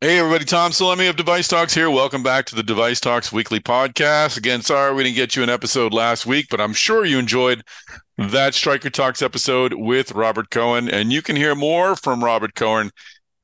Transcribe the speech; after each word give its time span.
Hey 0.00 0.20
everybody, 0.20 0.44
Tom 0.44 0.70
Salemi 0.70 1.10
of 1.10 1.16
Device 1.16 1.48
Talks 1.48 1.74
here. 1.74 1.90
Welcome 1.90 2.22
back 2.22 2.46
to 2.46 2.54
the 2.54 2.62
Device 2.62 3.00
Talks 3.00 3.32
weekly 3.32 3.58
podcast. 3.58 4.36
Again, 4.36 4.62
sorry 4.62 4.94
we 4.94 5.02
didn't 5.02 5.16
get 5.16 5.34
you 5.34 5.42
an 5.42 5.50
episode 5.50 5.92
last 5.92 6.24
week, 6.24 6.46
but 6.50 6.60
I'm 6.60 6.72
sure 6.72 7.04
you 7.04 7.18
enjoyed 7.18 7.64
that 8.16 8.54
Stryker 8.54 8.90
Talks 8.90 9.22
episode 9.22 9.74
with 9.74 10.12
Robert 10.12 10.50
Cohen. 10.50 10.88
And 10.88 11.12
you 11.12 11.20
can 11.20 11.34
hear 11.34 11.56
more 11.56 11.96
from 11.96 12.22
Robert 12.22 12.54
Cohen 12.54 12.92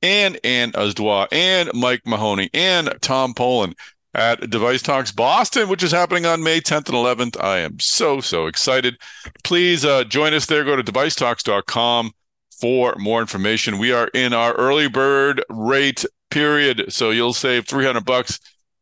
and 0.00 0.38
Ann 0.44 0.70
Uzdois 0.74 1.26
and 1.32 1.70
Mike 1.74 2.02
Mahoney 2.06 2.50
and 2.54 2.94
Tom 3.00 3.34
Poland 3.34 3.74
at 4.14 4.48
Device 4.48 4.82
Talks 4.82 5.10
Boston, 5.10 5.68
which 5.68 5.82
is 5.82 5.90
happening 5.90 6.24
on 6.24 6.44
May 6.44 6.60
10th 6.60 6.88
and 6.88 7.34
11th. 7.34 7.42
I 7.42 7.58
am 7.58 7.80
so, 7.80 8.20
so 8.20 8.46
excited. 8.46 8.96
Please 9.42 9.84
uh, 9.84 10.04
join 10.04 10.32
us 10.32 10.46
there. 10.46 10.62
Go 10.62 10.76
to 10.76 10.84
devicetalks.com 10.84 12.12
for 12.60 12.94
more 12.96 13.20
information. 13.20 13.80
We 13.80 13.90
are 13.90 14.06
in 14.14 14.32
our 14.32 14.52
early 14.52 14.86
bird 14.88 15.44
rate 15.50 16.04
period. 16.34 16.92
So 16.92 17.10
you'll 17.10 17.32
save 17.32 17.66
300 17.66 18.04
bucks 18.04 18.40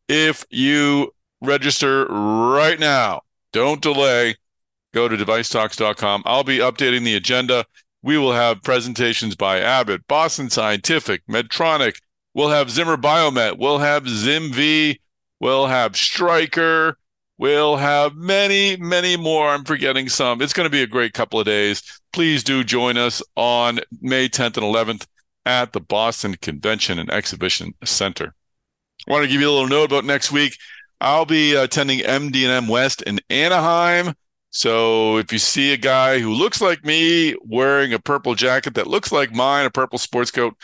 if 0.09 0.43
you 0.49 1.13
register 1.39 2.07
right 2.07 2.79
now. 2.79 3.21
Don't 3.53 3.79
delay. 3.79 4.35
Go 4.93 5.07
to 5.07 5.15
devicetalks.com. 5.15 6.23
I'll 6.25 6.43
be 6.43 6.57
updating 6.57 7.03
the 7.03 7.15
agenda. 7.15 7.65
We 8.01 8.17
will 8.17 8.33
have 8.33 8.63
presentations 8.63 9.35
by 9.35 9.59
Abbott, 9.59 10.07
Boston 10.07 10.49
Scientific, 10.49 11.25
Medtronic. 11.27 11.95
We'll 12.33 12.49
have 12.49 12.71
Zimmer 12.71 12.97
Biomet. 12.97 13.59
We'll 13.59 13.79
have 13.79 14.05
ZimVie. 14.05 14.97
We'll 15.39 15.67
have 15.67 15.95
Stryker. 15.95 16.97
We'll 17.37 17.75
have 17.77 18.15
many, 18.15 18.77
many 18.77 19.15
more. 19.15 19.49
I'm 19.49 19.63
forgetting 19.63 20.09
some. 20.09 20.41
It's 20.41 20.53
going 20.53 20.65
to 20.65 20.71
be 20.71 20.81
a 20.81 20.87
great 20.87 21.13
couple 21.13 21.39
of 21.39 21.45
days. 21.45 21.83
Please 22.13 22.43
do 22.43 22.63
join 22.63 22.97
us 22.97 23.21
on 23.35 23.79
May 24.01 24.27
10th 24.27 24.57
and 24.57 24.65
11th 24.65 25.05
at 25.45 25.73
the 25.73 25.79
Boston 25.81 26.35
Convention 26.41 26.99
and 26.99 27.11
Exhibition 27.11 27.73
Center. 27.83 28.33
I 29.07 29.11
want 29.11 29.23
to 29.23 29.29
give 29.29 29.41
you 29.41 29.49
a 29.49 29.51
little 29.51 29.67
note 29.67 29.85
about 29.85 30.05
next 30.05 30.31
week. 30.31 30.57
I'll 31.01 31.25
be 31.25 31.55
attending 31.55 31.99
MD&M 31.99 32.67
West 32.67 33.01
in 33.01 33.19
Anaheim. 33.29 34.13
So 34.51 35.17
if 35.17 35.33
you 35.33 35.39
see 35.39 35.73
a 35.73 35.77
guy 35.77 36.19
who 36.19 36.31
looks 36.31 36.61
like 36.61 36.85
me 36.85 37.35
wearing 37.43 37.91
a 37.91 37.99
purple 37.99 38.35
jacket 38.35 38.75
that 38.75 38.87
looks 38.87 39.11
like 39.11 39.33
mine, 39.33 39.65
a 39.65 39.71
purple 39.71 39.97
sports 39.97 40.31
coat, 40.31 40.55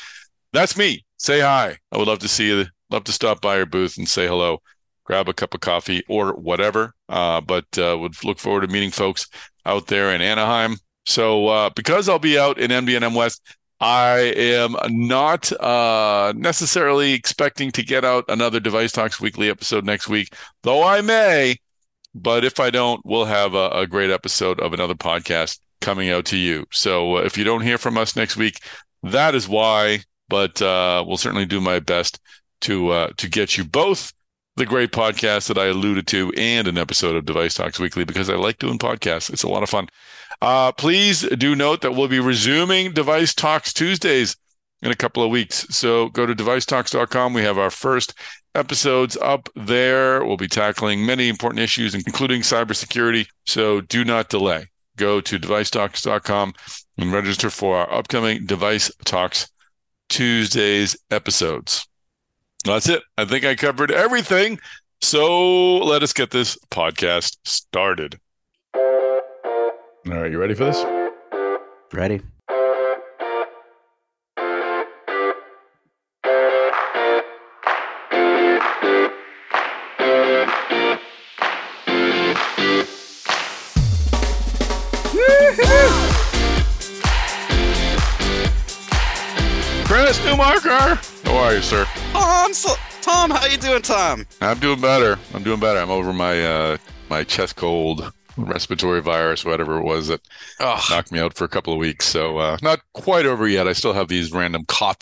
that's 0.54 0.78
me. 0.78 1.04
Say 1.18 1.42
hi. 1.42 1.78
I 1.92 1.98
would 1.98 2.08
love 2.08 2.20
to 2.20 2.28
see 2.28 2.48
you. 2.48 2.66
Love 2.90 3.04
to 3.06 3.12
stop 3.12 3.42
by 3.42 3.58
your 3.58 3.66
booth 3.66 3.98
and 3.98 4.08
say 4.08 4.28
hello. 4.28 4.62
Grab 5.04 5.28
a 5.28 5.34
cup 5.34 5.54
of 5.54 5.60
coffee 5.60 6.04
or 6.08 6.34
whatever. 6.34 6.94
Uh, 7.10 7.42
but 7.42 7.66
uh, 7.78 7.98
would 8.00 8.24
look 8.24 8.40
forward 8.40 8.62
to 8.62 8.68
meeting 8.68 8.92
folks 8.92 9.28
out 9.66 9.88
there 9.88 10.14
in 10.14 10.22
Anaheim. 10.22 10.78
So 11.06 11.48
uh, 11.48 11.70
because 11.76 12.08
I'll 12.08 12.20
be 12.20 12.38
out 12.38 12.60
in 12.60 12.72
MD&M 12.72 13.16
West, 13.16 13.42
I 13.80 14.34
am 14.36 14.76
not 14.90 15.52
uh, 15.54 16.34
necessarily 16.36 17.14
expecting 17.14 17.72
to 17.72 17.84
get 17.84 18.04
out 18.04 18.26
another 18.28 18.60
Device 18.60 18.92
Talks 18.92 19.22
weekly 19.22 19.50
episode 19.50 19.86
next 19.86 20.10
week, 20.10 20.34
though 20.64 20.84
I 20.84 21.02
may. 21.02 21.56
But 22.14 22.44
if 22.44 22.60
I 22.60 22.72
don't, 22.72 23.02
we'll 23.06 23.26
have 23.26 23.54
a, 23.54 23.70
a 23.70 23.88
great 23.88 24.10
episode 24.10 24.60
of 24.60 24.74
another 24.74 24.96
podcast 24.96 25.60
coming 25.80 26.10
out 26.10 26.26
to 26.26 26.38
you. 26.38 26.66
So 26.72 27.18
uh, 27.18 27.22
if 27.22 27.38
you 27.38 27.44
don't 27.44 27.62
hear 27.62 27.78
from 27.78 27.98
us 27.98 28.16
next 28.16 28.36
week, 28.36 28.60
that 29.04 29.34
is 29.34 29.48
why. 29.48 30.00
But 30.28 30.62
uh, 30.62 31.04
we'll 31.08 31.18
certainly 31.18 31.46
do 31.46 31.62
my 31.62 31.80
best 31.80 32.20
to 32.62 32.90
uh, 32.90 33.10
to 33.18 33.30
get 33.30 33.58
you 33.58 33.64
both 33.64 34.14
the 34.60 34.66
great 34.66 34.92
podcast 34.92 35.48
that 35.48 35.58
I 35.58 35.68
alluded 35.68 36.06
to 36.08 36.32
and 36.36 36.68
an 36.68 36.78
episode 36.78 37.16
of 37.16 37.26
Device 37.26 37.54
Talks 37.54 37.80
Weekly 37.80 38.04
because 38.04 38.30
I 38.30 38.36
like 38.36 38.60
doing 38.60 38.78
podcasts. 38.78 39.32
It's 39.32 39.44
a 39.44 39.50
lot 39.50 39.64
of 39.64 39.70
fun. 39.70 39.88
Uh, 40.42 40.74
please 40.74 41.22
do 41.22 41.56
note 41.56 41.82
that 41.82 41.94
we'll 41.94 42.10
be 42.10 42.20
resuming 42.20 42.92
Device 42.92 43.34
Talks 43.34 43.74
Tuesdays 43.74 44.36
in 44.82 44.92
a 44.92 44.96
couple 44.96 45.24
of 45.24 45.32
weeks. 45.32 45.66
So 45.70 46.10
go 46.10 46.26
to 46.26 46.36
devicetalks.com. 46.36 47.34
We 47.34 47.42
have 47.42 47.58
our 47.58 47.70
first 47.70 48.14
episodes 48.54 49.18
up 49.22 49.50
there. 49.56 50.26
We'll 50.26 50.38
be 50.38 50.48
tackling 50.48 51.06
many 51.06 51.30
important 51.30 51.62
issues, 51.62 51.96
including 51.96 52.42
cybersecurity. 52.42 53.28
So 53.46 53.82
do 53.82 54.04
not 54.04 54.30
delay. 54.30 54.68
Go 54.98 55.22
to 55.22 55.40
devicetalks.com 55.40 56.54
and 56.98 57.14
register 57.14 57.50
for 57.50 57.78
our 57.78 57.92
upcoming 57.94 58.46
Device 58.46 58.92
Talks 59.06 59.50
Tuesdays 60.10 60.98
episodes. 61.10 61.89
That's 62.66 62.90
it. 62.90 63.02
I 63.18 63.26
think 63.26 63.46
I 63.46 63.56
covered 63.56 63.92
everything. 63.92 64.60
So 65.02 65.78
let 65.78 66.04
us 66.04 66.14
get 66.14 66.32
this 66.32 66.58
podcast 66.72 67.38
started. 67.46 68.20
All 68.76 70.16
right, 70.18 70.32
you 70.32 70.38
ready 70.38 70.54
for 70.54 70.66
this? 70.66 70.84
Ready. 71.94 72.22
Chris 89.86 90.20
Newmarker. 90.20 91.26
How 91.26 91.38
are 91.38 91.54
you, 91.56 91.62
sir? 91.62 91.86
Tom, 92.12 92.54
so, 92.54 92.74
Tom, 93.02 93.30
how 93.32 93.46
you 93.46 93.58
doing, 93.58 93.82
Tom? 93.82 94.26
I'm 94.42 94.60
doing 94.60 94.82
better. 94.82 95.18
I'm 95.34 95.44
doing 95.44 95.60
better. 95.60 95.80
I'm 95.80 95.90
over 95.92 96.14
my 96.14 96.42
uh, 96.44 96.78
my 97.10 97.24
chest 97.24 97.56
cold, 97.56 98.12
respiratory 98.38 99.02
virus, 99.02 99.46
whatever 99.46 99.78
it 99.78 99.84
was 99.84 100.08
that 100.08 100.22
Oh, 100.60 100.82
knocked 100.90 101.12
me 101.12 101.20
out 101.20 101.36
for 101.36 101.46
a 101.46 101.50
couple 101.50 101.74
of 101.74 101.80
weeks. 101.80 102.06
So 102.06 102.38
uh, 102.38 102.58
not 102.62 102.80
quite 102.94 103.26
over 103.26 103.48
yet. 103.48 103.68
I 103.68 103.74
still 103.74 103.94
have 103.94 104.08
these 104.08 104.32
random 104.32 104.66
cough 104.68 104.98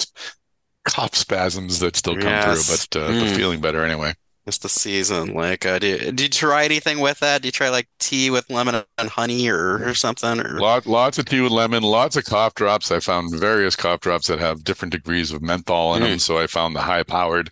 cough 0.86 1.16
spasms 1.16 1.80
that 1.80 1.96
still 1.96 2.16
come 2.16 2.24
Yes. 2.24 2.66
through, 2.68 2.98
but 3.00 3.06
uh, 3.06 3.12
Mm. 3.12 3.20
but 3.30 3.36
feeling 3.36 3.62
better 3.62 3.84
anyway. 3.84 4.14
It's 4.48 4.58
the 4.60 4.70
season. 4.70 5.34
Like, 5.34 5.66
uh, 5.66 5.78
do, 5.80 5.98
did 5.98 6.20
you 6.22 6.30
try 6.30 6.64
anything 6.66 7.00
with 7.00 7.20
that? 7.20 7.42
Do 7.42 7.48
you 7.48 7.52
try 7.52 7.70
like 7.70 7.88
tea 8.00 8.30
with 8.30 8.50
lemon 8.50 8.84
and 8.98 9.10
honey 9.10 9.48
or, 9.50 9.88
or 9.88 9.94
something? 9.94 10.40
Or 10.40 10.60
Lot, 10.60 10.86
lots 10.88 11.18
of 11.20 11.26
tea 11.26 11.42
with 11.42 11.52
lemon, 11.52 11.84
lots 11.84 12.16
of 12.16 12.26
cough 12.26 12.56
drops. 12.56 12.90
I 12.92 13.00
found 13.00 13.36
various 13.36 13.76
cough 13.76 14.00
drops 14.00 14.28
that 14.28 14.40
have 14.40 14.64
different 14.64 14.94
degrees 14.94 15.32
of 15.32 15.42
menthol 15.42 15.96
in 15.96 16.02
Mm. 16.04 16.10
them. 16.10 16.20
So 16.20 16.38
I 16.38 16.48
found 16.48 16.76
the 16.76 16.82
high 16.82 17.04
powered, 17.04 17.52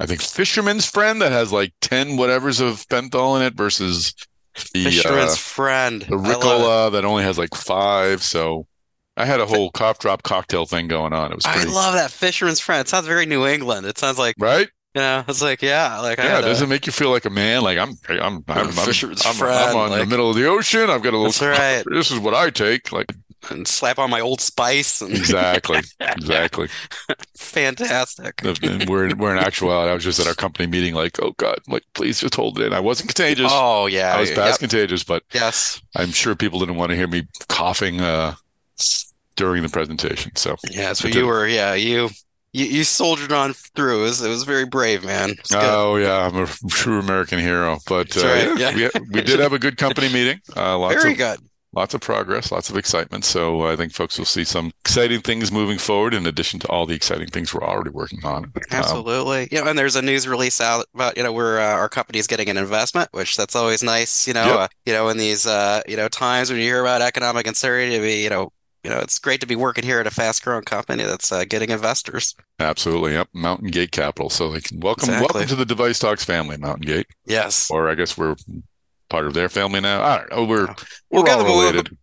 I 0.00 0.06
think 0.06 0.22
Fisherman's 0.22 0.86
Friend 0.86 1.20
that 1.20 1.30
has 1.32 1.52
like 1.52 1.72
10 1.82 2.16
whatevers 2.16 2.60
of 2.60 2.86
menthol 2.90 3.36
in 3.36 3.42
it 3.42 3.54
versus 3.54 4.14
the, 4.72 4.84
Fisherman's 4.84 5.32
uh, 5.32 5.36
friend. 5.36 6.02
the. 6.02 6.16
Ricola 6.16 6.90
that 6.92 7.04
only 7.04 7.22
has 7.22 7.36
like 7.38 7.54
five. 7.54 8.22
So 8.22 8.66
I 9.16 9.26
had 9.26 9.40
a 9.40 9.46
whole 9.46 9.70
cough 9.70 9.98
drop 9.98 10.22
cocktail 10.22 10.64
thing 10.64 10.88
going 10.88 11.12
on. 11.12 11.32
It 11.32 11.36
was 11.36 11.44
I 11.44 11.64
love 11.64 11.92
that 11.94 12.10
Fisherman's 12.10 12.60
friend. 12.60 12.80
It 12.80 12.88
sounds 12.88 13.06
very 13.06 13.26
New 13.26 13.46
England. 13.46 13.84
It 13.86 13.98
sounds 13.98 14.18
like, 14.18 14.34
right? 14.38 14.68
You 14.94 15.00
know, 15.00 15.24
it's 15.28 15.42
like, 15.42 15.62
yeah, 15.62 15.98
like 16.00 16.18
Yeah, 16.18 16.40
does 16.40 16.60
a, 16.60 16.64
it 16.64 16.68
make 16.68 16.86
you 16.86 16.92
feel 16.92 17.10
like 17.10 17.24
a 17.24 17.30
man? 17.30 17.62
Like 17.62 17.78
I'm, 17.78 17.94
I'm, 18.08 18.20
I'm, 18.20 18.44
I'm, 18.48 18.72
Fisherman's 18.72 19.24
I'm, 19.24 19.34
friend, 19.34 19.70
I'm 19.70 19.76
on 19.76 19.98
the 19.98 20.06
middle 20.06 20.30
of 20.30 20.36
the 20.36 20.46
ocean. 20.46 20.90
I've 20.90 21.02
got 21.02 21.14
a 21.14 21.18
little. 21.18 21.32
That's 21.32 21.42
right. 21.42 21.84
This 21.90 22.10
is 22.10 22.18
what 22.18 22.34
I 22.34 22.50
take. 22.50 22.92
Like 22.92 23.12
and 23.48 23.66
slap 23.66 23.98
on 23.98 24.10
my 24.10 24.20
Old 24.20 24.40
Spice 24.40 25.00
and 25.00 25.12
exactly, 25.12 25.80
exactly. 26.00 26.68
fantastic. 27.36 28.42
And 28.44 28.88
we're 28.88 29.14
we're 29.14 29.36
in 29.36 29.42
actuality. 29.42 29.90
I 29.90 29.94
was 29.94 30.04
just 30.04 30.20
at 30.20 30.26
our 30.26 30.34
company 30.34 30.66
meeting. 30.66 30.94
Like, 30.94 31.20
oh 31.22 31.32
God, 31.38 31.58
like 31.68 31.84
please 31.94 32.20
just 32.20 32.34
hold 32.34 32.60
it 32.60 32.66
in. 32.66 32.72
I 32.72 32.80
wasn't 32.80 33.08
contagious. 33.08 33.50
Oh 33.50 33.86
yeah, 33.86 34.14
I 34.14 34.20
was 34.20 34.30
yep, 34.30 34.38
past 34.38 34.60
contagious, 34.60 35.04
but 35.04 35.22
yes, 35.32 35.80
I'm 35.96 36.10
sure 36.10 36.34
people 36.34 36.58
didn't 36.60 36.76
want 36.76 36.90
to 36.90 36.96
hear 36.96 37.06
me 37.06 37.26
coughing 37.48 38.00
uh, 38.00 38.34
during 39.36 39.62
the 39.62 39.68
presentation. 39.68 40.36
So 40.36 40.56
yeah. 40.70 40.92
So 40.92 41.08
you 41.08 41.26
were, 41.26 41.46
yeah, 41.46 41.74
you 41.74 42.10
you, 42.52 42.66
you 42.66 42.84
soldiered 42.84 43.32
on 43.32 43.52
through. 43.54 44.00
It 44.00 44.02
was, 44.04 44.22
it 44.22 44.28
was 44.28 44.44
very 44.44 44.66
brave, 44.66 45.04
man. 45.04 45.34
Oh 45.52 45.96
yeah, 45.96 46.26
I'm 46.26 46.36
a 46.36 46.46
true 46.68 46.98
American 46.98 47.38
hero. 47.38 47.78
But 47.86 48.16
uh, 48.16 48.20
right, 48.20 48.50
yeah, 48.54 48.70
yeah. 48.70 48.88
we, 48.94 49.00
we 49.10 49.22
did 49.22 49.40
have 49.40 49.52
a 49.52 49.58
good 49.58 49.76
company 49.76 50.08
meeting. 50.08 50.40
Uh, 50.56 50.78
lots 50.78 51.02
very 51.02 51.12
of 51.12 51.16
good. 51.16 51.38
lots 51.72 51.94
of 51.94 52.00
progress, 52.00 52.50
lots 52.52 52.70
of 52.70 52.76
excitement. 52.76 53.24
So 53.24 53.62
I 53.62 53.76
think 53.76 53.92
folks 53.92 54.18
will 54.18 54.24
see 54.26 54.44
some 54.44 54.72
exciting 54.84 55.20
things 55.20 55.52
moving 55.52 55.78
forward, 55.78 56.14
in 56.14 56.26
addition 56.26 56.58
to 56.60 56.68
all 56.68 56.86
the 56.86 56.94
exciting 56.94 57.28
things 57.28 57.54
we're 57.54 57.62
already 57.64 57.90
working 57.90 58.24
on. 58.24 58.44
Um, 58.46 58.52
Absolutely. 58.70 59.48
You 59.50 59.60
know, 59.62 59.68
and 59.70 59.78
there's 59.78 59.96
a 59.96 60.02
news 60.02 60.26
release 60.28 60.60
out 60.60 60.86
about, 60.94 61.16
you 61.16 61.22
know, 61.22 61.32
where 61.32 61.60
uh, 61.60 61.64
our 61.74 61.88
company's 61.88 62.26
getting 62.26 62.48
an 62.48 62.56
investment, 62.56 63.08
which 63.12 63.36
that's 63.36 63.56
always 63.56 63.82
nice, 63.82 64.26
you 64.28 64.34
know, 64.34 64.44
Yep. 64.44 64.56
uh, 64.58 64.68
you 64.86 64.92
know, 64.92 65.08
in 65.08 65.18
these 65.18 65.46
uh, 65.46 65.82
you 65.86 65.96
know, 65.96 66.08
times 66.08 66.50
when 66.50 66.58
you 66.60 66.66
hear 66.66 66.80
about 66.80 67.02
economic 67.02 67.46
uncertainty 67.46 67.96
to 67.96 68.02
be, 68.02 68.22
you 68.22 68.30
know, 68.30 68.52
you 68.84 68.90
know, 68.90 68.98
it's 68.98 69.18
great 69.18 69.40
to 69.40 69.46
be 69.46 69.56
working 69.56 69.84
here 69.84 70.00
at 70.00 70.06
a 70.06 70.10
fast-growing 70.10 70.64
company 70.64 71.02
that's 71.04 71.30
uh, 71.32 71.44
getting 71.44 71.70
investors. 71.70 72.34
absolutely, 72.58 73.12
yep. 73.12 73.28
Mountain 73.34 73.68
Gate 73.68 73.90
Capital. 73.92 74.30
So 74.30 74.48
like, 74.48 74.68
welcome, 74.74 75.10
Exactly. 75.10 75.20
welcome 75.40 75.48
to 75.48 75.54
the 75.56 75.64
Device 75.66 75.98
Talks 75.98 76.24
family, 76.24 76.56
Mountain 76.56 76.86
Gate. 76.86 77.06
Yes. 77.26 77.70
Or 77.70 77.88
I 77.88 77.94
guess 77.94 78.16
we're 78.16 78.36
part 79.08 79.26
of 79.26 79.34
their 79.34 79.48
family 79.48 79.80
now. 79.80 80.02
I 80.02 80.18
don't 80.18 80.30
know. 80.30 80.44
We're 80.44 80.66
we're 81.10 81.22
We'll 81.22 81.28
all 81.28 81.44
related. 81.44 81.96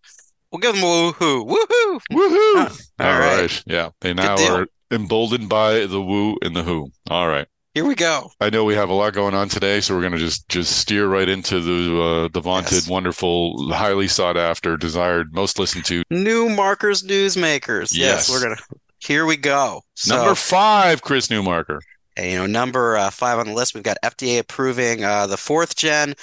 We'll 0.51 0.59
give 0.59 0.75
them 0.75 0.83
a 0.83 0.87
woohoo. 1.11 1.45
Woohoo! 1.45 1.99
Woohoo! 2.11 2.87
All 2.99 3.05
all 3.07 3.19
right. 3.19 3.41
right. 3.41 3.63
Yeah. 3.65 3.89
They 4.01 4.13
now 4.13 4.35
are 4.53 4.67
emboldened 4.91 5.49
by 5.49 5.85
the 5.85 6.01
woo 6.01 6.37
and 6.41 6.55
the 6.55 6.63
who. 6.63 6.91
All 7.09 7.27
right. 7.27 7.47
Here 7.77 7.85
we 7.85 7.93
go. 7.93 8.31
I 8.41 8.49
know 8.49 8.63
we 8.63 8.73
have 8.73 8.89
a 8.89 8.93
lot 8.95 9.13
going 9.13 9.35
on 9.35 9.49
today, 9.49 9.81
so 9.81 9.93
we're 9.93 10.01
going 10.01 10.13
to 10.13 10.17
just 10.17 10.49
just 10.49 10.79
steer 10.79 11.07
right 11.07 11.29
into 11.29 11.59
the 11.59 12.01
uh, 12.01 12.27
the 12.33 12.41
vaunted, 12.41 12.71
Yes. 12.73 12.89
wonderful, 12.89 13.71
highly 13.71 14.07
sought 14.07 14.35
after, 14.35 14.77
desired, 14.77 15.31
most 15.31 15.59
listened 15.59 15.85
to. 15.85 16.01
New 16.09 16.49
markers, 16.49 17.03
newsmakers. 17.03 17.91
Yes. 17.93 18.27
Yes, 18.27 18.31
we're 18.31 18.41
gonna 18.41 18.59
here 18.97 19.27
we 19.27 19.37
go. 19.37 19.83
So, 19.93 20.15
Number 20.15 20.33
five, 20.33 21.03
Chris 21.03 21.27
Newmarker. 21.27 21.81
you 22.17 22.37
know, 22.37 22.47
number 22.47 22.97
uh, 22.97 23.11
five 23.11 23.37
on 23.37 23.45
the 23.45 23.53
list, 23.53 23.75
we've 23.75 23.83
got 23.83 23.97
FDA 24.03 24.39
approving 24.39 25.03
uh, 25.03 25.27
the 25.27 25.37
fourth 25.37 25.75
gen 25.75 26.15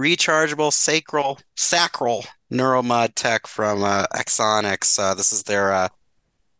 rechargeable 0.00 0.72
sacral 0.72 1.38
sacral 1.54 2.24
neuromod 2.52 3.12
tech 3.14 3.46
from 3.46 3.84
uh, 3.84 4.06
Axonics. 4.12 4.98
Uh, 4.98 5.14
this 5.14 5.32
is 5.32 5.44
their 5.44 5.72
uh, 5.72 5.88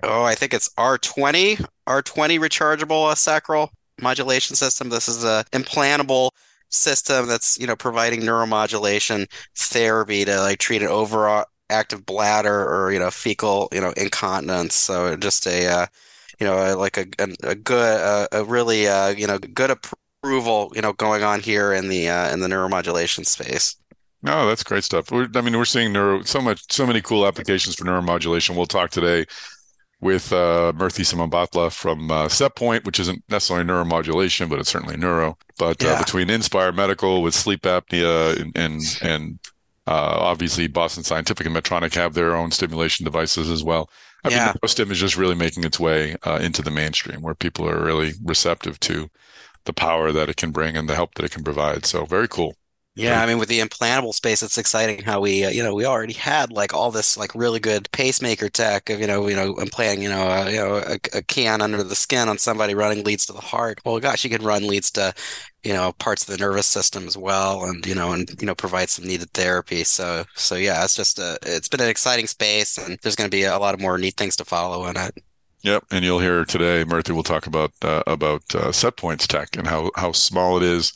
oh, 0.04 0.22
I 0.22 0.36
think 0.36 0.54
it's 0.54 0.68
R20 0.78 1.66
R20 1.88 2.38
rechargeable 2.38 3.10
uh, 3.10 3.16
sacral 3.16 3.72
modulation 4.00 4.56
system. 4.56 4.88
This 4.88 5.08
is 5.08 5.24
a 5.24 5.44
implantable 5.52 6.30
system 6.68 7.26
that's 7.26 7.58
you 7.58 7.66
know 7.66 7.76
providing 7.76 8.20
neuromodulation 8.20 9.26
therapy 9.56 10.24
to 10.24 10.40
like 10.40 10.58
treat 10.58 10.82
an 10.82 10.88
overactive 10.88 12.04
bladder 12.04 12.66
or 12.66 12.92
you 12.92 12.98
know 12.98 13.10
fecal 13.10 13.68
you 13.72 13.80
know 13.80 13.92
incontinence. 13.96 14.74
So 14.74 15.16
just 15.16 15.46
a 15.46 15.66
uh, 15.66 15.86
you 16.40 16.46
know 16.46 16.76
like 16.78 16.96
a, 16.96 17.06
a, 17.18 17.28
a 17.42 17.54
good 17.54 18.00
uh, 18.00 18.28
a 18.32 18.44
really 18.44 18.88
uh, 18.88 19.08
you 19.08 19.26
know 19.26 19.38
good 19.38 19.70
approval 19.70 20.72
you 20.74 20.82
know 20.82 20.92
going 20.92 21.22
on 21.22 21.40
here 21.40 21.72
in 21.72 21.88
the 21.88 22.08
uh, 22.08 22.32
in 22.32 22.40
the 22.40 22.48
neuromodulation 22.48 23.26
space. 23.26 23.76
Oh, 24.26 24.48
that's 24.48 24.64
great 24.64 24.82
stuff. 24.82 25.10
We're, 25.12 25.28
I 25.34 25.40
mean, 25.40 25.56
we're 25.56 25.64
seeing 25.64 25.92
neuro 25.92 26.22
so 26.22 26.40
much, 26.40 26.60
so 26.72 26.86
many 26.86 27.00
cool 27.00 27.26
applications 27.26 27.76
for 27.76 27.84
neuromodulation. 27.84 28.56
We'll 28.56 28.66
talk 28.66 28.90
today 28.90 29.26
with 30.00 30.32
uh, 30.32 30.72
Murthy 30.76 31.04
Simhambhatla 31.04 31.72
from 31.72 32.10
uh, 32.10 32.26
SetPoint, 32.28 32.84
which 32.84 33.00
isn't 33.00 33.22
necessarily 33.28 33.64
neuromodulation, 33.66 34.48
but 34.48 34.58
it's 34.58 34.68
certainly 34.70 34.96
neuro. 34.96 35.38
But 35.58 35.84
uh, 35.84 35.96
between 35.96 36.30
Inspire 36.30 36.72
Medical 36.72 37.22
with 37.22 37.34
sleep 37.34 37.62
apnea 37.62 38.40
and 38.40 38.56
and, 38.56 38.80
and 39.02 39.38
uh, 39.86 40.16
obviously 40.20 40.66
Boston 40.66 41.04
Scientific 41.04 41.46
and 41.46 41.56
Medtronic 41.56 41.94
have 41.94 42.14
their 42.14 42.34
own 42.36 42.50
stimulation 42.50 43.04
devices 43.04 43.48
as 43.50 43.64
well. 43.64 43.88
I 44.24 44.30
Yeah. 44.30 44.46
mean, 44.46 44.54
NeuroStim 44.62 44.90
is 44.90 44.98
just 44.98 45.16
really 45.16 45.34
making 45.36 45.64
its 45.64 45.78
way 45.80 46.16
uh, 46.24 46.38
into 46.42 46.62
the 46.62 46.70
mainstream, 46.70 47.22
where 47.22 47.34
people 47.34 47.68
are 47.68 47.82
really 47.84 48.12
receptive 48.24 48.80
to 48.80 49.08
the 49.64 49.72
power 49.72 50.12
that 50.12 50.28
it 50.28 50.36
can 50.36 50.52
bring 50.52 50.76
and 50.76 50.88
the 50.88 50.94
help 50.94 51.14
that 51.14 51.24
it 51.24 51.32
can 51.32 51.44
provide. 51.44 51.86
So 51.86 52.04
very 52.06 52.28
cool. 52.28 52.56
Yeah, 52.96 53.22
I 53.22 53.26
mean, 53.26 53.38
with 53.38 53.50
the 53.50 53.60
implantable 53.60 54.14
space, 54.14 54.42
it's 54.42 54.56
exciting 54.56 55.02
how 55.04 55.20
we, 55.20 55.44
uh, 55.44 55.50
you 55.50 55.62
know, 55.62 55.74
we 55.74 55.84
already 55.84 56.14
had 56.14 56.50
like 56.50 56.72
all 56.72 56.90
this 56.90 57.18
like 57.18 57.34
really 57.34 57.60
good 57.60 57.90
pacemaker 57.92 58.48
tech 58.48 58.88
of, 58.88 58.98
you 59.00 59.06
know, 59.06 59.28
you 59.28 59.36
know, 59.36 59.54
implanting, 59.56 60.02
you 60.02 60.08
know, 60.08 60.26
uh, 60.26 60.48
you 60.48 60.56
know, 60.56 60.76
a, 60.76 60.98
a 61.12 61.22
can 61.22 61.60
under 61.60 61.82
the 61.82 61.94
skin 61.94 62.26
on 62.30 62.38
somebody 62.38 62.74
running 62.74 63.04
leads 63.04 63.26
to 63.26 63.34
the 63.34 63.40
heart. 63.40 63.80
Well, 63.84 64.00
gosh, 64.00 64.24
you 64.24 64.30
can 64.30 64.42
run 64.42 64.66
leads 64.66 64.90
to, 64.92 65.12
you 65.62 65.74
know, 65.74 65.92
parts 65.98 66.22
of 66.26 66.28
the 66.28 66.42
nervous 66.42 66.66
system 66.66 67.06
as 67.06 67.18
well, 67.18 67.64
and 67.64 67.84
you 67.84 67.94
know, 67.94 68.12
and 68.12 68.30
you 68.40 68.46
know, 68.46 68.54
provide 68.54 68.88
some 68.88 69.06
needed 69.06 69.30
therapy. 69.34 69.84
So, 69.84 70.24
so 70.34 70.54
yeah, 70.54 70.82
it's 70.82 70.96
just 70.96 71.18
a, 71.18 71.38
it's 71.42 71.68
been 71.68 71.82
an 71.82 71.88
exciting 71.90 72.26
space, 72.26 72.78
and 72.78 72.98
there's 73.02 73.16
going 73.16 73.30
to 73.30 73.36
be 73.36 73.44
a 73.44 73.58
lot 73.58 73.74
of 73.74 73.80
more 73.80 73.98
neat 73.98 74.16
things 74.16 74.36
to 74.36 74.44
follow 74.46 74.86
in 74.86 74.96
it. 74.96 75.22
Yep, 75.62 75.84
and 75.90 76.04
you'll 76.04 76.20
hear 76.20 76.44
today, 76.44 76.84
Murthy 76.84 77.10
will 77.10 77.24
talk 77.24 77.46
about 77.46 77.72
uh, 77.82 78.02
about 78.06 78.42
uh, 78.54 78.68
SetPoint's 78.68 79.26
tech 79.26 79.56
and 79.56 79.66
how 79.66 79.90
how 79.96 80.12
small 80.12 80.56
it 80.56 80.62
is, 80.62 80.92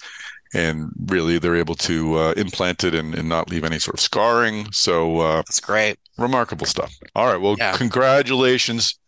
and 0.54 0.90
really 1.06 1.38
they're 1.38 1.56
able 1.56 1.74
to 1.76 2.16
uh, 2.16 2.32
implant 2.36 2.82
it 2.84 2.94
and, 2.94 3.14
and 3.14 3.28
not 3.28 3.50
leave 3.50 3.64
any 3.64 3.78
sort 3.78 3.94
of 3.94 4.00
scarring. 4.00 4.70
So 4.72 5.20
uh, 5.20 5.36
That's 5.38 5.60
great. 5.60 5.98
remarkable 6.18 6.66
stuff. 6.66 6.92
All 7.14 7.26
right, 7.26 7.40
well, 7.40 7.56
Yeah. 7.58 7.76
congratulations 7.76 8.98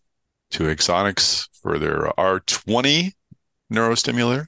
to 0.50 0.64
Axonics 0.64 1.48
for 1.62 1.78
their 1.78 2.10
R20 2.18 3.12
neurostimulator, 3.72 4.46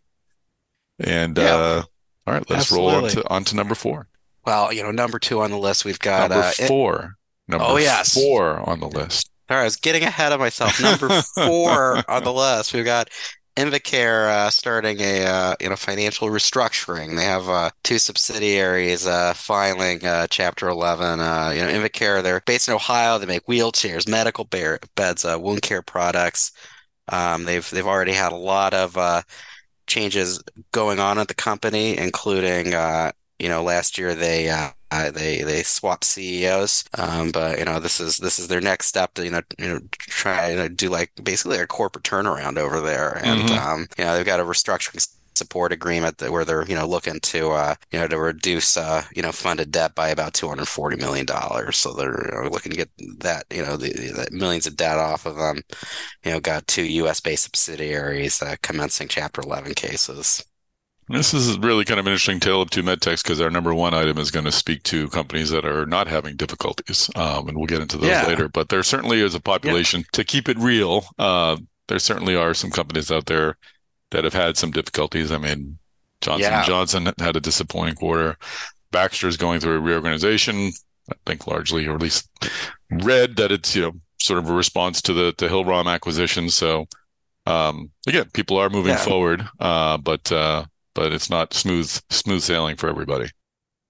and 0.99 1.37
Yeah. 1.39 1.55
uh, 1.57 1.83
all 2.27 2.35
right, 2.35 2.51
let's 2.51 2.71
roll 2.73 2.89
on 2.89 3.09
to 3.11 3.29
on 3.29 3.45
to 3.45 3.57
number 3.57 3.75
four. 3.75 4.09
Well, 4.47 4.73
you 4.73 4.83
know, 4.83 4.91
number 4.91 5.19
two 5.19 5.41
on 5.41 5.51
the 5.51 5.59
list, 5.59 5.85
we've 5.85 5.99
got 5.99 6.31
Number 6.31 6.45
uh, 6.47 6.53
it- 6.59 6.69
four. 6.69 7.15
Number 7.49 7.65
Oh, 7.69 7.77
yes. 7.77 8.15
four 8.15 8.59
on 8.69 8.81
the 8.81 8.89
list. 8.89 9.31
All 9.51 9.57
right, 9.57 9.63
I 9.63 9.65
was 9.65 9.77
getting 9.77 10.03
ahead 10.03 10.33
of 10.33 10.41
myself. 10.41 10.81
Number 10.81 11.09
four 11.35 12.03
on 12.11 12.25
the 12.25 12.33
list, 12.33 12.73
we've 12.73 12.85
got 12.85 13.11
Invacare 13.57 14.29
uh, 14.29 14.51
starting 14.51 15.01
a 15.01 15.25
uh, 15.25 15.55
you 15.61 15.69
know 15.69 15.77
financial 15.77 16.29
restructuring. 16.29 17.17
They 17.17 17.25
have 17.25 17.49
uh, 17.49 17.71
two 17.85 17.99
subsidiaries 18.01 19.07
uh, 19.07 19.33
filing 19.35 20.05
uh, 20.05 20.27
Chapter 20.29 20.69
11. 20.69 21.21
Uh, 21.21 21.53
you 21.55 21.63
know, 21.63 21.69
Invacare, 21.69 22.21
they're 22.23 22.41
based 22.41 22.67
in 22.67 22.75
Ohio. 22.75 23.19
They 23.19 23.27
make 23.27 23.47
wheelchairs, 23.47 24.09
medical 24.09 24.45
bear, 24.45 24.81
beds, 24.97 25.25
wound 25.25 25.63
care 25.63 25.83
products. 25.83 26.51
Um, 27.09 27.45
they've 27.45 27.69
they've 27.71 27.87
already 27.87 28.13
had 28.13 28.33
a 28.33 28.37
lot 28.37 28.75
of 28.75 29.25
changes 29.87 30.43
going 30.73 30.99
on 30.99 31.19
at 31.19 31.29
the 31.29 31.35
company, 31.35 31.97
including 31.97 32.73
you 33.39 33.49
know 33.49 33.63
last 33.63 33.99
year 33.99 34.17
they 34.17 34.49
uh, 34.95 35.05
uh, 35.09 35.11
they 35.11 35.43
they 35.43 35.63
swapped 35.63 36.05
CEOs, 36.05 36.85
um, 36.99 37.31
but 37.33 37.59
you 37.59 37.65
know 37.65 37.81
this 37.81 38.01
is 38.01 38.19
this 38.19 38.39
is 38.39 38.49
their 38.49 38.61
next 38.61 38.87
step 38.87 39.15
to 39.15 39.25
you 39.25 39.31
know 39.31 39.43
you 39.59 39.67
know 39.69 39.81
try 39.93 40.55
to 40.55 40.69
do 40.69 40.89
like 40.89 41.13
basically 41.23 41.59
a 41.59 41.67
corporate 41.67 42.05
turnaround 42.05 42.59
over 42.59 42.81
there, 42.81 43.19
and 43.25 43.51
Mhm. 43.51 43.53
um, 43.53 43.87
you 43.99 44.05
know 44.05 44.17
they've 44.17 44.27
got 44.27 44.41
a 44.41 44.45
restructuring 44.45 45.07
support 45.35 45.73
agreement 45.73 46.19
that 46.19 46.31
where 46.31 46.45
they're 46.45 46.65
you 46.67 46.75
know 46.77 46.87
looking 46.87 47.19
to 47.21 47.51
uh, 47.51 47.75
you 47.91 47.99
know 47.99 48.07
to 48.09 48.19
reduce 48.19 48.77
uh, 48.77 49.03
you 49.15 49.23
know 49.23 49.33
funded 49.33 49.71
debt 49.73 49.95
by 49.95 50.09
about 50.09 50.35
240 50.35 50.97
million 50.97 51.27
dollars. 51.27 51.77
So 51.79 51.93
they're 51.93 52.27
you 52.35 52.43
know, 52.45 52.51
looking 52.51 52.71
to 52.73 52.77
get 52.79 52.91
that 53.21 53.45
you 53.51 53.63
know 53.65 53.77
the, 53.77 53.89
the 53.93 54.29
millions 54.33 54.67
of 54.67 54.77
debt 54.77 54.99
off 54.99 55.27
of 55.27 55.37
them. 55.37 55.63
You 56.25 56.33
know, 56.33 56.41
got 56.41 56.67
two 56.67 56.85
U.S. 56.85 57.21
based 57.21 57.45
subsidiaries 57.45 58.43
uh, 58.43 58.57
commencing 58.63 59.09
Chapter 59.09 59.43
11 59.43 59.75
cases. 59.75 60.45
This 61.09 61.35
is 61.35 61.59
really 61.59 61.85
kind 61.85 62.01
of 62.01 62.07
an 62.07 62.13
interesting 62.13 62.41
tale 62.41 62.63
of 62.63 62.71
two 62.71 62.83
medtechs 62.83 63.23
because 63.23 63.41
our 63.41 63.51
number 63.51 63.75
one 63.75 63.93
item 63.93 64.17
is 64.19 64.31
going 64.31 64.47
to 64.47 64.53
speak 64.53 64.83
to 64.85 65.09
companies 65.11 65.51
that 65.51 65.65
are 65.67 65.85
not 65.85 66.09
having 66.09 66.35
difficulties, 66.37 67.11
um, 67.15 67.47
and 67.49 67.59
we'll 67.59 67.67
get 67.67 67.81
into 67.83 67.99
those 67.99 68.09
Yeah. 68.09 68.27
later. 68.27 68.49
But 68.49 68.71
there 68.71 68.83
certainly 68.83 69.21
is 69.21 69.35
a 69.35 69.41
population 69.41 70.05
to 70.13 70.25
keep 70.25 70.49
it 70.49 70.59
real. 70.59 71.05
Uh, 71.19 71.59
there 71.89 71.99
certainly 71.99 72.35
are 72.37 72.55
some 72.55 72.71
companies 72.71 73.11
out 73.11 73.27
there 73.27 73.59
that 74.13 74.25
have 74.25 74.33
had 74.33 74.57
some 74.57 74.71
difficulties. 74.71 75.31
I 75.31 75.37
mean, 75.39 75.77
Johnson 76.23 76.41
Yeah. 76.53 76.65
Johnson 76.65 77.13
had 77.19 77.37
a 77.37 77.41
disappointing 77.41 77.97
quarter. 77.97 78.39
Baxter's 78.91 79.37
going 79.37 79.61
through 79.61 79.77
a 79.77 79.81
reorganization. 79.81 80.73
I 81.11 81.15
think 81.27 81.47
largely, 81.47 81.87
or 81.87 81.97
at 81.97 82.01
least 82.01 82.31
read 82.91 83.37
that 83.37 83.53
it's 83.53 83.77
you 83.77 83.83
know 83.83 83.93
sort 84.19 84.39
of 84.39 84.49
a 84.49 84.55
response 84.55 85.03
to 85.03 85.13
the 85.13 85.35
the 85.37 85.49
Hillrom 85.49 85.87
acquisition. 85.87 86.49
So 86.49 86.87
um, 87.45 87.91
again, 88.07 88.31
people 88.33 88.57
are 88.57 88.71
moving 88.71 88.93
Yeah. 88.93 89.05
forward, 89.05 89.47
uh, 89.61 89.99
but 89.99 90.33
uh, 90.33 90.65
but 90.95 91.13
it's 91.13 91.31
not 91.31 91.55
smooth 91.55 91.89
smooth 92.11 92.43
sailing 92.43 92.77
for 92.77 92.89
everybody. 92.89 93.31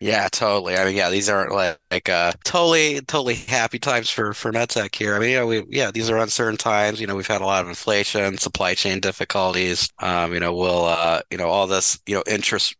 Yeah, 0.01 0.29
totally. 0.31 0.77
I 0.77 0.85
mean, 0.85 0.97
yeah, 0.97 1.09
these 1.09 1.29
aren't 1.31 1.53
like, 1.53 1.79
like 1.91 2.09
uh 2.09 2.33
totally 2.45 3.01
totally 3.03 3.37
happy 3.37 3.79
times 3.79 4.11
for 4.11 4.35
for 4.35 4.53
medtech 4.53 4.95
here. 4.95 5.15
I 5.15 5.19
mean, 5.19 5.31
yeah, 5.31 5.45
we 5.45 5.65
yeah, 5.71 5.91
these 5.91 6.11
are 6.11 6.19
uncertain 6.19 6.59
times. 6.59 7.01
You 7.01 7.07
know, 7.07 7.15
we've 7.17 7.27
had 7.27 7.41
a 7.41 7.47
lot 7.47 7.63
of 7.63 7.69
inflation, 7.69 8.37
supply 8.37 8.75
chain 8.75 9.01
difficulties. 9.01 9.89
Um, 10.01 10.35
you 10.35 10.41
know, 10.41 10.53
we'll 10.55 10.85
uh, 10.85 11.23
you 11.31 11.39
know, 11.39 11.49
all 11.49 11.67
this, 11.67 11.99
you 12.07 12.15
know, 12.17 12.23
interest 12.27 12.77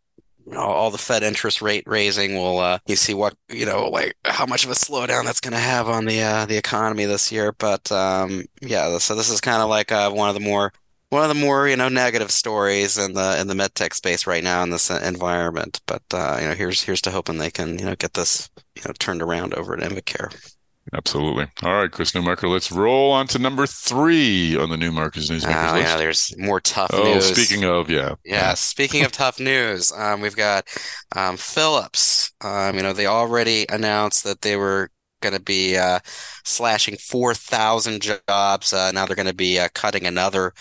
all 0.57 0.91
the 0.91 0.99
Fed 0.99 1.23
interest 1.23 1.63
rate 1.63 1.85
raising 1.87 2.35
will 2.37 2.59
uh 2.59 2.79
you 2.87 2.97
see 2.97 3.15
what, 3.15 3.35
you 3.51 3.67
know, 3.67 3.89
like 3.89 4.15
how 4.27 4.47
much 4.47 4.65
of 4.65 4.71
a 4.71 4.75
slowdown 4.75 5.25
that's 5.25 5.41
going 5.41 5.55
to 5.55 5.59
have 5.59 5.89
on 5.89 6.05
the 6.07 6.23
uh 6.23 6.47
the 6.47 6.57
economy 6.59 7.07
this 7.07 7.33
year. 7.33 7.53
But 7.53 7.91
um 7.93 8.45
yeah, 8.63 8.99
so 8.99 9.15
this 9.15 9.31
is 9.31 9.41
kind 9.41 9.63
of 9.63 9.71
like 9.71 9.93
uh 9.93 10.11
one 10.11 10.29
of 10.29 10.35
the 10.35 10.41
more 10.41 10.73
one 11.15 11.23
of 11.23 11.29
the 11.29 11.41
more, 11.41 11.69
you 11.69 11.77
know, 11.77 11.89
negative 11.89 12.31
stories 12.33 12.99
in 12.99 13.13
the 13.15 13.41
in 13.41 13.47
the 13.47 13.55
medtech 13.55 13.95
space 13.95 14.27
right 14.27 14.43
now 14.43 14.63
in 14.65 14.71
this 14.71 14.91
environment. 14.91 15.81
But 15.87 16.03
uh, 16.13 16.39
you 16.41 16.49
know, 16.49 16.55
here's 16.55 16.83
here's 16.83 17.01
to 17.03 17.13
hoping 17.13 17.39
they 17.39 17.53
can, 17.53 17.79
you 17.79 17.85
know, 17.85 17.95
get 17.95 18.15
this, 18.15 18.51
you 18.75 18.83
know, 18.87 18.93
turned 18.99 19.23
around 19.23 19.55
over 19.55 19.75
at 19.75 19.89
Invacare. 19.89 20.35
Absolutely. 20.93 21.47
All 21.63 21.75
right, 21.75 21.91
Chris 21.91 22.13
Newmarker, 22.13 22.51
let's 22.51 22.71
roll 22.71 23.13
on 23.13 23.27
to 23.29 23.39
number 23.39 23.67
three 23.67 24.57
on 24.57 24.69
the 24.71 24.77
Newmarkers 24.77 25.31
Newsmakers 25.31 25.71
Uh, 25.71 25.75
list. 25.77 25.89
yeah, 25.89 25.97
there's 25.97 26.35
more 26.37 26.61
tough 26.61 26.91
oh, 26.93 27.03
news. 27.05 27.25
speaking 27.25 27.65
of, 27.65 27.89
yeah. 27.89 28.15
Yeah, 28.25 28.53
speaking 28.55 29.05
of 29.05 29.11
tough 29.11 29.41
news, 29.41 29.93
um, 29.93 30.21
we've 30.21 30.37
got 30.37 30.69
um, 31.17 31.37
Philips. 31.39 32.33
Um, 32.43 32.77
you 32.77 32.83
know, 32.83 32.93
they 32.93 33.07
already 33.07 33.65
announced 33.71 34.25
that 34.25 34.43
they 34.43 34.57
were 34.57 34.91
going 35.23 35.35
to 35.35 35.41
be 35.43 35.77
uh, 35.77 36.01
slashing 36.45 36.97
4,000 36.99 38.03
jobs. 38.03 38.73
Uh, 38.75 38.93
now 38.93 39.07
they're 39.07 39.17
going 39.17 39.27
to 39.27 39.35
be 39.35 39.59
uh, 39.59 39.69
cutting 39.75 40.07
another 40.07 40.53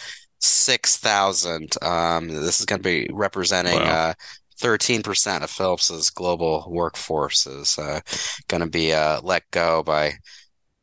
6,000. 0.44 1.76
Um, 1.82 2.28
this 2.28 2.60
is 2.60 2.66
going 2.66 2.80
to 2.82 2.84
be 2.84 3.10
representing 3.12 3.86
Wow. 3.86 4.10
uh, 4.12 4.14
13% 4.60 5.44
of 5.44 5.50
Philips's 5.50 6.10
global 6.10 6.66
workforce 6.70 7.48
is 7.48 7.78
uh, 7.78 8.02
going 8.48 8.62
to 8.62 8.70
be 8.70 8.94
uh, 8.94 9.22
let 9.24 9.44
go 9.52 9.84
by 9.84 10.14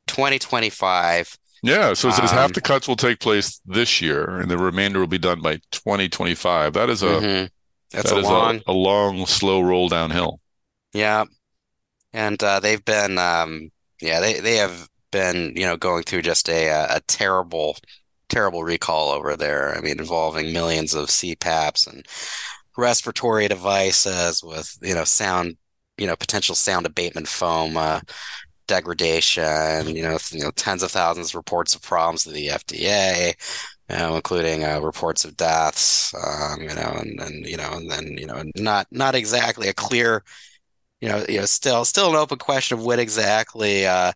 2025. 0.07 1.37
Yeah, 1.63 1.93
so 1.93 2.09
it 2.09 2.15
says 2.15 2.31
half 2.31 2.47
Um, 2.47 2.53
the 2.53 2.61
cuts 2.63 2.89
will 2.89 2.97
take 2.97 3.21
place 3.21 3.61
this 3.67 4.01
year, 4.01 4.39
and 4.39 4.51
the 4.51 4.57
remainder 4.57 4.99
will 4.99 5.07
be 5.07 5.19
done 5.19 5.43
by 5.43 5.61
2025. 5.71 6.73
That 6.73 6.89
is 6.91 7.03
a 7.03 7.21
Mhm. 7.21 7.51
That's 7.93 8.11
that 8.11 8.17
a 8.17 8.19
is 8.19 8.25
long. 8.25 8.63
a, 8.67 8.71
a 8.71 8.73
long, 8.73 9.27
slow 9.27 9.61
roll 9.61 9.89
downhill. 9.89 10.41
Yeah. 10.93 11.25
And 12.13 12.43
uh, 12.43 12.61
they've 12.61 12.85
been, 12.85 13.19
um, 13.19 13.71
yeah, 14.01 14.21
they, 14.21 14.41
they 14.41 14.57
have 14.57 14.89
been, 15.13 15.55
you 15.57 15.67
know, 15.67 15.77
going 15.77 16.05
through 16.05 16.23
just 16.23 16.49
a, 16.49 16.69
a, 16.69 16.97
a 16.97 17.01
terrible, 17.09 17.77
terrible 18.31 18.65
recall 18.65 19.11
over 19.11 19.37
there. 19.37 19.77
I 19.77 19.81
mean, 19.81 19.99
involving 19.99 20.53
millions 20.53 20.95
of 20.95 21.11
CPAPs 21.11 21.87
and 21.87 22.07
respiratory 22.77 23.49
devices 23.49 24.43
with, 24.43 24.77
you 24.83 24.95
know, 24.95 25.05
sound, 25.05 25.57
you 25.99 26.07
know, 26.07 26.17
potential 26.17 26.55
sound 26.55 26.87
abatement 26.87 27.29
foam 27.29 27.77
uh, 27.77 28.01
degradation, 28.67 29.95
you 29.97 30.03
know, 30.03 30.19
you 30.31 30.41
know, 30.43 30.51
tens 30.53 30.83
of 30.83 30.91
thousands 30.91 31.31
of 31.31 31.35
reports 31.37 31.75
of 31.75 31.83
problems 31.83 32.25
to 32.25 32.31
the 32.31 32.51
FDA, 32.51 33.35
you 33.91 33.97
know, 33.97 34.17
including 34.17 34.65
uh, 34.65 34.81
reports 34.81 35.25
of 35.25 35.37
deaths, 35.37 36.15
um, 36.15 36.63
you 36.63 36.69
know, 36.69 36.97
and, 37.01 37.21
and 37.21 37.47
you 37.47 37.57
know, 37.57 37.71
and 37.73 37.91
then 37.91 38.17
you 38.19 38.27
know, 38.27 38.43
not 38.57 38.87
not 38.93 39.15
exactly 39.15 39.69
a 39.69 39.75
clear, 39.75 40.23
you 41.01 41.09
know, 41.09 41.25
you 41.29 41.39
know, 41.41 41.47
still 41.47 41.85
still 41.85 42.11
an 42.11 42.17
open 42.17 42.39
question 42.39 42.79
of 42.79 42.85
what 42.85 42.99
exactly. 42.99 43.87
Uh, 43.87 44.13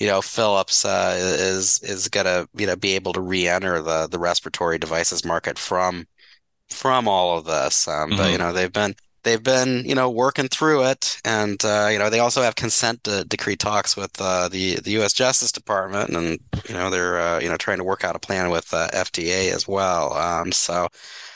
you 0.00 0.06
know, 0.06 0.22
Philips 0.22 0.84
uh, 0.84 1.14
is 1.18 1.80
is 1.82 2.08
gonna 2.08 2.48
you 2.56 2.66
know 2.66 2.74
be 2.74 2.94
able 2.94 3.12
to 3.12 3.20
re-enter 3.20 3.82
the 3.82 4.08
the 4.08 4.18
respiratory 4.18 4.78
devices 4.78 5.24
market 5.24 5.58
from 5.58 6.06
from 6.70 7.06
all 7.06 7.36
of 7.36 7.44
this. 7.44 7.86
Um, 7.86 8.08
mm-hmm. 8.08 8.16
But 8.16 8.32
you 8.32 8.38
know, 8.38 8.52
they've 8.52 8.72
been 8.72 8.94
they've 9.22 9.42
been 9.42 9.84
you 9.84 9.94
know 9.94 10.10
working 10.10 10.48
through 10.48 10.84
it, 10.84 11.20
and 11.22 11.62
uh, 11.64 11.90
you 11.92 11.98
know 11.98 12.08
they 12.08 12.18
also 12.18 12.40
have 12.40 12.54
consent 12.54 13.02
de- 13.02 13.24
decree 13.24 13.56
talks 13.56 13.94
with 13.94 14.18
uh, 14.20 14.48
the 14.48 14.76
the 14.76 14.92
U.S. 14.92 15.12
Justice 15.12 15.52
Department, 15.52 16.10
and 16.10 16.38
you 16.66 16.74
know 16.74 16.88
they're 16.88 17.20
uh, 17.20 17.38
you 17.38 17.50
know 17.50 17.58
trying 17.58 17.78
to 17.78 17.84
work 17.84 18.02
out 18.02 18.16
a 18.16 18.20
plan 18.20 18.48
with 18.48 18.72
uh, 18.72 18.88
FDA 18.92 19.52
as 19.52 19.68
well. 19.68 20.14
Um, 20.14 20.50
so. 20.52 20.88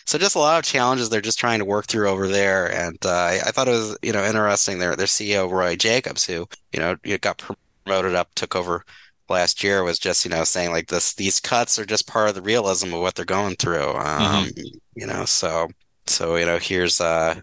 So 0.07 0.19
just 0.19 0.37
a 0.37 0.39
lot 0.39 0.59
of 0.59 0.67
challenges 0.67 1.09
they're 1.09 1.23
just 1.23 1.39
trying 1.39 1.61
to 1.61 1.65
work 1.65 1.87
through 1.87 2.11
over 2.11 2.29
there, 2.29 2.71
and 2.71 2.99
uh, 3.07 3.09
I, 3.09 3.41
I, 3.47 3.53
thought 3.53 3.69
it 3.69 3.71
was 3.71 3.97
you 4.03 4.13
know 4.13 4.23
interesting. 4.23 4.79
Their 4.79 4.95
their 4.97 5.07
CEO 5.07 5.51
Roy 5.51 5.77
Jacobs, 5.77 6.27
who 6.27 6.47
you 6.75 6.81
know 6.81 6.97
got 7.23 7.43
promoted 7.85 8.15
up, 8.15 8.29
took 8.35 8.57
over 8.57 8.85
last 9.29 9.63
year, 9.63 9.83
was 9.83 9.99
just 9.99 10.25
you 10.25 10.31
know 10.31 10.45
saying 10.45 10.71
like 10.71 10.89
this 10.89 11.15
these 11.15 11.41
cuts 11.41 11.79
are 11.79 11.87
just 11.87 12.07
part 12.07 12.29
of 12.29 12.35
the 12.35 12.43
realism 12.43 12.93
of 12.93 13.01
what 13.01 13.15
they're 13.15 13.25
going 13.25 13.57
through. 13.57 13.91
Um, 13.91 14.47
mm-hmm. 14.47 14.77
You 14.95 15.07
know, 15.07 15.25
so 15.25 15.69
so 16.07 16.37
you 16.37 16.47
know 16.47 16.59
here's 16.59 17.01
uh 17.01 17.41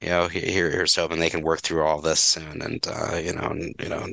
you 0.00 0.08
know 0.08 0.28
here 0.28 0.70
here's 0.70 0.96
hoping 0.96 1.18
they 1.18 1.30
can 1.30 1.42
work 1.42 1.60
through 1.60 1.82
all 1.82 2.00
this 2.00 2.20
soon 2.20 2.62
and 2.62 2.86
uh, 2.88 3.16
you 3.16 3.32
know 3.32 3.48
and, 3.48 3.74
you 3.80 3.88
know 3.88 4.06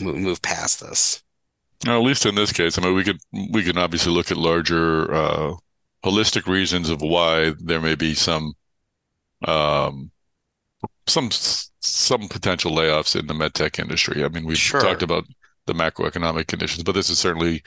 move, 0.00 0.16
move 0.16 0.42
past 0.42 0.80
this. 0.80 1.22
At 1.86 1.98
least 1.98 2.24
in 2.24 2.34
this 2.34 2.52
case, 2.52 2.78
I 2.78 2.82
mean, 2.82 2.94
we 2.94 3.04
could 3.04 3.18
we 3.50 3.62
can 3.62 3.76
obviously 3.76 4.12
look 4.12 4.30
at 4.30 4.36
larger 4.36 5.12
uh, 5.12 5.54
holistic 6.04 6.46
reasons 6.46 6.88
of 6.88 7.02
why 7.02 7.52
there 7.58 7.80
may 7.80 7.94
be 7.94 8.14
some 8.14 8.54
um, 9.46 10.10
some 11.06 11.30
some 11.84 12.28
potential 12.28 12.72
layoffs 12.72 13.18
in 13.18 13.26
the 13.26 13.34
medtech 13.34 13.78
industry. 13.78 14.24
I 14.24 14.28
mean, 14.28 14.44
we've 14.44 14.56
sure. 14.56 14.80
talked 14.80 15.02
about 15.02 15.24
the 15.66 15.74
macroeconomic 15.74 16.46
conditions, 16.46 16.82
but 16.82 16.92
this 16.92 17.10
is 17.10 17.18
certainly 17.18 17.62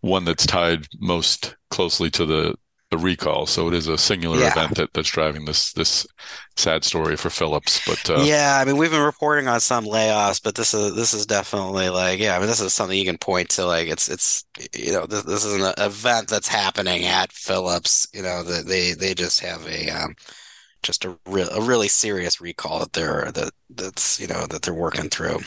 one 0.00 0.24
that's 0.24 0.46
tied 0.46 0.86
most 0.98 1.56
closely 1.70 2.10
to 2.10 2.26
the 2.26 2.54
the 2.90 2.98
recall. 2.98 3.46
So 3.46 3.68
it 3.68 3.74
is 3.74 3.86
a 3.86 3.96
singular 3.96 4.38
yeah. 4.38 4.50
event 4.50 4.74
that, 4.74 4.92
that's 4.92 5.10
driving 5.10 5.44
this 5.44 5.72
this 5.72 6.06
sad 6.56 6.82
story 6.82 7.16
for 7.16 7.30
Philips. 7.30 7.80
But 7.86 8.10
uh, 8.10 8.22
yeah, 8.22 8.58
I 8.60 8.64
mean, 8.64 8.76
we've 8.76 8.90
been 8.90 9.02
reporting 9.02 9.46
on 9.46 9.60
some 9.60 9.84
layoffs, 9.84 10.42
but 10.42 10.56
this 10.56 10.74
is 10.74 10.96
this 10.96 11.14
is 11.14 11.24
definitely 11.24 11.88
like 11.88 12.18
yeah, 12.18 12.34
I 12.34 12.38
mean, 12.40 12.48
this 12.48 12.60
is 12.60 12.74
something 12.74 12.98
you 12.98 13.04
can 13.04 13.18
point 13.18 13.48
to. 13.50 13.64
Like 13.64 13.88
it's 13.88 14.08
it's 14.08 14.44
you 14.74 14.92
know 14.92 15.06
this, 15.06 15.22
this 15.22 15.44
is 15.44 15.62
an 15.62 15.72
event 15.78 16.28
that's 16.28 16.48
happening 16.48 17.04
at 17.04 17.32
Philips. 17.32 18.08
You 18.12 18.22
know 18.22 18.42
that 18.42 18.66
they 18.66 18.92
they 18.92 19.14
just 19.14 19.40
have 19.40 19.64
a 19.68 19.88
um, 19.90 20.16
just 20.82 21.04
a, 21.04 21.16
re- 21.26 21.48
a 21.50 21.60
really 21.60 21.88
serious 21.88 22.40
recall 22.40 22.80
that 22.80 22.92
they're 22.92 23.30
that 23.32 23.52
that's 23.70 24.18
you 24.20 24.26
know 24.26 24.46
that 24.46 24.62
they're 24.62 24.74
working 24.74 25.08
through. 25.08 25.38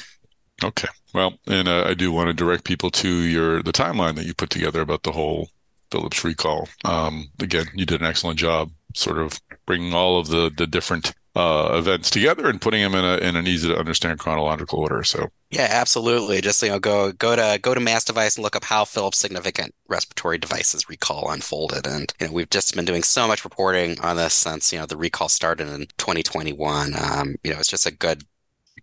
Okay. 0.63 0.87
Well, 1.13 1.33
and 1.47 1.67
uh, 1.67 1.85
I 1.85 1.93
do 1.93 2.11
want 2.11 2.27
to 2.27 2.33
direct 2.33 2.63
people 2.63 2.89
to 2.91 3.09
your 3.09 3.61
the 3.61 3.71
timeline 3.71 4.15
that 4.15 4.25
you 4.25 4.33
put 4.33 4.49
together 4.49 4.81
about 4.81 5.03
the 5.03 5.11
whole 5.11 5.49
Philips 5.91 6.23
recall. 6.23 6.67
Um, 6.85 7.29
again, 7.39 7.65
you 7.73 7.85
did 7.85 8.01
an 8.01 8.07
excellent 8.07 8.39
job, 8.39 8.71
sort 8.95 9.19
of 9.19 9.39
bringing 9.65 9.93
all 9.93 10.19
of 10.19 10.27
the 10.27 10.51
the 10.55 10.67
different 10.67 11.13
uh, 11.35 11.69
events 11.73 12.11
together 12.11 12.47
and 12.47 12.61
putting 12.61 12.81
them 12.81 12.93
in 12.93 13.03
a 13.03 13.17
in 13.17 13.35
an 13.35 13.47
easy 13.47 13.67
to 13.67 13.77
understand 13.77 14.19
chronological 14.19 14.79
order. 14.79 15.03
So 15.03 15.29
yeah, 15.49 15.67
absolutely. 15.69 16.41
Just 16.41 16.61
you 16.61 16.69
know, 16.69 16.79
go 16.79 17.11
go 17.11 17.35
to 17.35 17.59
go 17.61 17.73
to 17.73 17.79
Mass 17.79 18.05
Device 18.05 18.35
and 18.35 18.43
look 18.43 18.55
up 18.55 18.63
how 18.63 18.85
Philips 18.85 19.17
significant 19.17 19.73
respiratory 19.87 20.37
devices 20.37 20.89
recall 20.89 21.31
unfolded. 21.31 21.87
And 21.87 22.13
you 22.19 22.27
know, 22.27 22.33
we've 22.33 22.49
just 22.49 22.75
been 22.75 22.85
doing 22.85 23.03
so 23.03 23.27
much 23.27 23.43
reporting 23.43 23.99
on 24.01 24.17
this 24.17 24.33
since 24.33 24.71
you 24.71 24.79
know 24.79 24.85
the 24.85 24.97
recall 24.97 25.29
started 25.29 25.67
in 25.69 25.87
2021. 25.97 26.93
Um, 26.95 27.35
you 27.43 27.51
know, 27.51 27.59
it's 27.59 27.69
just 27.69 27.87
a 27.87 27.91
good 27.91 28.25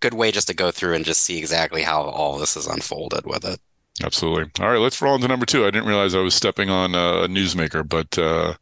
good 0.01 0.15
way 0.15 0.33
just 0.33 0.49
to 0.49 0.55
go 0.55 0.71
through 0.71 0.95
and 0.95 1.05
just 1.05 1.23
see 1.23 1.39
exactly 1.39 1.83
how 1.83 2.03
all 2.03 2.39
this 2.39 2.57
is 2.57 2.67
unfolded 2.67 3.27
with 3.27 3.45
it. 3.45 3.61
Absolutely. 4.03 4.51
All 4.61 4.71
right, 4.71 4.81
let's 4.81 5.01
roll 5.01 5.15
into 5.15 5.29
number 5.29 5.47
two. 5.47 5.67
I 5.67 5.71
didn't 5.71 5.89
realize 5.89 6.15
I 6.15 6.21
was 6.21 6.35
stepping 6.35 6.71
on 6.71 6.95
a 6.95 7.29
newsmaker, 7.29 7.87
but 7.87 8.19
uh, 8.19 8.55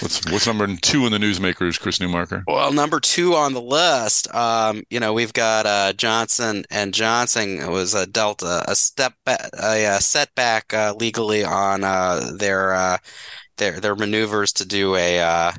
What's 0.00 0.24
what's 0.30 0.46
number 0.46 0.66
two 0.76 1.06
in 1.06 1.12
the 1.12 1.18
newsmakers, 1.18 1.78
Chris 1.78 1.98
Newmarker? 1.98 2.44
Well, 2.46 2.72
number 2.72 2.98
two 2.98 3.34
on 3.34 3.52
the 3.52 3.60
list, 3.60 4.34
um, 4.34 4.82
you 4.90 4.98
know, 4.98 5.12
we've 5.12 5.32
got 5.34 5.66
uh, 5.66 5.92
Johnson 5.92 6.64
and 6.70 6.94
Johnson 6.94 7.70
was 7.70 7.94
a 7.94 8.06
delta 8.06 8.64
a 8.66 8.74
step 8.74 9.12
a, 9.26 9.84
a 9.84 10.00
setback 10.00 10.72
uh, 10.72 10.94
legally 10.98 11.44
on 11.44 11.84
uh, 11.84 12.32
their 12.34 12.74
uh, 12.74 12.98
their 13.58 13.80
their 13.80 13.94
maneuvers 13.94 14.52
to 14.54 14.64
do 14.66 14.96
a 14.96 15.20
uh, 15.20 15.52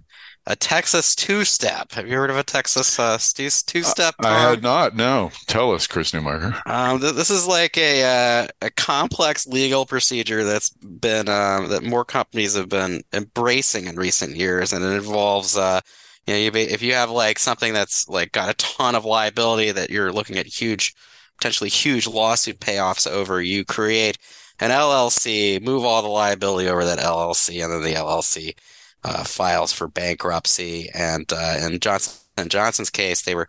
a 0.45 0.55
Texas 0.55 1.15
two 1.15 1.45
step. 1.45 1.93
Have 1.93 2.07
you 2.07 2.15
heard 2.15 2.29
of 2.29 2.37
a 2.37 2.43
Texas 2.43 2.99
uh, 2.99 3.17
two 3.17 3.49
step? 3.49 4.15
Uh, 4.23 4.27
I 4.27 4.49
had 4.49 4.63
not. 4.63 4.95
No, 4.95 5.31
tell 5.47 5.71
us, 5.71 5.87
Chris 5.87 6.11
Newmarker. 6.11 6.59
Um, 6.67 6.99
th- 6.99 7.15
this 7.15 7.29
is 7.29 7.47
like 7.47 7.77
a 7.77 8.03
uh, 8.03 8.47
a 8.61 8.69
complex 8.71 9.47
legal 9.47 9.85
procedure 9.85 10.43
that's 10.43 10.69
been 10.69 11.29
um, 11.29 11.69
that 11.69 11.83
more 11.83 12.03
companies 12.03 12.55
have 12.55 12.69
been 12.69 13.03
embracing 13.13 13.87
in 13.87 13.95
recent 13.95 14.35
years, 14.35 14.73
and 14.73 14.83
it 14.83 14.93
involves. 14.93 15.57
Uh, 15.57 15.79
you 16.27 16.33
know, 16.33 16.39
you, 16.39 16.51
if 16.53 16.81
you 16.81 16.93
have 16.93 17.09
like 17.09 17.37
something 17.39 17.73
that's 17.73 18.07
like 18.07 18.31
got 18.31 18.49
a 18.49 18.53
ton 18.53 18.95
of 18.95 19.05
liability 19.05 19.71
that 19.71 19.89
you're 19.89 20.11
looking 20.11 20.37
at 20.37 20.45
huge, 20.45 20.93
potentially 21.37 21.69
huge 21.69 22.07
lawsuit 22.07 22.59
payoffs 22.59 23.07
over, 23.09 23.41
you 23.41 23.65
create 23.65 24.17
an 24.59 24.69
LLC, 24.69 25.61
move 25.61 25.83
all 25.83 26.01
the 26.01 26.07
liability 26.07 26.69
over 26.69 26.85
that 26.85 26.99
LLC, 26.99 27.61
and 27.63 27.73
then 27.73 27.81
the 27.81 27.99
LLC 27.99 28.55
uh, 29.03 29.23
files 29.23 29.73
for 29.73 29.87
bankruptcy. 29.87 30.89
And 30.93 31.31
uh, 31.31 31.57
in 31.61 31.79
Johnson 31.79 32.19
and 32.37 32.51
Johnson's 32.51 32.89
case, 32.89 33.21
they 33.21 33.35
were, 33.35 33.47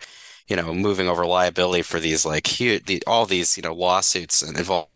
you 0.49 0.56
know, 0.56 0.75
moving 0.75 1.08
over 1.08 1.26
liability 1.26 1.82
for 1.82 2.00
these 2.00 2.25
like 2.26 2.46
huge, 2.46 2.87
the, 2.87 3.02
all 3.06 3.26
these 3.26 3.56
you 3.56 3.62
know 3.62 3.75
lawsuits 3.75 4.42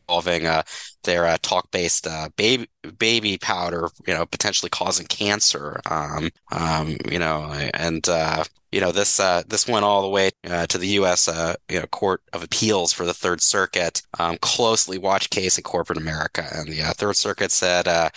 involving 0.08 0.46
uh, 0.46 0.62
their 1.04 1.26
uh, 1.26 1.36
talc-based 1.42 2.06
uh, 2.06 2.28
baby 2.36 2.68
baby 2.98 3.38
powder, 3.38 3.88
you 4.06 4.14
know, 4.14 4.26
potentially 4.26 4.70
causing 4.70 5.06
cancer. 5.06 5.80
Um, 5.86 6.30
um, 6.52 6.96
you 7.10 7.18
know, 7.18 7.44
and 7.74 8.06
uh, 8.08 8.44
you 8.72 8.80
know 8.80 8.92
this 8.92 9.18
uh, 9.18 9.42
this 9.46 9.66
went 9.66 9.84
all 9.84 10.02
the 10.02 10.08
way 10.08 10.30
uh, 10.46 10.66
to 10.66 10.78
the 10.78 10.88
U.S. 10.88 11.28
Uh, 11.28 11.54
you 11.70 11.80
know 11.80 11.86
Court 11.86 12.22
of 12.32 12.42
Appeals 12.42 12.92
for 12.92 13.06
the 13.06 13.14
Third 13.14 13.40
Circuit, 13.40 14.02
um, 14.18 14.36
closely 14.42 14.98
watched 14.98 15.30
case 15.30 15.56
in 15.56 15.64
corporate 15.64 15.98
America, 15.98 16.46
and 16.52 16.68
the 16.68 16.82
uh, 16.82 16.92
Third 16.92 17.16
Circuit 17.16 17.50
said 17.50 17.88
uh, 17.88 18.10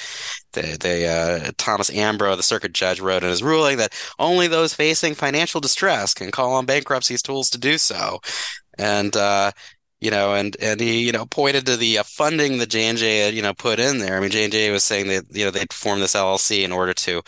the, 0.54 0.78
the 0.80 1.08
uh, 1.08 1.52
Thomas 1.58 1.90
Ambro, 1.90 2.36
the 2.36 2.44
circuit 2.44 2.74
judge, 2.74 3.00
wrote 3.00 3.24
in 3.24 3.30
his 3.30 3.44
ruling 3.44 3.78
that 3.78 3.94
only 4.20 4.48
those 4.48 4.74
facing 4.74 5.14
financial 5.16 5.62
distress 5.62 6.14
can 6.14 6.32
call 6.32 6.54
on 6.54 6.66
bankruptcy's 6.66 7.22
tools 7.22 7.50
to 7.52 7.58
do 7.58 7.78
so, 7.78 8.20
and 8.78 9.16
you 10.02 10.10
know, 10.12 10.34
and 10.34 10.58
and 10.60 10.82
he 10.82 11.06
you 11.06 11.12
know 11.12 11.26
pointed 11.26 11.66
to 11.68 11.78
the 11.78 12.00
uh, 12.00 12.04
funding 12.04 12.58
that 12.58 12.70
J 12.70 12.86
and 12.86 12.98
J 12.98 13.20
had 13.20 13.34
you 13.36 13.42
know 13.44 13.54
put 13.54 13.80
in 13.80 14.00
there. 14.00 14.18
I 14.18 14.20
mean, 14.20 14.32
J 14.32 14.44
and 14.44 14.52
J 14.52 14.72
was 14.72 14.84
saying 14.84 15.08
that 15.08 15.26
you 15.32 15.46
know 15.46 15.52
they'd 15.52 15.72
formed 15.72 16.02
this 16.02 16.16
LLC 16.16 16.64
in 16.64 16.72
order 16.72 16.94
to, 16.94 17.22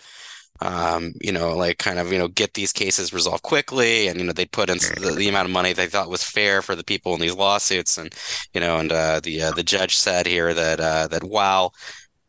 um, 0.59 1.13
you 1.21 1.31
know, 1.31 1.55
like 1.55 1.77
kind 1.77 1.99
of 1.99 2.11
you 2.11 2.17
know 2.17 2.27
get 2.27 2.55
these 2.55 2.73
cases 2.73 3.13
resolved 3.13 3.43
quickly, 3.43 4.07
and 4.07 4.19
you 4.19 4.25
know 4.25 4.33
they'd 4.33 4.51
put 4.51 4.71
in 4.71 4.79
the, 4.79 5.13
the 5.15 5.29
amount 5.29 5.45
of 5.45 5.51
money 5.51 5.71
they 5.71 5.87
thought 5.87 6.09
was 6.09 6.23
fair 6.23 6.63
for 6.63 6.75
the 6.75 6.83
people 6.83 7.13
in 7.13 7.21
these 7.21 7.35
lawsuits, 7.35 7.97
and 7.97 8.13
you 8.53 8.59
know, 8.59 8.77
and 8.77 8.91
uh, 8.91 9.19
the 9.21 9.43
uh, 9.43 9.51
the 9.51 9.63
judge 9.63 9.95
said 9.95 10.25
here 10.25 10.53
that 10.53 10.79
uh, 10.79 11.07
that 11.07 11.23
while 11.23 11.73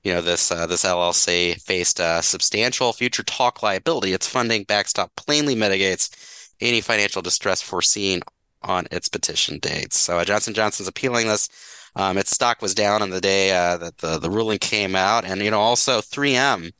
you 0.02 0.12
know 0.12 0.20
this 0.20 0.52
uh, 0.52 0.66
this 0.66 0.84
LLC 0.84 1.60
faced 1.62 2.00
uh, 2.00 2.20
substantial 2.20 2.92
future 2.92 3.22
talc 3.22 3.62
liability. 3.62 4.12
Its 4.12 4.28
funding 4.28 4.64
backstop 4.64 5.10
plainly 5.16 5.54
mitigates 5.54 6.52
any 6.60 6.82
financial 6.82 7.22
distress 7.22 7.62
foreseen 7.62 8.20
on 8.64 8.86
its 8.90 9.08
petition 9.08 9.58
dates. 9.58 9.98
So 9.98 10.18
uh, 10.18 10.24
Johnson 10.24 10.54
Johnson's 10.54 10.88
appealing 10.88 11.28
this. 11.28 11.48
Um, 11.96 12.18
its 12.18 12.32
stock 12.32 12.60
was 12.60 12.74
down 12.74 13.02
on 13.02 13.10
the 13.10 13.20
day 13.20 13.52
uh, 13.52 13.76
that 13.76 13.98
the, 13.98 14.18
the 14.18 14.30
ruling 14.30 14.58
came 14.58 14.96
out, 14.96 15.24
and 15.24 15.40
you 15.40 15.50
know 15.50 15.60
also 15.60 16.00
3M 16.00 16.72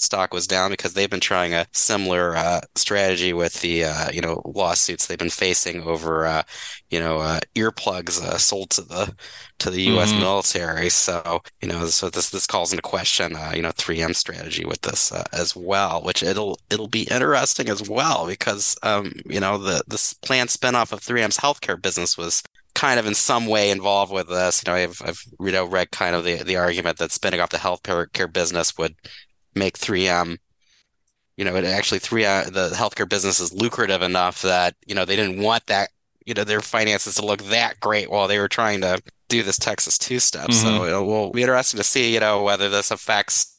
stock 0.00 0.32
was 0.32 0.46
down 0.46 0.70
because 0.70 0.94
they've 0.94 1.10
been 1.10 1.20
trying 1.20 1.54
a 1.54 1.66
similar 1.72 2.36
uh, 2.36 2.60
strategy 2.74 3.32
with 3.32 3.60
the 3.60 3.84
uh, 3.84 4.10
you 4.10 4.20
know 4.20 4.42
lawsuits 4.44 5.06
they've 5.06 5.18
been 5.18 5.30
facing 5.30 5.82
over 5.82 6.26
uh, 6.26 6.42
you 6.90 6.98
know 6.98 7.18
uh, 7.18 7.40
earplugs 7.54 8.20
uh, 8.20 8.38
sold 8.38 8.70
to 8.70 8.82
the 8.82 9.14
to 9.58 9.70
the 9.70 9.82
U.S. 9.82 10.10
Mm-hmm. 10.10 10.20
military. 10.20 10.88
So 10.88 11.42
you 11.60 11.68
know 11.68 11.86
so 11.86 12.10
this 12.10 12.30
this 12.30 12.46
calls 12.46 12.72
into 12.72 12.82
question 12.82 13.36
uh, 13.36 13.52
you 13.54 13.62
know 13.62 13.70
3M 13.72 14.14
strategy 14.14 14.64
with 14.64 14.80
this 14.82 15.12
as 15.32 15.54
well, 15.54 16.02
which 16.02 16.22
it'll 16.22 16.58
it'll 16.70 16.88
be 16.88 17.02
interesting 17.10 17.68
as 17.68 17.88
well 17.88 18.26
because 18.26 18.76
um, 18.82 19.12
you 19.26 19.40
know 19.40 19.58
the 19.58 19.82
this 19.86 20.14
planned 20.14 20.50
spinoff 20.50 20.92
of 20.92 21.00
3M's 21.00 21.38
healthcare 21.38 21.80
business 21.80 22.16
was 22.16 22.42
kind 22.74 23.00
of 23.00 23.06
in 23.06 23.14
some 23.14 23.46
way 23.46 23.70
involved 23.70 24.12
with 24.12 24.28
this. 24.28 24.62
You 24.64 24.72
know, 24.72 24.76
I've, 24.76 25.02
I've 25.04 25.22
you 25.40 25.52
know 25.52 25.64
read 25.66 25.90
kind 25.90 26.14
of 26.14 26.24
the, 26.24 26.42
the 26.42 26.56
argument 26.56 26.98
that 26.98 27.12
spinning 27.12 27.40
off 27.40 27.50
the 27.50 27.58
healthcare 27.58 28.32
business 28.32 28.76
would 28.78 28.94
make 29.54 29.78
3M 29.78 30.38
you 31.40 31.46
know, 31.46 31.56
it 31.56 31.64
actually 31.64 32.00
three 32.00 32.26
uh, 32.26 32.50
the 32.50 32.68
healthcare 32.68 33.08
business 33.08 33.40
is 33.40 33.54
lucrative 33.54 34.02
enough 34.02 34.42
that 34.42 34.74
you 34.86 34.94
know 34.94 35.06
they 35.06 35.16
didn't 35.16 35.40
want 35.40 35.64
that 35.68 35.88
you 36.26 36.34
know 36.34 36.44
their 36.44 36.60
finances 36.60 37.14
to 37.14 37.24
look 37.24 37.42
that 37.44 37.80
great 37.80 38.10
while 38.10 38.28
they 38.28 38.38
were 38.38 38.46
trying 38.46 38.82
to 38.82 39.00
do 39.28 39.42
this 39.42 39.58
Texas 39.58 39.96
two 39.96 40.20
step. 40.20 40.50
Mm-hmm. 40.50 40.52
So 40.52 40.84
it 40.84 41.06
will 41.06 41.30
be 41.30 41.40
interesting 41.40 41.78
to 41.78 41.84
see, 41.84 42.12
you 42.12 42.20
know, 42.20 42.42
whether 42.42 42.68
this 42.68 42.90
affects 42.90 43.56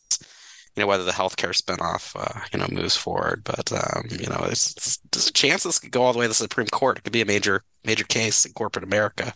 you 0.75 0.81
know 0.81 0.85
whether 0.85 1.03
the 1.03 1.11
healthcare 1.11 1.59
spinoff 1.59 2.15
uh, 2.15 2.41
you 2.53 2.59
know 2.59 2.67
moves 2.71 2.95
forward. 2.95 3.41
But 3.43 3.71
um, 3.73 4.05
you 4.11 4.27
know, 4.27 4.43
there's, 4.45 4.99
there's 5.11 5.29
a 5.29 5.33
chance 5.33 5.63
this 5.63 5.79
could 5.79 5.89
go 5.89 6.03
all 6.03 6.13
the 6.13 6.19
way 6.19 6.25
to 6.25 6.29
the 6.29 6.35
Supreme 6.35 6.67
Court. 6.67 6.99
It 6.99 7.03
could 7.03 7.13
be 7.13 7.21
a 7.21 7.25
major 7.25 7.63
major 7.83 8.05
case 8.05 8.45
in 8.45 8.53
corporate 8.53 8.85
America. 8.85 9.33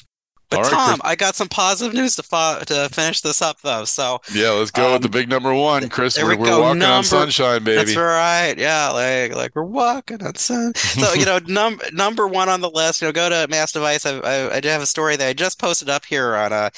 But 0.50 0.62
right, 0.62 0.72
Tom, 0.72 1.00
Chris. 1.00 1.12
I 1.12 1.16
got 1.16 1.36
some 1.36 1.48
positive 1.48 1.94
news 1.94 2.16
to 2.18 2.24
fo- 2.24 2.62
to 2.66 2.90
finish 2.90 3.22
this 3.22 3.42
up 3.42 3.62
though. 3.62 3.86
So 3.86 4.20
yeah, 4.34 4.52
let's 4.52 4.72
go 4.72 4.88
um, 4.88 4.94
with 4.94 5.02
the 5.02 5.08
um, 5.08 5.12
big 5.12 5.30
number 5.30 5.54
one, 5.54 5.90
Chris. 5.90 6.18
We're, 6.18 6.30
we 6.30 6.36
we're 6.36 6.60
walking 6.60 6.80
number, 6.80 6.96
on 6.96 7.04
sunshine, 7.04 7.64
baby. 7.64 7.78
That's 7.78 7.96
right. 7.96 8.56
Yeah, 8.58 8.90
like 8.90 9.36
like 9.36 9.56
we're 9.56 9.64
walking 9.64 10.26
on 10.26 10.36
sun. 10.36 10.76
So 10.76 11.14
you 11.14 11.26
know, 11.26 11.40
number 11.48 11.84
number 11.92 12.28
one 12.28 12.50
on 12.50 12.62
the 12.62 12.70
list. 12.70 13.02
You 13.02 13.08
know, 13.08 13.12
go 13.12 13.30
to 13.30 13.48
Mass 13.50 13.72
Device. 13.72 14.06
I, 14.06 14.18
I, 14.20 14.58
I 14.58 14.66
have 14.66 14.82
a 14.82 14.88
story 14.88 15.16
that 15.16 15.28
I 15.28 15.34
just 15.34 15.60
posted 15.60 15.90
up 15.90 16.06
here 16.06 16.36
on 16.36 16.52
a 16.52 16.56
uh, 16.56 16.70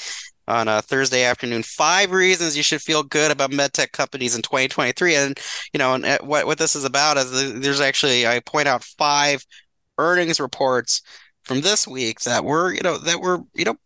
on 0.48 0.66
a 0.66 0.82
Thursday 0.82 1.24
afternoon. 1.24 1.62
Five 1.62 2.10
reasons 2.10 2.56
you 2.56 2.62
should 2.62 2.80
feel 2.80 3.02
good 3.02 3.30
about 3.30 3.50
medtech 3.50 3.92
companies 3.92 4.34
in 4.34 4.42
2023. 4.42 5.14
And 5.14 5.38
you 5.72 5.78
know, 5.78 5.94
and 5.94 6.04
uh, 6.04 6.18
what 6.22 6.46
what 6.46 6.58
this 6.58 6.74
is 6.74 6.84
about 6.84 7.18
is 7.18 7.60
there's 7.60 7.80
actually 7.80 8.26
I 8.26 8.40
point 8.40 8.66
out 8.66 8.82
five 8.82 9.44
earnings 9.98 10.40
reports 10.40 11.02
from 11.48 11.62
this 11.62 11.88
week 11.88 12.20
that 12.20 12.44
were, 12.44 12.72
you 12.72 12.82
know, 12.82 12.98
that 12.98 13.20
were, 13.20 13.40
you 13.54 13.64
know, 13.64 13.76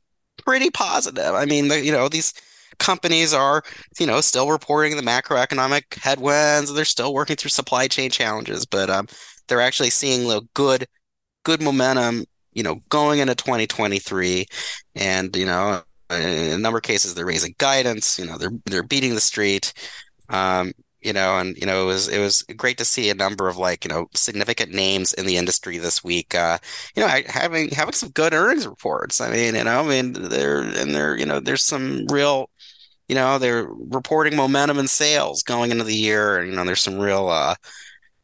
pretty 0.44 0.70
positive. 0.70 1.34
I 1.34 1.46
mean, 1.46 1.68
the, 1.68 1.82
you 1.82 1.92
know, 1.92 2.08
these 2.08 2.34
companies 2.78 3.32
are, 3.32 3.62
you 3.98 4.06
know, 4.06 4.20
still 4.20 4.50
reporting 4.50 4.96
the 4.96 5.02
macroeconomic 5.02 5.94
headwinds. 5.94 6.74
They're 6.74 6.84
still 6.84 7.14
working 7.14 7.36
through 7.36 7.50
supply 7.50 7.88
chain 7.88 8.10
challenges, 8.10 8.66
but 8.66 8.90
um, 8.90 9.06
they're 9.48 9.60
actually 9.60 9.90
seeing 9.90 10.28
the 10.28 10.42
good, 10.54 10.86
good 11.44 11.62
momentum, 11.62 12.24
you 12.52 12.62
know, 12.62 12.80
going 12.88 13.20
into 13.20 13.34
2023, 13.34 14.46
and 14.96 15.34
you 15.36 15.46
know, 15.46 15.82
in 16.10 16.52
a 16.52 16.58
number 16.58 16.78
of 16.78 16.82
cases, 16.82 17.14
they're 17.14 17.24
raising 17.24 17.54
guidance. 17.58 18.18
You 18.18 18.26
know, 18.26 18.36
they're 18.36 18.52
they're 18.66 18.82
beating 18.82 19.14
the 19.14 19.20
street. 19.20 19.72
Um, 20.28 20.72
you 21.02 21.12
know, 21.12 21.38
and 21.38 21.56
you 21.56 21.66
know, 21.66 21.82
it 21.82 21.86
was 21.86 22.08
it 22.08 22.18
was 22.18 22.42
great 22.56 22.78
to 22.78 22.84
see 22.84 23.10
a 23.10 23.14
number 23.14 23.48
of 23.48 23.56
like 23.56 23.84
you 23.84 23.88
know 23.88 24.08
significant 24.14 24.72
names 24.72 25.12
in 25.14 25.26
the 25.26 25.36
industry 25.36 25.78
this 25.78 26.04
week. 26.04 26.34
Uh, 26.34 26.58
you 26.96 27.02
know, 27.02 27.08
having 27.26 27.70
having 27.70 27.94
some 27.94 28.10
good 28.10 28.34
earnings 28.34 28.66
reports. 28.66 29.20
I 29.20 29.30
mean, 29.30 29.54
you 29.54 29.64
know, 29.64 29.80
I 29.80 29.88
mean, 29.88 30.12
they're 30.14 30.62
and 30.62 30.94
they're 30.94 31.16
you 31.18 31.26
know, 31.26 31.40
there's 31.40 31.62
some 31.64 32.06
real, 32.10 32.50
you 33.08 33.14
know, 33.14 33.38
they're 33.38 33.66
reporting 33.68 34.36
momentum 34.36 34.78
in 34.78 34.88
sales 34.88 35.42
going 35.42 35.70
into 35.70 35.84
the 35.84 35.94
year, 35.94 36.38
and 36.38 36.50
you 36.50 36.56
know, 36.56 36.64
there's 36.64 36.82
some 36.82 36.98
real 36.98 37.28
uh, 37.28 37.54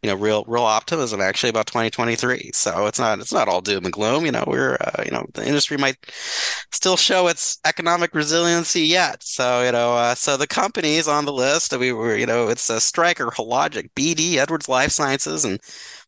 you 0.03 0.09
know 0.09 0.15
real 0.15 0.45
real 0.47 0.63
optimism 0.63 1.21
actually 1.21 1.51
about 1.51 1.67
2023 1.67 2.51
so 2.53 2.87
it's 2.87 2.99
not 2.99 3.19
it's 3.19 3.33
not 3.33 3.49
all 3.49 3.61
doom 3.61 3.85
and 3.85 3.93
gloom. 3.93 4.25
You 4.25 4.33
know 4.33 4.45
we're 4.47 4.77
uh, 4.81 5.03
you 5.05 5.11
know 5.11 5.27
the 5.35 5.47
industry 5.47 5.77
might 5.77 5.97
still 6.71 6.97
show 6.97 7.29
its 7.29 7.59
economic 7.65 8.15
resiliency 8.15 8.83
yet. 8.83 9.23
So 9.23 9.63
you 9.63 9.73
know 9.73 9.95
uh, 9.95 10.15
so 10.15 10.37
the 10.37 10.47
companies 10.47 11.09
on 11.09 11.25
the 11.25 11.33
list. 11.33 11.77
We 11.77 11.93
were 11.93 12.17
you 12.17 12.27
know 12.27 12.49
it's 12.49 12.71
uh, 12.71 12.81
Stryker 12.81 13.27
Hologic 13.27 13.91
BD 13.95 14.37
Edwards 14.37 14.69
Life 14.69 14.91
Sciences 14.93 15.45
and 15.45 15.61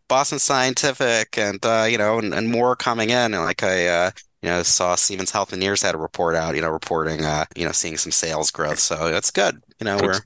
Boston 0.08 0.38
Scientific 0.38 1.38
and 1.38 1.64
uh, 1.64 1.86
you 1.88 1.98
know 1.98 2.18
and, 2.18 2.34
and 2.34 2.50
more 2.50 2.76
coming 2.76 3.10
in. 3.10 3.34
And 3.34 3.44
like 3.44 3.62
I 3.62 3.86
uh, 3.86 4.10
you 4.42 4.50
know 4.50 4.62
saw 4.62 4.94
Siemens 4.94 5.32
Healthineers 5.32 5.82
had 5.82 5.94
a 5.94 5.98
report 5.98 6.36
out 6.36 6.54
you 6.54 6.62
know 6.62 6.70
reporting 6.70 7.24
uh, 7.24 7.46
you 7.56 7.64
know 7.64 7.72
seeing 7.72 7.96
some 7.96 8.12
sales 8.12 8.50
growth. 8.50 8.78
So 8.78 9.10
that's 9.10 9.30
good 9.30 9.62
you 9.80 9.84
know 9.84 9.98
we're 10.00 10.20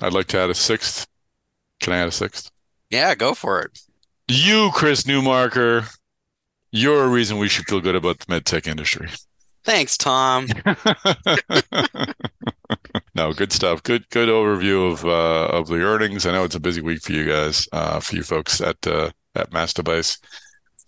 I'd 0.00 0.12
like 0.12 0.28
to 0.28 0.38
add 0.38 0.50
a 0.50 0.54
sixth 0.54 1.07
can 1.80 1.92
I 1.92 1.98
add 1.98 2.08
a 2.08 2.12
sixth? 2.12 2.50
Yeah, 2.90 3.14
go 3.14 3.34
for 3.34 3.60
it. 3.60 3.78
You, 4.28 4.70
Chris 4.74 5.04
Newmarker, 5.04 5.88
you're 6.70 7.04
a 7.04 7.08
reason 7.08 7.38
we 7.38 7.48
should 7.48 7.66
feel 7.66 7.80
good 7.80 7.96
about 7.96 8.18
the 8.18 8.26
medtech 8.26 8.66
industry. 8.66 9.08
Thanks, 9.64 9.96
Tom. 9.96 10.48
no, 13.14 13.32
good 13.32 13.52
stuff. 13.52 13.82
Good, 13.82 14.08
good 14.10 14.28
overview 14.28 14.92
of 14.92 15.04
uh, 15.04 15.56
of 15.56 15.68
the 15.68 15.82
earnings. 15.82 16.26
I 16.26 16.32
know 16.32 16.44
it's 16.44 16.54
a 16.54 16.60
busy 16.60 16.80
week 16.80 17.02
for 17.02 17.12
you 17.12 17.26
guys, 17.26 17.68
uh, 17.72 18.00
for 18.00 18.16
you 18.16 18.22
folks 18.22 18.60
at 18.60 18.86
uh, 18.86 19.10
at 19.34 19.52
Mass 19.52 19.74
Device. 19.74 20.18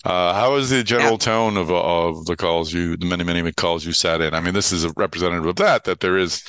Uh, 0.04 0.32
how 0.32 0.54
is 0.54 0.70
the 0.70 0.82
general 0.82 1.12
yeah. 1.12 1.18
tone 1.18 1.56
of 1.58 1.70
of 1.70 2.24
the 2.24 2.36
calls 2.36 2.72
you, 2.72 2.96
the 2.96 3.04
many 3.04 3.24
many 3.24 3.52
calls 3.52 3.84
you 3.84 3.92
sat 3.92 4.22
in? 4.22 4.32
I 4.32 4.40
mean, 4.40 4.54
this 4.54 4.72
is 4.72 4.84
a 4.84 4.92
representative 4.96 5.46
of 5.46 5.56
that. 5.56 5.84
That 5.84 6.00
there 6.00 6.16
is 6.16 6.42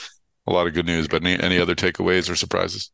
a 0.48 0.54
lot 0.54 0.68
of 0.68 0.74
good 0.74 0.86
news, 0.86 1.08
but 1.08 1.24
any, 1.24 1.42
any 1.42 1.60
other 1.60 1.76
takeaways 1.76 2.30
or 2.30 2.36
surprises? 2.36 2.92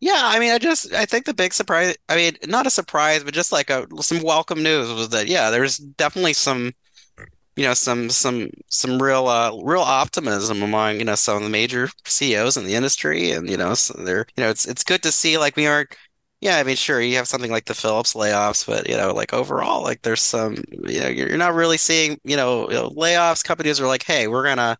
Yeah, 0.00 0.14
I 0.16 0.38
mean, 0.38 0.52
I 0.52 0.58
just 0.58 0.92
I 0.92 1.06
think 1.06 1.24
the 1.26 1.34
big 1.34 1.52
surprise, 1.52 1.96
I 2.08 2.16
mean, 2.16 2.36
not 2.46 2.66
a 2.66 2.70
surprise, 2.70 3.24
but 3.24 3.34
just 3.34 3.50
like 3.50 3.68
a 3.70 3.86
some 4.00 4.22
welcome 4.22 4.62
news 4.62 4.92
was 4.92 5.08
that 5.10 5.26
yeah, 5.26 5.50
there's 5.50 5.76
definitely 5.78 6.34
some 6.34 6.72
you 7.56 7.64
know 7.64 7.74
some 7.74 8.10
some 8.10 8.50
some 8.70 9.02
real 9.02 9.28
uh 9.28 9.52
real 9.64 9.82
optimism 9.82 10.62
among 10.62 10.98
you 11.00 11.04
know 11.06 11.16
some 11.16 11.38
of 11.38 11.44
the 11.44 11.50
major 11.50 11.90
CEOs 12.06 12.56
in 12.56 12.64
the 12.66 12.74
industry 12.76 13.32
and 13.32 13.50
you 13.50 13.56
know 13.56 13.74
so 13.74 13.94
they're 14.04 14.26
you 14.36 14.44
know 14.44 14.50
it's 14.50 14.66
it's 14.66 14.84
good 14.84 15.02
to 15.04 15.12
see 15.12 15.38
like 15.38 15.56
we 15.56 15.66
aren't 15.66 15.96
yeah, 16.40 16.58
I 16.58 16.64
mean, 16.64 16.76
sure, 16.76 17.00
you 17.00 17.16
have 17.16 17.28
something 17.28 17.50
like 17.50 17.66
the 17.66 17.74
Philips 17.74 18.14
layoffs, 18.14 18.66
but 18.66 18.88
you 18.88 18.96
know, 18.96 19.12
like 19.14 19.34
overall, 19.34 19.82
like 19.82 20.02
there's 20.02 20.22
some, 20.22 20.56
you 20.86 21.00
know, 21.00 21.08
you're, 21.08 21.28
you're 21.30 21.38
not 21.38 21.54
really 21.54 21.78
seeing, 21.78 22.20
you 22.24 22.36
know, 22.36 22.68
you 22.70 22.76
know, 22.76 22.90
layoffs. 22.90 23.44
Companies 23.44 23.80
are 23.80 23.86
like, 23.88 24.04
hey, 24.04 24.28
we're 24.28 24.44
gonna, 24.44 24.76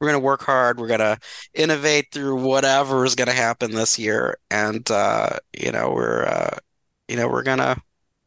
we're 0.00 0.08
going 0.08 0.20
to 0.20 0.24
work 0.24 0.42
hard. 0.42 0.80
We're 0.80 0.88
going 0.88 1.00
to 1.00 1.18
innovate 1.52 2.06
through 2.10 2.42
whatever 2.42 3.04
is 3.04 3.14
going 3.14 3.28
to 3.28 3.34
happen 3.34 3.72
this 3.72 3.98
year. 3.98 4.38
And, 4.50 4.90
uh, 4.90 5.38
you 5.52 5.70
know, 5.70 5.90
we're, 5.90 6.24
uh, 6.24 6.56
you 7.06 7.16
know, 7.16 7.28
we're 7.28 7.42
going 7.42 7.58
to, 7.58 7.76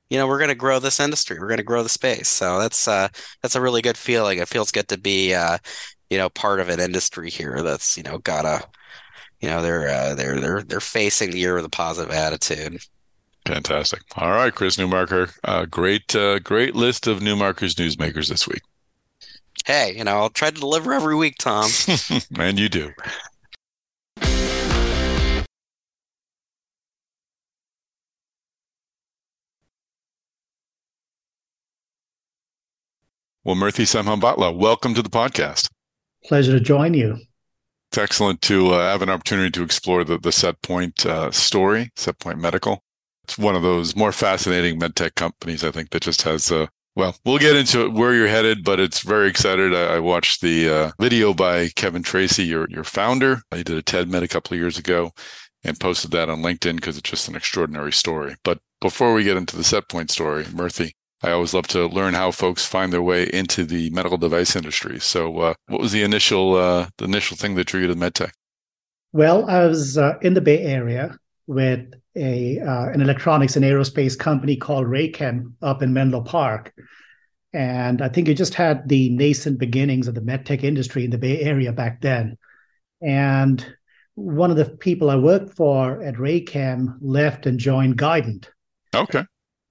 you 0.10 0.20
know, 0.20 0.28
we're 0.28 0.38
going 0.38 0.50
to 0.50 0.56
grow 0.56 0.78
this 0.78 1.00
industry. 1.00 1.40
We're 1.40 1.48
going 1.48 1.58
to 1.58 1.64
grow 1.64 1.82
the 1.82 1.90
space. 1.90 2.30
So 2.30 2.60
that's, 2.60 2.88
uh, 2.88 3.08
that's 3.42 3.56
a 3.56 3.62
really 3.62 3.82
good 3.82 3.98
feeling. 3.98 4.38
It 4.38 4.48
feels 4.48 4.72
good 4.72 4.88
to 4.90 5.00
be, 5.00 5.34
uh, 5.34 5.58
you 6.12 6.18
know, 6.20 6.30
part 6.30 6.60
of 6.60 6.70
an 6.70 6.80
industry 6.80 7.32
here 7.32 7.64
that's, 7.64 7.98
you 7.98 8.04
know, 8.04 8.20
got 8.20 8.46
a, 8.46 8.64
you 9.40 9.50
know, 9.50 9.64
they're, 9.64 9.90
uh, 9.90 10.14
they're, 10.14 10.40
they're, 10.40 10.62
they're 10.62 10.80
facing 10.80 11.32
the 11.32 11.40
year 11.40 11.56
with 11.56 11.66
a 11.66 11.70
positive 11.70 12.14
attitude. 12.14 12.80
Fantastic. 13.48 14.02
All 14.16 14.30
right, 14.30 14.54
Chris 14.54 14.78
Newmarker. 14.78 15.36
Uh, 15.44 15.66
great, 15.66 16.16
uh, 16.16 16.40
great 16.40 16.76
list 16.76 17.08
of 17.08 17.20
Newmarker's 17.20 17.76
newsmakers 17.76 18.30
this 18.30 18.48
week 18.48 18.62
hey, 19.66 19.94
you 19.98 20.04
know, 20.04 20.18
I'll 20.18 20.30
try 20.30 20.50
to 20.50 20.60
deliver 20.60 20.94
every 20.94 21.16
week, 21.16 21.36
Tom. 21.40 21.70
and 22.38 22.60
you 22.60 22.70
do. 22.70 22.92
Well, 33.46 33.58
Murthy 33.58 33.84
Simhambhatla, 33.84 34.58
welcome 34.58 34.94
to 34.94 35.02
the 35.02 35.10
podcast. 35.10 35.70
Pleasure 36.24 36.54
to 36.54 36.62
join 36.62 36.94
you. 36.94 37.18
It's 37.92 37.98
excellent 37.98 38.42
to 38.44 38.72
uh, 38.72 38.92
have 38.92 39.02
an 39.02 39.10
opportunity 39.10 39.52
to 39.52 39.64
explore 39.64 40.06
the, 40.06 40.18
the 40.18 40.30
SetPoint 40.30 41.06
uh, 41.06 41.30
story, 41.30 41.92
SetPoint 41.98 42.40
Medical. 42.40 42.82
It's 43.26 43.38
one 43.38 43.56
of 43.56 43.62
those 43.62 43.98
more 43.98 44.14
fascinating 44.14 44.80
medtech 44.80 45.16
companies, 45.16 45.64
I 45.64 45.72
think, 45.72 45.90
that 45.90 46.04
just 46.04 46.22
has 46.22 46.52
a, 46.52 46.70
well, 46.96 47.16
we'll 47.26 47.40
get 47.40 47.56
into 47.56 47.90
where 47.90 48.14
you're 48.14 48.28
headed, 48.28 48.64
but 48.64 48.80
it's 48.80 49.02
very 49.02 49.28
excited. 49.28 49.74
I, 49.74 49.96
I 49.96 50.00
watched 50.00 50.42
the 50.42 50.70
uh, 50.70 50.92
video 51.00 51.34
by 51.34 51.70
Kevin 51.70 52.04
Tracey, 52.04 52.44
your 52.44 52.68
your 52.70 52.84
founder. 52.84 53.42
He 53.54 53.64
did 53.64 53.78
a 53.78 53.82
TED 53.82 54.10
Med 54.10 54.24
a 54.24 54.28
couple 54.28 54.54
of 54.54 54.60
years 54.60 54.78
ago 54.78 55.12
and 55.64 55.80
posted 55.80 56.12
that 56.12 56.30
on 56.30 56.42
LinkedIn 56.42 56.76
because 56.76 56.98
it's 56.98 57.10
just 57.10 57.28
an 57.28 57.36
extraordinary 57.36 57.92
story. 57.92 58.36
But 58.44 58.60
before 58.82 59.14
we 59.14 59.24
get 59.24 59.38
into 59.38 59.56
the 59.56 59.64
SetPoint 59.64 60.12
story, 60.12 60.44
Murthy, 60.46 60.92
I 61.24 61.32
always 61.32 61.54
love 61.54 61.68
to 61.70 61.88
learn 61.88 62.14
how 62.14 62.32
folks 62.32 62.66
find 62.66 62.92
their 62.92 63.02
way 63.02 63.30
into 63.34 63.64
the 63.64 63.90
medical 63.92 64.18
device 64.18 64.56
industry. 64.56 65.00
So, 65.00 65.40
uh, 65.40 65.54
what 65.68 65.82
was 65.82 65.94
the 65.94 66.04
initial 66.04 66.56
uh, 66.56 66.90
the 66.98 67.06
initial 67.06 67.38
thing 67.38 67.56
that 67.56 67.68
drew 67.68 67.82
you 67.82 67.88
to 67.88 67.96
medtech? 67.96 68.32
Well, 69.14 69.50
I 69.50 69.66
was 69.66 69.98
uh, 69.98 70.18
in 70.22 70.34
the 70.34 70.42
Bay 70.42 70.60
Area 70.60 71.18
with 71.48 71.94
a 72.16 72.60
uh, 72.60 72.90
an 72.90 73.02
electronics 73.02 73.56
and 73.56 73.66
aerospace 73.66 74.18
company 74.18 74.56
called 74.56 74.86
Raychem 74.88 75.54
up 75.62 75.82
in 75.82 75.94
Menlo 75.94 76.22
Park. 76.22 76.74
And 77.54 78.02
I 78.02 78.10
think 78.10 78.28
you 78.28 78.34
just 78.34 78.56
had 78.56 78.88
the 78.90 79.10
nascent 79.10 79.60
beginnings 79.60 80.08
of 80.08 80.16
the 80.16 80.22
medtech 80.22 80.64
industry 80.64 81.06
in 81.06 81.12
the 81.12 81.18
Bay 81.18 81.42
Area 81.42 81.72
back 81.72 82.02
then. 82.02 82.38
And 83.02 83.66
one 84.16 84.52
of 84.52 84.58
the 84.58 84.66
people 84.66 85.10
I 85.10 85.16
worked 85.16 85.56
for 85.56 86.02
at 86.02 86.16
Raychem 86.16 86.98
left 87.02 87.46
and 87.46 87.60
joined 87.60 87.98
Guidant. 87.98 88.48
Okay. 88.96 89.24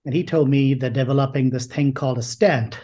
And 0.05 0.15
he 0.15 0.25
told 0.25 0.49
me 0.49 0.75
they're 0.75 0.91
developing 0.91 1.51
this 1.51 1.67
thing 1.67 1.93
called 1.93 2.19
a 2.19 2.23
stent, 2.23 2.79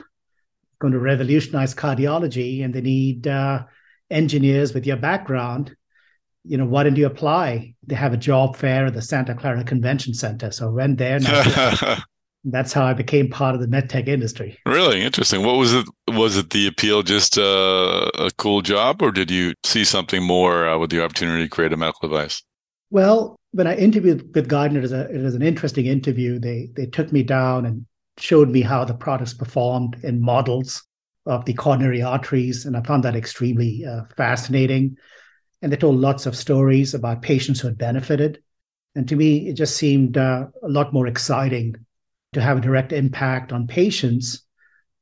going 0.81 0.93
to 0.93 1.01
revolutionize 1.01 1.75
cardiology, 1.75 2.65
and 2.65 2.73
they 2.73 2.81
need 2.81 3.27
uh, 3.27 3.65
engineers 4.11 4.73
with 4.73 4.87
your 4.87 4.97
background 4.97 5.77
you 6.49 6.57
know, 6.57 6.65
why 6.65 6.83
didn't 6.83 6.99
you 6.99 7.07
apply? 7.07 7.75
They 7.87 7.95
have 7.95 8.13
a 8.13 8.17
job 8.17 8.57
fair 8.57 8.87
at 8.87 8.95
the 8.95 9.03
Santa 9.03 9.35
Clara 9.35 9.63
Convention 9.65 10.15
Center. 10.15 10.51
So 10.51 10.69
I 10.69 10.71
went 10.71 10.99
there. 10.99 11.21
that's 12.45 12.73
how 12.73 12.85
I 12.85 12.95
became 12.95 13.29
part 13.29 13.55
of 13.55 13.61
the 13.61 13.67
medtech 13.67 14.09
industry. 14.09 14.59
Really 14.67 15.03
interesting. 15.03 15.45
What 15.45 15.57
was 15.57 15.75
it? 15.75 15.87
Was 16.09 16.37
it 16.37 16.51
the 16.51 16.67
appeal 16.67 17.03
just 17.03 17.39
uh, 17.39 18.11
a 18.15 18.31
cool 18.39 18.63
job, 18.63 19.03
or 19.03 19.11
did 19.11 19.31
you 19.31 19.55
see 19.65 19.85
something 19.85 20.23
more 20.23 20.69
uh, 20.69 20.79
with 20.79 20.91
the 20.91 21.05
opportunity 21.05 21.45
to 21.45 21.51
create 21.51 21.73
a 21.73 21.77
medical 21.77 22.09
device? 22.09 22.43
Well, 22.91 23.37
when 23.53 23.67
I 23.67 23.77
interviewed 23.77 24.35
with 24.35 24.49
Guidant, 24.49 24.77
it 24.77 24.81
was, 24.81 24.93
a, 24.93 25.09
it 25.11 25.23
was 25.23 25.35
an 25.35 25.43
interesting 25.43 25.87
interview. 25.87 26.39
They 26.39 26.71
they 26.75 26.87
took 26.87 27.13
me 27.13 27.23
down 27.23 27.67
and 27.67 27.87
showed 28.17 28.49
me 28.49 28.63
how 28.63 28.85
the 28.85 28.95
products 28.95 29.35
performed 29.35 29.97
in 30.03 30.21
models 30.21 30.83
of 31.27 31.45
the 31.45 31.53
coronary 31.53 32.03
arteries. 32.03 32.65
And 32.65 32.77
I 32.77 32.83
found 32.83 33.05
that 33.05 33.15
extremely 33.15 33.85
uh, 33.85 34.03
fascinating. 34.17 34.97
And 35.63 35.73
they 35.73 35.77
told 35.77 35.97
lots 35.97 36.27
of 36.27 36.37
stories 36.37 36.95
about 36.95 37.23
patients 37.23 37.61
who 37.61 37.69
had 37.69 37.79
benefited. 37.79 38.43
And 38.95 39.09
to 39.09 39.17
me, 39.17 39.49
it 39.49 39.55
just 39.55 39.77
seemed 39.77 40.17
uh, 40.17 40.47
a 40.63 40.69
lot 40.69 40.93
more 40.93 41.07
exciting 41.07 41.75
to 42.33 42.41
have 42.41 42.59
a 42.59 42.61
direct 42.61 42.93
impact 42.93 43.53
on 43.53 43.67
patients 43.67 44.45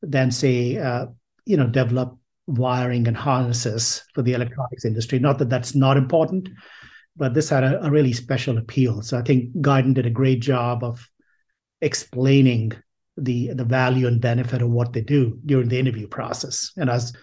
than, 0.02 0.30
say, 0.30 0.78
uh, 0.78 1.06
you 1.44 1.56
know, 1.56 1.66
develop 1.66 2.18
wiring 2.46 3.08
and 3.08 3.16
harnesses 3.16 4.04
for 4.14 4.22
the 4.22 4.32
electronics 4.32 4.84
industry. 4.84 5.18
Not 5.18 5.38
that 5.38 5.50
that's 5.50 5.74
not 5.74 5.96
important, 5.96 6.48
but 7.16 7.34
this 7.34 7.48
had 7.48 7.64
a, 7.64 7.84
a 7.84 7.90
really 7.90 8.12
special 8.12 8.58
appeal. 8.58 9.02
So 9.02 9.18
I 9.18 9.22
think 9.22 9.54
Guidant 9.56 9.94
did 9.94 10.06
a 10.06 10.10
great 10.10 10.40
job 10.40 10.84
of 10.84 11.08
explaining 11.80 12.72
the 13.16 13.52
the 13.54 13.64
value 13.64 14.06
and 14.06 14.20
benefit 14.20 14.62
of 14.62 14.70
what 14.70 14.92
they 14.92 15.00
do 15.00 15.38
during 15.46 15.68
the 15.68 15.78
interview 15.78 16.06
process. 16.06 16.72
And 16.76 16.90
I 16.90 16.94
was 16.94 17.16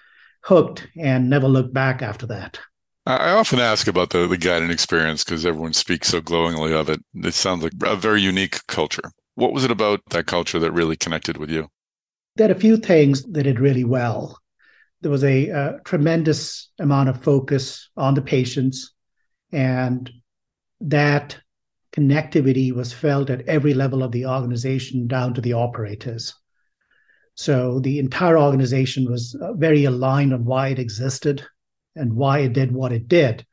hooked 0.43 0.87
and 0.99 1.29
never 1.29 1.47
looked 1.47 1.73
back 1.73 2.01
after 2.01 2.25
that. 2.27 2.59
I 3.05 3.31
often 3.31 3.59
ask 3.59 3.87
about 3.87 4.11
the 4.11 4.27
the 4.27 4.37
Guidant 4.37 4.71
experience 4.71 5.25
because 5.25 5.45
everyone 5.45 5.73
speaks 5.73 6.07
so 6.07 6.21
glowingly 6.21 6.73
of 6.73 6.89
it. 6.89 7.01
It 7.13 7.33
sounds 7.33 7.63
like 7.63 7.73
a 7.83 7.97
very 7.97 8.21
unique 8.21 8.65
culture. 8.67 9.11
What 9.35 9.51
was 9.51 9.65
it 9.65 9.71
about 9.71 10.01
that 10.11 10.25
culture 10.25 10.59
that 10.59 10.71
really 10.71 10.95
connected 10.95 11.35
with 11.35 11.49
you? 11.49 11.67
There 12.37 12.49
are 12.49 12.53
a 12.53 12.59
few 12.59 12.77
things 12.77 13.23
that 13.23 13.43
did 13.43 13.59
really 13.59 13.83
well. 13.83 14.39
There 15.01 15.11
was 15.11 15.23
a, 15.23 15.49
a 15.49 15.79
tremendous 15.83 16.69
amount 16.79 17.09
of 17.09 17.21
focus 17.21 17.89
on 17.97 18.13
the 18.13 18.21
patients, 18.21 18.93
and 19.51 20.09
that 20.79 21.37
connectivity 21.91 22.71
was 22.73 22.93
felt 22.93 23.29
at 23.29 23.47
every 23.47 23.73
level 23.73 24.01
of 24.01 24.13
the 24.13 24.25
organization 24.25 25.07
down 25.07 25.33
to 25.33 25.41
the 25.41 25.53
operators. 25.53 26.33
So 27.35 27.79
the 27.81 27.99
entire 27.99 28.39
organization 28.39 29.11
was 29.11 29.35
uh, 29.41 29.53
very 29.53 29.83
aligned 29.83 30.33
on 30.33 30.45
why 30.45 30.69
it 30.69 30.79
existed 30.79 31.45
and 31.95 32.13
why 32.13 32.39
it 32.39 32.53
did 32.53 32.71
what 32.71 32.91
it 32.91 33.07
did. 33.07 33.45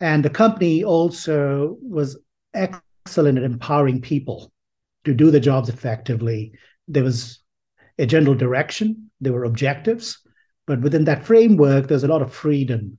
And 0.00 0.24
the 0.24 0.30
company 0.30 0.82
also 0.84 1.76
was 1.80 2.18
excellent 2.54 3.38
at 3.38 3.44
empowering 3.44 4.00
people 4.00 4.52
to 5.04 5.14
do 5.14 5.30
the 5.30 5.40
jobs 5.40 5.68
effectively. 5.68 6.52
There 6.88 7.04
was 7.04 7.40
a 7.98 8.06
general 8.06 8.34
direction, 8.34 9.10
there 9.20 9.32
were 9.32 9.44
objectives, 9.44 10.18
but 10.66 10.80
within 10.80 11.04
that 11.04 11.24
framework, 11.24 11.88
there's 11.88 12.04
a 12.04 12.08
lot 12.08 12.22
of 12.22 12.32
freedom 12.32 12.98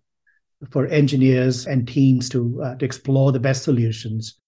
for 0.72 0.88
engineers 0.88 1.68
and 1.68 1.88
teams 1.88 2.30
to, 2.30 2.62
uh, 2.64 2.76
to 2.76 2.86
explore 2.86 3.32
the 3.32 3.40
best 3.40 3.64
solutions 3.64 4.40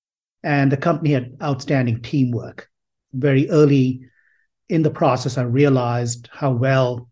and 0.45 0.71
the 0.71 0.77
company 0.77 1.11
had 1.11 1.35
outstanding 1.41 2.01
teamwork. 2.01 2.69
Very 3.13 3.49
early 3.49 4.01
in 4.69 4.83
the 4.83 4.91
process, 4.91 5.37
I 5.37 5.41
realized 5.41 6.29
how 6.31 6.51
well 6.51 7.09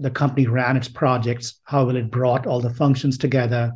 the 0.00 0.10
company 0.10 0.46
ran 0.46 0.76
its 0.76 0.88
projects, 0.88 1.60
how 1.64 1.84
well 1.84 1.96
it 1.96 2.10
brought 2.10 2.46
all 2.46 2.60
the 2.60 2.72
functions 2.72 3.18
together 3.18 3.72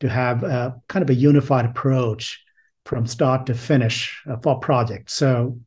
to 0.00 0.08
have 0.08 0.42
a, 0.44 0.80
kind 0.88 1.02
of 1.02 1.10
a 1.10 1.14
unified 1.14 1.64
approach 1.64 2.42
from 2.84 3.06
start 3.06 3.46
to 3.46 3.54
finish 3.54 4.22
uh, 4.30 4.36
for 4.42 4.58
projects. 4.60 5.14
So, 5.14 5.58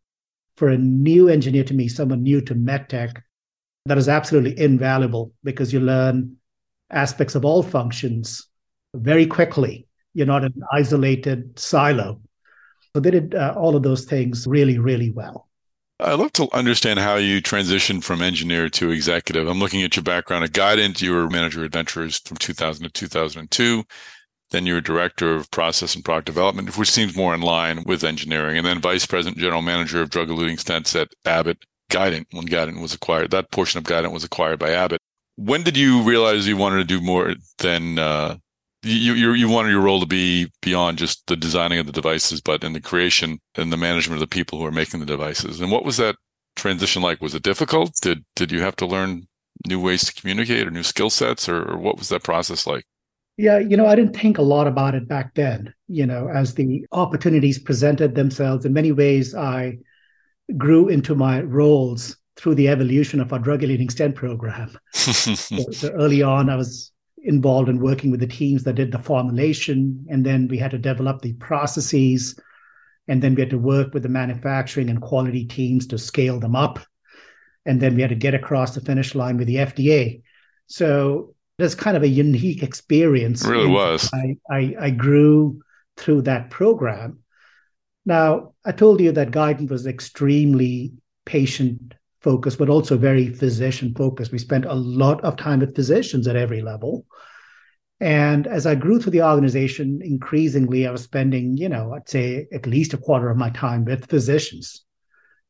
for 0.58 0.69
a 0.69 0.77
new 0.77 1.27
engineer 1.27 1.63
to 1.65 1.73
me, 1.73 1.88
someone 1.88 2.23
new 2.23 2.41
to 2.41 2.56
medtech, 2.56 3.21
that 3.86 3.97
is 3.97 4.08
absolutely 4.08 4.60
invaluable 4.60 5.34
because 5.43 5.73
you 5.73 5.80
learn 5.80 6.38
aspects 6.91 7.36
of 7.36 7.45
all 7.45 7.63
functions 7.63 8.47
very 8.93 9.25
quickly. 9.25 9.88
You're 10.13 10.27
not 10.27 10.43
an 10.43 10.62
isolated 10.71 11.58
silo. 11.58 12.21
So 12.93 12.99
they 12.99 13.12
did 13.12 13.34
uh, 13.34 13.54
all 13.58 13.75
of 13.75 13.84
those 13.84 14.06
things 14.06 14.45
really, 14.45 14.77
really 14.77 15.12
well. 15.12 15.47
I'd 16.04 16.18
love 16.18 16.34
to 16.34 16.50
understand 16.52 17.00
how 17.00 17.18
you 17.18 17.44
transitioned 17.44 18.04
from 18.04 18.24
engineer 18.24 18.70
to 18.70 18.90
executive. 18.90 19.48
I'm 19.48 19.60
looking 19.60 19.84
at 19.84 19.96
your 19.96 20.02
background 20.02 20.44
at 20.44 20.52
Guidant. 20.52 21.00
You 21.00 21.14
were 21.14 21.30
manager 21.30 21.64
of 21.64 21.72
Ventures 21.72 22.18
from 22.18 22.38
2000 22.38 22.86
to 22.86 22.90
2002. 22.90 23.84
Then 24.50 24.66
you 24.66 24.74
were 24.74 24.82
director 24.82 25.36
of 25.36 25.52
process 25.52 25.94
and 25.94 26.04
product 26.04 26.26
development, 26.26 26.76
which 26.76 26.90
seems 26.90 27.16
more 27.16 27.36
in 27.36 27.42
line 27.42 27.84
with 27.86 28.04
engineering. 28.04 28.58
And 28.58 28.66
then 28.66 28.82
vice 28.82 29.06
president, 29.06 29.38
general 29.38 29.62
manager 29.62 30.02
of 30.02 30.10
drug 30.10 30.30
eluting 30.30 30.60
stents 30.60 31.00
at 31.00 31.14
Abbott 31.24 31.60
Guidant 31.92 32.26
when 32.32 32.48
Guidant 32.48 32.82
was 32.82 32.96
acquired. 32.96 33.30
That 33.30 33.52
portion 33.52 33.78
of 33.78 33.84
Guidant 33.84 34.12
was 34.12 34.24
acquired 34.24 34.58
by 34.58 34.72
Abbott. 34.72 35.02
When 35.36 35.62
did 35.62 35.78
you 35.78 36.02
realize 36.02 36.48
you 36.48 36.58
wanted 36.58 36.78
to 36.78 36.84
do 36.84 37.00
more 37.00 37.36
than 37.60 38.00
uh, 38.00 38.38
you, 38.84 39.13
you 39.13 39.34
you 39.34 39.50
wanted 39.50 39.70
your 39.70 39.82
role 39.82 40.00
to 40.00 40.06
be 40.06 40.52
beyond 40.62 40.98
just 40.98 41.28
the 41.28 41.36
designing 41.36 41.80
of 41.80 41.86
the 41.86 41.91
devices, 41.91 42.41
but 42.41 42.63
in 42.63 42.74
the 42.74 42.82
creation 42.82 43.39
and 43.56 43.72
the 43.72 43.78
management 43.78 44.22
of 44.22 44.28
the 44.28 44.34
people 44.34 44.60
who 44.60 44.65
are 44.65 44.72
making 44.72 45.00
the 45.00 45.06
devices. 45.06 45.62
And 45.62 45.72
what 45.72 45.86
was 45.86 45.98
that 45.98 46.15
transition 46.56 47.02
like? 47.02 47.22
Was 47.22 47.36
it 47.36 47.44
difficult? 47.44 47.94
Did 48.02 48.26
did 48.36 48.52
you 48.52 48.62
have 48.62 48.76
to 48.78 48.86
learn 48.86 49.28
new 49.67 49.80
ways 49.80 50.06
to 50.06 50.20
communicate 50.20 50.67
or 50.67 50.72
new 50.72 50.84
skill 50.84 51.10
sets, 51.10 51.48
or, 51.48 51.63
or 51.63 51.78
what 51.78 51.98
was 51.98 52.10
that 52.10 52.24
process 52.24 52.65
like? 52.65 52.86
Yeah, 53.38 53.60
you 53.60 53.78
know, 53.78 53.86
I 53.86 53.96
didn't 53.96 54.15
think 54.15 54.38
a 54.38 54.44
lot 54.44 54.67
about 54.67 54.96
it 54.96 55.08
back 55.08 55.36
then. 55.36 55.74
You 55.88 56.06
know, 56.06 56.28
as 56.28 56.56
the 56.56 56.86
opportunities 56.91 57.60
presented 57.60 58.15
themselves, 58.15 58.65
in 58.65 58.74
many 58.74 58.91
ways, 58.91 59.36
I 59.36 59.78
grew 60.58 60.89
into 60.89 61.15
my 61.15 61.41
roles 61.41 62.17
through 62.36 62.56
the 62.56 62.67
evolution 62.67 63.20
of 63.20 63.32
our 63.32 63.39
drug 63.39 63.62
eluting 63.62 63.91
stent 63.91 64.15
program. 64.15 64.76
so, 64.94 65.36
so 65.72 65.89
early 65.91 66.22
on, 66.22 66.50
I 66.50 66.56
was 66.56 66.90
involved 67.23 67.69
in 67.69 67.79
working 67.79 68.12
with 68.12 68.19
the 68.19 68.27
teams 68.27 68.63
that 68.63 68.75
did 68.75 68.91
the 68.91 68.99
formulation. 68.99 70.05
And 70.10 70.25
then 70.25 70.47
we 70.47 70.57
had 70.57 70.71
to 70.71 70.77
develop 70.77 71.21
the 71.21 71.34
processes. 71.34 72.39
And 73.07 73.21
then 73.21 73.36
we 73.36 73.41
had 73.41 73.49
to 73.51 73.60
work 73.60 73.93
with 73.93 74.03
the 74.03 74.10
manufacturing 74.10 74.89
and 74.89 75.01
quality 75.01 75.45
teams 75.45 75.88
to 75.88 75.97
scale 75.97 76.39
them 76.39 76.55
up. 76.55 76.79
And 77.65 77.79
then 77.79 77.95
we 77.95 78.01
had 78.01 78.10
to 78.10 78.15
get 78.15 78.34
across 78.34 78.73
the 78.73 78.81
finish 78.81 79.13
line 79.13 79.38
with 79.38 79.47
the 79.47 79.57
FDA. 79.57 80.23
So 80.67 81.36
it's 81.60 81.75
kind 81.75 81.95
of 81.95 82.03
a 82.03 82.07
unique 82.07 82.63
experience. 82.63 83.45
It 83.45 83.49
really 83.49 83.67
was. 83.67 84.10
I, 84.13 84.38
I, 84.49 84.75
I 84.79 84.89
grew 84.89 85.62
through 85.97 86.23
that 86.23 86.49
program. 86.49 87.19
Now, 88.05 88.53
I 88.65 88.71
told 88.71 88.99
you 88.99 89.12
that 89.12 89.31
Guidant 89.31 89.69
was 89.69 89.86
extremely 89.86 90.93
patient 91.25 91.93
focused, 92.21 92.57
but 92.57 92.69
also 92.69 92.97
very 92.97 93.34
physician 93.34 93.93
focused. 93.95 94.31
We 94.31 94.38
spent 94.38 94.65
a 94.65 94.73
lot 94.73 95.23
of 95.23 95.38
time 95.38 95.60
with 95.60 95.75
physicians 95.75 96.27
at 96.27 96.36
every 96.36 96.62
level. 96.62 97.05
And 97.99 98.47
as 98.47 98.65
I 98.65 98.75
grew 98.75 98.99
through 98.99 99.12
the 99.12 99.23
organization, 99.23 100.01
increasingly 100.03 100.88
I 100.88 100.91
was 100.91 101.03
spending, 101.03 101.57
you 101.57 101.69
know, 101.69 101.93
I'd 101.93 102.10
say 102.10 102.47
at 102.51 102.65
least 102.65 102.93
a 102.93 102.97
quarter 102.97 103.29
of 103.29 103.38
my 103.38 103.51
time 103.51 103.86
with 103.86 104.10
physicians. 104.10 104.84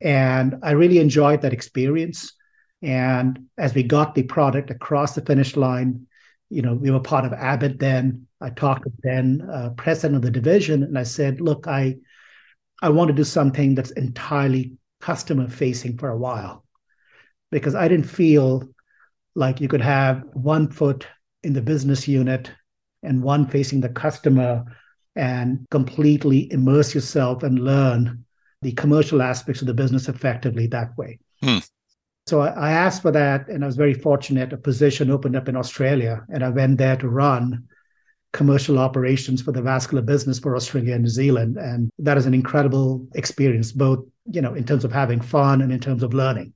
And 0.02 0.56
I 0.64 0.72
really 0.72 1.00
enjoyed 1.00 1.42
that 1.42 1.54
experience. 1.54 2.34
And 2.82 3.48
as 3.58 3.74
we 3.74 3.84
got 3.84 4.16
the 4.16 4.24
product 4.24 4.70
across 4.70 5.16
the 5.16 5.22
finish 5.22 5.56
line, 5.56 6.08
you 6.50 6.62
know, 6.62 6.74
we 6.74 6.92
were 6.92 7.00
part 7.00 7.24
of 7.24 7.32
Abbott 7.34 7.80
then. 7.80 8.28
I 8.42 8.50
talked 8.50 8.84
to 8.84 8.92
then 9.04 9.48
uh, 9.50 9.70
president 9.78 10.18
of 10.18 10.22
the 10.22 10.32
division, 10.32 10.84
and 10.84 10.98
I 10.98 11.04
said, 11.04 11.40
"Look, 11.40 11.68
I, 11.68 11.96
I 12.82 12.90
want 12.90 13.08
to 13.08 13.14
do 13.14 13.24
something 13.24 13.74
that's 13.74 13.92
entirely 13.92 14.74
customer 15.02 15.48
facing 15.48 15.98
for 15.98 16.10
a 16.10 16.18
while 16.18 16.64
because 17.52 17.76
I 17.76 17.88
didn't 17.88 18.06
feel 18.06 18.70
like 19.36 19.62
you 19.62 19.68
could 19.68 19.82
have 19.82 20.24
one 20.34 20.70
foot 20.70 21.08
in 21.44 21.54
the 21.54 21.62
business 21.62 22.08
unit 22.08 22.52
and 23.04 23.24
one 23.24 23.48
facing 23.48 23.82
the 23.82 23.90
customer 23.90 24.64
and 25.16 25.66
completely 25.72 26.52
immerse 26.52 26.96
yourself 26.96 27.44
and 27.44 27.60
learn 27.60 28.26
the 28.62 28.72
commercial 28.74 29.22
aspects 29.22 29.62
of 29.62 29.68
the 29.68 29.74
business 29.74 30.08
effectively 30.08 30.68
that 30.68 30.98
way. 30.98 31.20
Hmm. 31.42 31.60
So 32.28 32.42
I, 32.42 32.72
asked 32.72 33.02
for 33.02 33.12
that, 33.12 33.48
and 33.48 33.64
I 33.64 33.68
was 33.68 33.76
very 33.76 33.96
fortunate. 33.96 34.54
A 34.54 34.58
position 34.58 35.10
opened 35.10 35.36
up 35.36 35.50
in 35.50 35.56
Australia, 35.56 36.24
and 36.30 36.44
I 36.46 36.50
went 36.50 36.78
there 36.78 36.96
to 36.98 37.10
run 37.10 37.68
commercial 38.34 38.80
operations 38.80 39.42
for 39.42 39.52
the 39.52 39.62
vascular 39.62 40.02
business 40.02 40.40
for 40.40 40.56
Australia 40.56 40.94
and 40.94 41.04
New 41.04 41.10
Zealand. 41.10 41.58
And 41.58 41.90
that 42.00 42.18
is 42.18 42.26
an 42.26 42.34
incredible 42.34 43.06
experience, 43.16 43.72
both, 43.72 44.06
you 44.26 44.42
know, 44.42 44.54
in 44.54 44.66
terms 44.66 44.86
of 44.86 44.92
having 44.92 45.22
fun 45.22 45.62
and 45.62 45.72
in 45.72 45.80
terms 45.80 46.04
of 46.04 46.14
learning. 46.14 46.54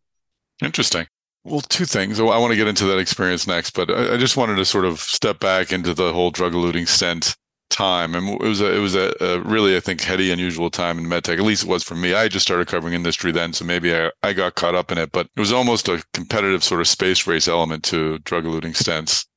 Interesting. 0.61 1.07
Well, 1.43 1.61
two 1.61 1.85
things. 1.85 2.19
I 2.19 2.23
want 2.23 2.51
to 2.51 2.57
get 2.57 2.67
into 2.67 2.85
that 2.85 2.97
experience 2.97 3.45
next, 3.45 3.71
but 3.71 3.91
I 3.91 4.17
just 4.17 4.35
wanted 4.35 4.55
to 4.55 4.65
sort 4.65 4.85
of 4.85 4.99
step 4.99 5.39
back 5.39 5.71
into 5.71 5.93
the 5.93 6.11
whole 6.11 6.31
drug 6.31 6.53
eluting 6.53 6.87
stent 6.87 7.35
time. 7.69 8.15
And 8.15 8.41
it 8.41 8.47
was 8.47 8.61
a, 8.61 8.75
it 8.75 8.79
was 8.79 8.95
a, 8.95 9.13
a, 9.19 9.39
really, 9.41 9.75
I 9.75 9.79
think, 9.79 10.01
heady, 10.01 10.31
unusual 10.31 10.71
time 10.71 10.97
in 10.97 11.05
medtech. 11.05 11.37
At 11.37 11.43
least 11.43 11.63
it 11.63 11.69
was 11.69 11.83
for 11.83 11.93
me. 11.93 12.15
I 12.15 12.29
just 12.29 12.45
started 12.45 12.67
covering 12.67 12.95
industry 12.95 13.31
then, 13.31 13.53
so 13.53 13.63
maybe 13.63 13.95
I, 13.95 14.09
I 14.23 14.33
got 14.33 14.55
caught 14.55 14.73
up 14.73 14.91
in 14.91 14.97
it. 14.97 15.11
But 15.11 15.27
it 15.35 15.39
was 15.39 15.51
almost 15.51 15.87
a 15.87 16.03
competitive 16.13 16.63
sort 16.63 16.81
of 16.81 16.87
space 16.87 17.27
race 17.27 17.47
element 17.47 17.83
to 17.85 18.17
drug 18.19 18.45
eluting 18.45 18.75
stents 18.75 19.27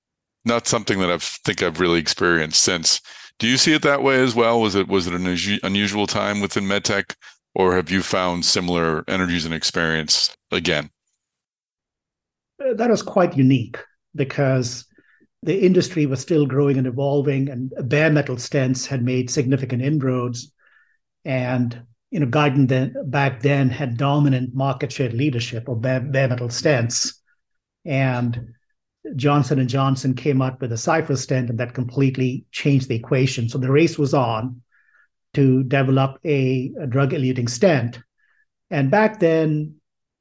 not 0.48 0.66
something 0.66 0.98
that 0.98 1.11
I 1.11 1.18
think 1.18 1.62
I've 1.62 1.78
really 1.78 2.00
experienced 2.00 2.62
since. 2.62 3.00
Do 3.38 3.46
you 3.46 3.56
see 3.56 3.72
it 3.72 3.82
that 3.82 4.02
way 4.02 4.20
as 4.20 4.34
well? 4.34 4.61
Was 4.61 4.74
it 4.74 4.88
was 4.88 5.06
it 5.06 5.14
an 5.14 5.61
unusual 5.62 6.08
time 6.08 6.40
within 6.40 6.64
medtech, 6.64 7.14
or 7.54 7.76
have 7.76 7.90
you 7.90 8.02
found 8.02 8.44
similar 8.44 9.04
energies 9.06 9.44
and 9.44 9.54
experience 9.54 10.37
again? 10.50 10.90
Uh, 12.61 12.74
that 12.74 12.90
was 12.90 13.02
quite 13.02 13.37
unique 13.37 13.78
because 14.16 14.84
the 15.44 15.64
industry 15.64 16.06
was 16.06 16.20
still 16.20 16.46
growing 16.46 16.78
and 16.78 16.87
evolving, 16.88 17.48
and 17.48 17.72
bare 17.88 18.11
metal 18.11 18.34
stents 18.34 18.87
had 18.87 19.04
made 19.04 19.30
significant 19.30 19.82
inroads. 19.82 20.52
And 21.24 21.80
you 22.11 22.18
know, 22.18 22.26
Guidant 22.26 22.68
then, 22.68 22.94
back 23.06 23.42
then 23.42 23.68
had 23.68 23.98
dominant 23.98 24.54
market 24.54 24.90
share 24.90 25.11
leadership 25.11 25.68
of 25.68 25.80
bare, 25.80 26.00
bare 26.00 26.28
metal 26.28 26.48
stents, 26.48 27.14
and 27.84 28.54
Johnson 29.16 29.58
and 29.58 29.68
Johnson 29.68 30.14
came 30.14 30.42
out 30.42 30.61
with 30.61 30.72
a 30.72 30.76
Cypher 30.76 31.16
stent, 31.16 31.50
and 31.50 31.58
that 31.58 31.74
completely 31.74 32.44
changed 32.52 32.88
the 32.88 32.96
equation. 32.96 33.48
So 33.48 33.58
the 33.58 33.70
race 33.70 33.98
was 33.98 34.14
on 34.14 34.62
to 35.34 35.62
develop 35.62 36.18
a, 36.24 36.72
a 36.80 36.87
drug-eluting 36.87 37.48
stent, 37.48 38.00
and 38.70 38.90
back 38.90 39.20
then 39.20 39.74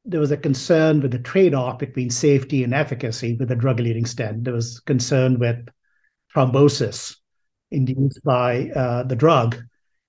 there 0.06 0.22
was 0.22 0.32
a 0.32 0.38
concern 0.38 1.02
with 1.02 1.12
the 1.12 1.20
trade-off 1.20 1.80
between 1.80 2.10
safety 2.10 2.64
and 2.64 2.74
efficacy 2.74 3.36
with 3.36 3.50
the 3.50 3.56
drug-eluting 3.56 4.08
stent. 4.08 4.46
There 4.46 4.54
was 4.54 4.80
concern 4.82 5.38
with 5.38 5.68
thrombosis 6.34 7.18
induced 7.72 8.24
by 8.24 8.70
uh, 8.70 9.04
the 9.04 9.16
drug 9.16 9.58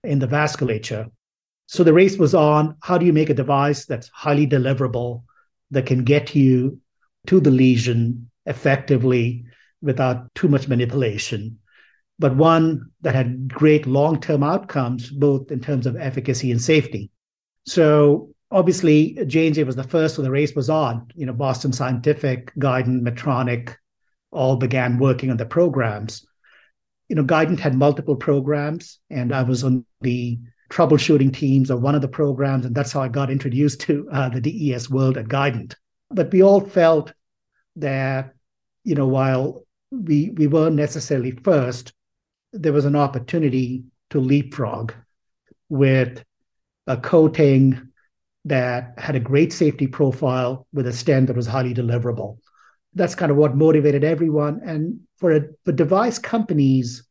in 0.05 0.21
the 0.21 0.29
vasculature. 0.29 1.11
So 1.67 1.83
the 1.83 1.93
race 1.93 2.17
was 2.17 2.35
on. 2.35 2.77
How 2.83 2.97
do 2.97 3.07
you 3.07 3.13
make 3.13 3.31
a 3.31 3.35
device 3.35 3.87
that's 3.87 4.09
highly 4.15 4.47
deliverable 4.47 5.25
that 5.73 5.87
can 5.87 6.05
get 6.05 6.35
you 6.35 6.81
to 7.27 7.41
the 7.41 7.51
lesion 7.51 8.31
effectively 8.49 9.45
without 9.81 10.35
too 10.35 10.49
much 10.49 10.67
manipulation, 10.67 11.59
but 12.19 12.35
one 12.35 12.91
that 13.03 13.15
had 13.15 13.53
great 13.53 13.87
long 13.87 14.21
term 14.21 14.43
outcomes, 14.43 15.11
both 15.11 15.53
in 15.53 15.61
terms 15.61 15.87
of 15.87 15.97
efficacy 15.97 16.51
and 16.51 16.61
safety? 16.61 17.11
So 17.67 18.31
obviously, 18.51 19.19
J&J 19.27 19.65
was 19.65 19.77
the 19.77 19.85
first, 19.85 20.17
so 20.17 20.23
the 20.23 20.31
race 20.31 20.55
was 20.55 20.71
on. 20.71 21.09
You 21.15 21.27
know, 21.27 21.33
Boston 21.33 21.73
Scientific, 21.73 22.53
Guidant, 22.57 23.03
Medtronic 23.03 23.77
all 24.31 24.57
began 24.57 24.99
working 24.99 25.31
on 25.31 25.37
the 25.37 25.47
programs. 25.47 26.27
You 27.09 27.17
know, 27.17 27.25
Guidant 27.25 27.59
had 27.59 27.75
multiple 27.75 28.17
programs, 28.17 28.99
and 29.11 29.35
I 29.35 29.43
was 29.43 29.65
on 29.65 29.85
the 30.01 30.39
troubleshooting 30.71 31.33
teams 31.33 31.71
of 31.71 31.81
one 31.81 31.95
of 31.95 32.03
the 32.03 32.09
programs, 32.09 32.67
and 32.67 32.75
that's 32.75 32.93
how 32.93 33.01
I 33.01 33.09
got 33.09 33.31
introduced 33.31 33.81
to 33.83 34.09
uh, 34.13 34.29
the 34.29 34.41
DES 34.41 34.91
world 34.91 35.17
at 35.17 35.27
Guidant. 35.27 35.75
But 36.11 36.33
we 36.33 36.43
all 36.43 36.61
felt 36.61 37.13
that, 37.77 38.35
you 38.89 38.95
know, 38.95 39.07
while 39.07 39.67
we 39.91 40.31
we 40.31 40.47
weren't 40.47 40.75
necessarily 40.75 41.33
first, 41.33 41.93
there 42.55 42.73
was 42.73 42.87
an 42.87 42.97
opportunity 42.97 43.85
to 44.09 44.19
leapfrog 44.19 44.95
with 45.69 46.25
a 46.87 46.97
coating 46.97 47.91
that 48.47 48.95
had 48.97 49.15
a 49.15 49.21
great 49.21 49.53
safety 49.53 49.87
profile 49.87 50.67
with 50.73 50.87
a 50.87 50.93
stent 50.95 51.27
that 51.27 51.37
was 51.37 51.47
highly 51.47 51.75
deliverable. 51.75 52.39
That's 52.95 53.15
kind 53.15 53.31
of 53.31 53.37
what 53.37 53.57
motivated 53.57 54.05
everyone. 54.05 54.63
And 54.65 55.01
for 55.19 55.37
a, 55.37 55.43
for 55.67 55.73
device 55.73 56.19
companies, 56.19 57.03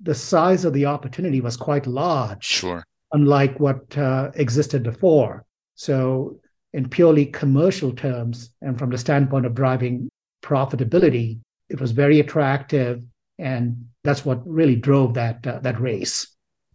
the 0.00 0.14
size 0.14 0.64
of 0.64 0.72
the 0.74 0.86
opportunity 0.86 1.40
was 1.40 1.56
quite 1.56 1.88
large. 1.88 2.44
Sure. 2.44 2.84
Unlike 3.12 3.58
what 3.58 3.98
uh, 3.98 4.30
existed 4.34 4.84
before. 4.84 5.44
So, 5.74 6.38
in 6.72 6.88
purely 6.88 7.26
commercial 7.26 7.92
terms, 7.92 8.50
and 8.62 8.78
from 8.78 8.90
the 8.90 8.98
standpoint 8.98 9.44
of 9.44 9.56
driving 9.56 10.08
profitability, 10.42 11.40
it 11.68 11.80
was 11.80 11.92
very 11.92 12.20
attractive, 12.20 13.02
and 13.38 13.86
that's 14.04 14.24
what 14.24 14.46
really 14.46 14.76
drove 14.76 15.14
that 15.14 15.46
uh, 15.46 15.60
that 15.60 15.80
race. 15.80 16.26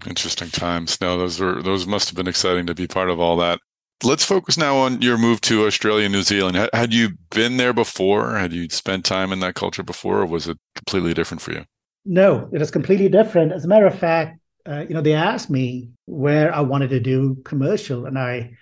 Interesting 0.08 0.50
times. 0.50 1.00
No, 1.02 1.18
those 1.18 1.40
were 1.40 1.62
those 1.62 1.88
must 1.88 2.10
have 2.10 2.16
been 2.16 2.28
exciting 2.28 2.66
to 2.68 2.76
be 2.76 2.88
part 2.88 3.10
of 3.10 3.20
all 3.20 3.38
that. 3.38 3.60
Let's 4.04 4.26
focus 4.26 4.58
now 4.58 4.76
on 4.76 5.02
your 5.02 5.18
move 5.18 5.40
to 5.42 5.66
Australia, 5.66 6.10
New 6.10 6.22
Zealand. 6.22 6.70
Had 6.74 6.94
you 6.94 7.12
been 7.32 7.58
there 7.58 7.74
before? 7.74 8.36
Had 8.38 8.52
you 8.52 8.70
spent 8.70 9.06
time 9.06 9.32
in 9.32 9.40
that 9.40 9.56
culture 9.56 9.84
before, 9.84 10.22
or 10.22 10.26
was 10.26 10.48
it 10.48 10.58
completely 10.76 11.14
different 11.14 11.42
for 11.42 11.54
you? 11.54 11.66
No, 12.06 12.50
it 12.52 12.62
is 12.62 12.72
completely 12.72 13.10
different. 13.10 13.52
As 13.52 13.66
a 13.66 13.68
matter 13.68 13.88
of 13.88 13.98
fact, 13.98 14.40
uh, 14.68 14.86
you 14.88 14.94
know, 14.94 15.02
they 15.02 15.14
asked 15.14 15.50
me 15.50 15.90
where 16.06 16.54
I 16.54 16.62
wanted 16.62 16.90
to 16.90 17.00
do 17.00 17.36
commercial, 17.46 18.06
and 18.06 18.20
I, 18.20 18.58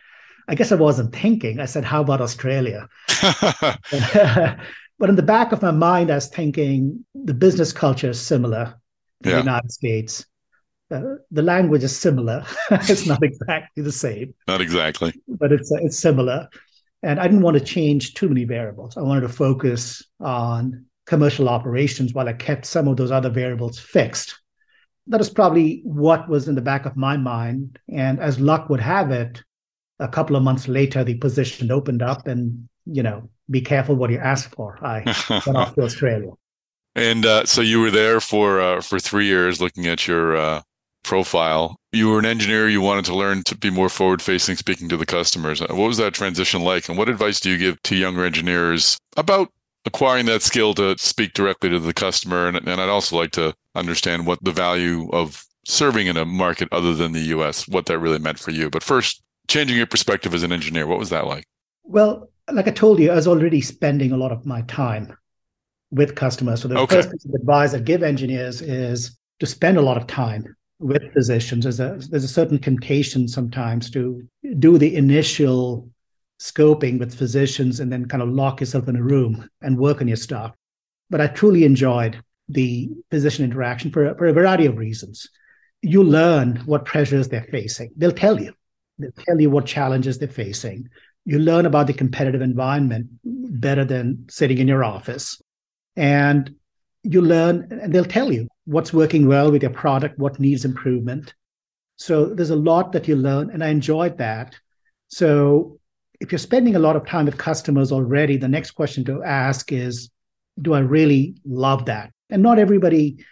I 0.48 0.56
guess 0.56 0.72
I 0.72 0.76
wasn't 0.76 1.16
thinking. 1.16 1.60
I 1.60 1.66
said, 1.66 1.84
"How 1.84 2.02
about 2.02 2.22
Australia?" 2.22 2.88
but 5.00 5.10
in 5.10 5.16
the 5.16 5.24
back 5.24 5.52
of 5.52 5.62
my 5.62 5.72
mind, 5.72 6.12
I 6.12 6.16
was 6.16 6.28
thinking 6.28 7.06
the 7.14 7.34
business 7.34 7.72
culture 7.72 8.10
is 8.10 8.22
similar 8.22 8.76
in 9.24 9.30
yeah. 9.30 9.36
the 9.38 9.42
United 9.44 9.72
States. 9.72 10.26
Uh, 10.92 11.16
the 11.32 11.42
language 11.42 11.84
is 11.84 11.96
similar. 11.96 12.46
it's 12.72 13.06
not 13.06 13.24
exactly 13.24 13.84
the 13.84 13.92
same. 13.92 14.34
Not 14.48 14.62
exactly, 14.62 15.14
but 15.28 15.52
it's 15.52 15.72
uh, 15.72 15.78
it's 15.82 15.98
similar. 15.98 16.48
And 17.02 17.20
I 17.20 17.24
didn't 17.24 17.42
want 17.42 17.58
to 17.58 17.64
change 17.64 18.14
too 18.14 18.30
many 18.30 18.46
variables. 18.46 18.96
I 18.96 19.02
wanted 19.02 19.22
to 19.22 19.30
focus 19.30 20.04
on 20.20 20.86
commercial 21.06 21.50
operations 21.50 22.14
while 22.14 22.30
I 22.30 22.34
kept 22.34 22.66
some 22.66 22.88
of 22.88 22.96
those 22.96 23.12
other 23.12 23.30
variables 23.30 23.78
fixed. 23.78 24.40
That 25.08 25.20
is 25.20 25.30
probably 25.30 25.82
what 25.84 26.30
was 26.30 26.48
in 26.48 26.56
the 26.56 26.62
back 26.62 26.86
of 26.86 26.96
my 26.96 27.18
mind. 27.18 27.78
And 27.90 28.22
as 28.22 28.40
luck 28.40 28.70
would 28.70 28.80
have 28.80 29.12
it, 29.12 29.44
a 30.00 30.08
couple 30.08 30.36
of 30.36 30.44
months 30.44 30.68
later, 30.68 31.04
the 31.04 31.16
position 31.16 31.72
opened 31.72 32.02
up, 32.02 32.28
and 32.28 32.68
you 32.86 33.04
know, 33.04 33.30
be 33.50 33.62
careful 33.62 33.96
what 33.96 34.10
you 34.10 34.18
ask 34.18 34.54
for. 34.56 34.80
I 34.82 35.04
went 35.46 35.58
off 35.58 35.76
to 35.76 35.82
Australia. 35.82 36.32
And 36.96 37.26
uh, 37.26 37.46
so 37.46 37.62
you 37.62 37.80
were 37.80 37.92
there 37.92 38.20
for 38.20 38.62
uh, 38.62 38.82
for 38.82 39.00
three 39.00 39.26
years, 39.26 39.60
looking 39.60 39.88
at 39.88 40.08
your 40.08 40.36
uh, 40.36 40.62
profile. 41.04 41.78
You 41.92 42.10
were 42.10 42.20
an 42.20 42.26
engineer. 42.26 42.70
You 42.70 42.82
wanted 42.82 43.06
to 43.06 43.16
learn 43.16 43.44
to 43.44 43.58
be 43.58 43.70
more 43.70 43.90
forward 43.90 44.22
facing, 44.22 44.56
speaking 44.56 44.90
to 44.90 44.98
the 44.98 45.06
customers. 45.06 45.62
What 45.62 45.76
was 45.76 45.98
that 45.98 46.14
transition 46.14 46.62
like? 46.62 46.90
And 46.90 46.98
what 46.98 47.10
advice 47.10 47.40
do 47.40 47.50
you 47.50 47.58
give 47.58 47.82
to 47.84 47.96
younger 47.96 48.26
engineers 48.26 48.98
about 49.18 49.50
acquiring 49.86 50.26
that 50.28 50.42
skill 50.42 50.74
to 50.76 50.98
speak 50.98 51.34
directly 51.34 51.70
to 51.70 51.80
the 51.80 51.94
customer. 51.94 52.48
And, 52.48 52.58
and 52.58 52.82
I'd 52.82 52.90
also 52.90 53.18
like 53.18 53.32
to 53.32 53.54
understand 53.76 54.26
what 54.26 54.44
the 54.44 54.52
value 54.52 55.10
of 55.12 55.46
serving 55.66 56.08
in 56.08 56.18
a 56.18 56.26
market 56.26 56.70
other 56.72 56.94
than 56.94 57.12
the 57.12 57.20
US, 57.38 57.68
what 57.68 57.86
that 57.88 58.00
really 58.00 58.20
meant 58.20 58.40
for 58.40 58.52
you. 58.52 58.70
But 58.70 58.84
first, 58.84 59.22
changing 59.48 59.78
your 59.78 59.88
perspective 59.88 60.34
as 60.34 60.44
an 60.44 60.52
engineer, 60.52 60.88
what 60.88 61.00
was 61.00 61.10
that 61.10 61.28
like? 61.28 61.46
Well, 61.84 62.30
like 62.52 62.68
I 62.68 62.72
told 62.72 63.00
you, 63.00 63.12
I 63.12 63.16
was 63.16 63.28
already 63.28 63.62
spending 63.62 64.12
a 64.12 64.18
lot 64.18 64.32
of 64.32 64.46
my 64.46 64.62
time 64.64 65.16
with 65.92 66.16
customers. 66.16 66.62
So 66.62 66.68
the 66.68 66.80
okay. 66.80 66.96
first 66.96 67.12
piece 67.12 67.26
of 67.26 67.34
advice 67.34 67.74
I 67.74 67.80
give 67.80 68.04
engineers 68.04 68.62
is 68.62 69.18
to 69.40 69.46
spend 69.46 69.78
a 69.78 69.82
lot 69.82 69.98
of 69.98 70.08
time 70.08 70.56
with 70.80 71.14
physicians. 71.14 71.64
There's 71.64 71.80
a 71.80 72.00
there's 72.10 72.24
a 72.24 72.28
certain 72.28 72.60
temptation 72.60 73.28
sometimes 73.28 73.90
to 73.92 74.24
do 74.60 74.78
the 74.78 74.96
initial 74.96 75.90
scoping 76.40 77.00
with 77.00 77.16
physicians 77.16 77.80
and 77.80 77.92
then 77.92 78.08
kind 78.08 78.22
of 78.22 78.30
lock 78.30 78.60
yourself 78.60 78.88
in 78.90 78.96
a 78.96 79.04
room 79.04 79.48
and 79.62 79.78
work 79.78 80.02
on 80.02 80.08
your 80.08 80.18
stuff. 80.18 80.54
But 81.10 81.22
I 81.22 81.28
truly 81.28 81.64
enjoyed 81.64 82.22
the 82.50 82.90
physician 83.10 83.46
interaction 83.46 83.92
for, 83.92 84.14
for 84.16 84.26
a 84.26 84.34
variety 84.34 84.66
of 84.66 84.78
reasons. 84.78 85.30
You 85.82 86.04
learn 86.04 86.58
what 86.66 86.86
pressures 86.86 87.30
they're 87.30 87.48
facing. 87.50 87.92
They'll 87.96 88.12
tell 88.12 88.42
you. 88.42 88.54
They'll 89.00 89.12
tell 89.12 89.40
you 89.40 89.50
what 89.50 89.66
challenges 89.66 90.18
they're 90.18 90.28
facing. 90.28 90.90
You 91.26 91.40
learn 91.40 91.66
about 91.66 91.88
the 91.88 91.94
competitive 91.94 92.42
environment 92.42 93.08
better 93.24 93.86
than 93.86 94.26
sitting 94.30 94.58
in 94.58 94.68
your 94.68 94.84
office. 94.84 95.42
And 95.96 96.56
you 97.04 97.22
learn, 97.22 97.68
and 97.70 97.94
they'll 97.94 98.06
tell 98.06 98.32
you 98.32 98.48
what's 98.66 98.94
working 98.94 99.28
well 99.28 99.52
with 99.52 99.62
your 99.62 99.72
product, 99.72 100.20
what 100.20 100.40
needs 100.40 100.66
improvement. 100.66 101.34
So 101.98 102.26
there's 102.26 102.50
a 102.50 102.56
lot 102.56 102.92
that 102.94 103.08
you 103.08 103.16
learn, 103.16 103.52
and 103.52 103.64
I 103.64 103.70
enjoyed 103.70 104.18
that. 104.18 104.58
So 105.10 105.80
if 106.20 106.32
you're 106.32 106.40
spending 106.40 106.76
a 106.76 106.80
lot 106.80 106.96
of 106.96 107.06
time 107.06 107.26
with 107.26 107.38
customers 107.38 107.92
already, 107.92 108.38
the 108.38 108.48
next 108.48 108.72
question 108.72 109.06
to 109.06 109.24
ask 109.24 109.72
is, 109.72 110.10
do 110.62 110.74
I 110.74 110.80
really 110.80 111.36
love 111.46 111.86
that? 111.86 112.12
And 112.30 112.42
not 112.42 112.60
everybody 112.60 113.24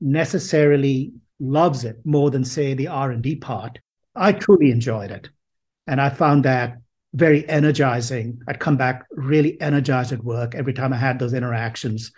necessarily 0.00 1.12
loves 1.40 1.84
it 1.84 1.98
more 2.04 2.30
than 2.30 2.44
say 2.44 2.74
the 2.74 2.88
R&D 2.88 3.36
part. 3.36 3.78
I 4.14 4.32
truly 4.32 4.70
enjoyed 4.70 5.10
it. 5.10 5.28
And 5.86 6.00
I 6.00 6.10
found 6.10 6.44
that 6.44 6.78
very 7.14 7.48
energizing. 7.48 8.40
I'd 8.46 8.60
come 8.60 8.76
back 8.76 9.06
really 9.10 9.60
energized 9.60 10.12
at 10.12 10.22
work 10.24 10.54
every 10.54 10.72
time 10.72 10.92
I 10.92 10.96
had 10.96 11.18
those 11.18 11.34
interactions. 11.34 12.12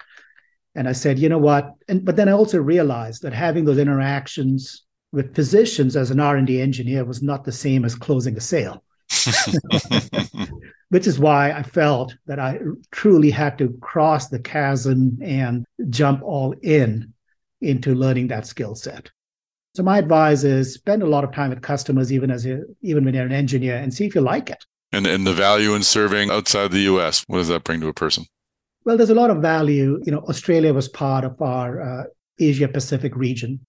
And 0.74 0.88
I 0.88 0.92
said, 0.92 1.18
you 1.18 1.28
know 1.28 1.38
what? 1.38 1.74
And 1.88 2.04
but 2.04 2.16
then 2.16 2.28
I 2.28 2.32
also 2.32 2.58
realized 2.58 3.22
that 3.22 3.32
having 3.32 3.64
those 3.64 3.78
interactions 3.78 4.84
with 5.12 5.34
physicians 5.34 5.96
as 5.96 6.10
an 6.10 6.20
R&D 6.20 6.60
engineer 6.60 7.04
was 7.04 7.22
not 7.22 7.44
the 7.44 7.52
same 7.52 7.84
as 7.84 7.94
closing 7.94 8.36
a 8.36 8.40
sale. 8.40 8.84
Which 10.90 11.06
is 11.06 11.18
why 11.20 11.52
I 11.52 11.62
felt 11.62 12.14
that 12.26 12.38
I 12.38 12.58
truly 12.90 13.30
had 13.30 13.58
to 13.58 13.76
cross 13.80 14.28
the 14.28 14.40
chasm 14.40 15.18
and 15.22 15.64
jump 15.88 16.22
all 16.22 16.52
in 16.62 17.12
into 17.60 17.94
learning 17.94 18.28
that 18.28 18.46
skill 18.46 18.74
set. 18.74 19.10
So 19.74 19.84
my 19.84 19.98
advice 19.98 20.42
is 20.42 20.74
spend 20.74 21.02
a 21.02 21.08
lot 21.08 21.22
of 21.22 21.32
time 21.32 21.50
with 21.50 21.62
customers, 21.62 22.12
even 22.12 22.30
as 22.30 22.44
you, 22.44 22.76
even 22.82 23.04
when 23.04 23.14
you're 23.14 23.26
an 23.26 23.32
engineer, 23.32 23.76
and 23.76 23.94
see 23.94 24.04
if 24.04 24.16
you 24.16 24.20
like 24.20 24.50
it. 24.50 24.64
And 24.92 25.06
and 25.06 25.26
the 25.26 25.34
value 25.34 25.74
in 25.74 25.82
serving 25.82 26.30
outside 26.30 26.72
the 26.72 26.80
U.S. 26.80 27.24
What 27.28 27.38
does 27.38 27.48
that 27.48 27.64
bring 27.64 27.80
to 27.80 27.88
a 27.88 27.94
person? 27.94 28.24
Well, 28.84 28.96
there's 28.96 29.10
a 29.10 29.14
lot 29.14 29.30
of 29.30 29.38
value. 29.38 30.00
You 30.04 30.12
know, 30.12 30.20
Australia 30.28 30.74
was 30.74 30.88
part 30.88 31.24
of 31.24 31.40
our 31.40 31.80
uh, 31.80 32.04
Asia 32.38 32.66
Pacific 32.66 33.14
region, 33.14 33.60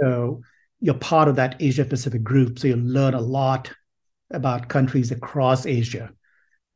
so 0.00 0.40
you're 0.80 0.94
part 0.94 1.28
of 1.28 1.36
that 1.36 1.56
Asia 1.60 1.84
Pacific 1.84 2.22
group. 2.22 2.58
So 2.58 2.68
you 2.68 2.76
learn 2.76 3.14
a 3.14 3.20
lot 3.20 3.70
about 4.30 4.68
countries 4.68 5.10
across 5.10 5.66
Asia 5.66 6.10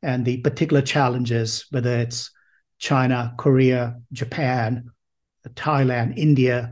and 0.01 0.25
the 0.25 0.37
particular 0.37 0.81
challenges, 0.81 1.65
whether 1.71 1.97
it's 1.97 2.31
China, 2.77 3.33
Korea, 3.37 3.97
Japan, 4.13 4.89
Thailand, 5.55 6.17
India, 6.17 6.71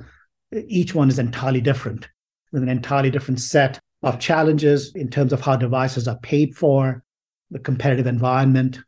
each 0.54 0.96
one 0.96 1.10
is 1.10 1.20
entirely 1.20 1.62
different 1.62 2.08
with 2.52 2.64
an 2.64 2.70
entirely 2.70 3.10
different 3.10 3.40
set 3.40 3.80
of 4.04 4.20
challenges 4.20 4.94
in 4.96 5.10
terms 5.10 5.34
of 5.34 5.42
how 5.42 5.56
devices 5.56 6.08
are 6.08 6.20
paid 6.20 6.56
for, 6.56 7.04
the 7.52 7.60
competitive 7.60 8.08
environment, 8.08 8.80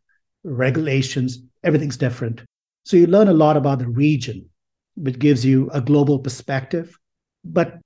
regulations, 0.43 1.39
everything's 1.63 1.97
different. 1.97 2.41
So 2.83 2.97
you 2.97 3.07
learn 3.07 3.27
a 3.27 3.33
lot 3.33 3.57
about 3.57 3.79
the 3.79 3.87
region, 3.87 4.49
which 4.95 5.19
gives 5.19 5.45
you 5.45 5.69
a 5.73 5.81
global 5.81 6.19
perspective. 6.19 6.97
But 7.43 7.79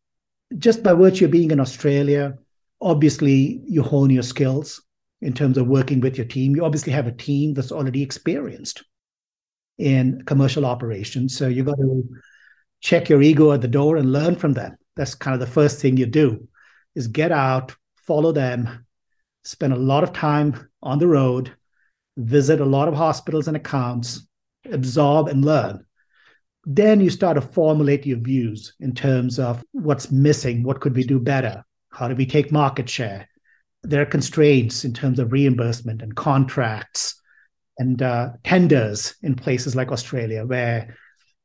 just 0.57 0.83
by 0.83 0.93
virtue 0.93 1.25
of 1.25 1.31
being 1.31 1.51
in 1.51 1.59
Australia, 1.59 2.38
obviously 2.81 3.62
you 3.65 3.81
hone 3.81 4.09
your 4.09 4.23
skills 4.23 4.81
in 5.21 5.33
terms 5.33 5.57
of 5.57 5.67
working 5.67 5.99
with 5.99 6.17
your 6.17 6.27
team. 6.27 6.55
You 6.55 6.65
obviously 6.65 6.93
have 6.93 7.07
a 7.07 7.12
team 7.12 7.53
that's 7.53 7.71
already 7.71 8.01
experienced 8.01 8.83
in 9.77 10.21
commercial 10.25 10.65
operations. 10.65 11.36
So 11.38 11.47
you've 11.47 11.65
got 11.65 11.77
to 11.77 12.07
check 12.81 13.09
your 13.09 13.21
ego 13.21 13.51
at 13.51 13.62
the 13.62 13.67
door 13.67 13.97
and 13.97 14.12
learn 14.12 14.36
from 14.36 14.53
them. 14.53 14.75
That's 14.95 15.15
kind 15.15 15.33
of 15.33 15.39
the 15.39 15.53
first 15.53 15.79
thing 15.79 15.97
you 15.97 16.05
do 16.05 16.47
is 16.95 17.07
get 17.07 17.31
out, 17.31 17.73
follow 17.95 18.31
them, 18.31 18.86
spend 19.43 19.73
a 19.73 19.77
lot 19.77 20.03
of 20.03 20.13
time 20.13 20.69
on 20.82 20.99
the 20.99 21.08
road, 21.08 21.53
visit 22.17 22.62
a 22.62 22.65
lot 22.65 22.88
of 22.88 22.93
hospitals 22.93 23.47
and 23.47 23.58
accounts, 23.58 24.27
absorb 24.71 25.27
and 25.27 25.43
learn. 25.43 25.86
Then 26.65 27.01
you 27.01 27.10
start 27.10 27.36
to 27.36 27.41
formulate 27.41 28.06
your 28.06 28.19
views 28.19 28.73
in 28.79 28.93
terms 28.93 29.38
of 29.38 29.63
what's 29.71 30.12
missing, 30.12 30.63
what 30.63 30.79
could 30.79 30.95
we 30.95 31.03
do 31.03 31.19
better, 31.19 31.63
how 31.91 32.08
do 32.08 32.15
we 32.15 32.25
take 32.25 32.51
market 32.51 32.89
share. 32.89 33.27
There 33.84 34.01
are 34.01 34.06
constraints 34.06 34.86
in 34.86 34.93
terms 34.93 35.19
of 35.19 35.34
reimbursement 35.34 36.01
and 36.01 36.15
contracts 36.15 37.19
and 37.77 38.01
uh, 38.01 38.29
tenders 38.45 39.15
in 39.21 39.36
places 39.36 39.75
like 39.75 39.91
Australia 39.91 40.45
where, 40.45 40.95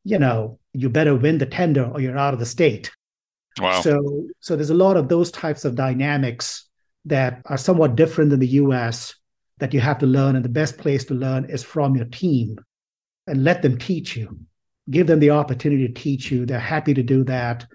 you 0.05 0.21
know, 0.21 0.61
you 0.73 0.89
better 0.89 1.17
win 1.17 1.39
the 1.39 1.47
tender 1.47 1.85
or 1.85 2.01
you're 2.01 2.19
out 2.19 2.35
of 2.35 2.39
the 2.39 2.47
state. 2.47 2.93
Wow. 3.61 3.81
So, 3.81 4.29
so 4.39 4.55
there's 4.55 4.71
a 4.71 4.75
lot 4.75 4.97
of 4.97 5.09
those 5.09 5.33
types 5.33 5.65
of 5.65 5.75
dynamics 5.75 6.68
that 7.09 7.43
are 7.47 7.57
somewhat 7.57 7.97
different 7.97 8.31
than 8.31 8.41
the 8.41 8.57
US 8.63 9.15
that 9.59 9.75
you 9.75 9.81
have 9.81 9.99
to 9.99 10.07
learn. 10.07 10.37
And 10.37 10.45
the 10.45 10.51
best 10.51 10.79
place 10.79 11.05
to 11.07 11.15
learn 11.15 11.45
is 11.47 11.63
from 11.63 11.97
your 11.97 12.07
team 12.07 12.59
and 13.27 13.45
let 13.45 13.63
them 13.63 13.79
teach 13.79 14.17
you. 14.17 14.39
Give 14.91 15.07
them 15.07 15.21
the 15.21 15.31
opportunity 15.31 15.87
to 15.87 15.93
teach 15.93 16.31
you. 16.31 16.47
They're 16.47 16.59
happy 16.59 16.95
to 16.95 17.03
do 17.03 17.25
that. 17.25 17.67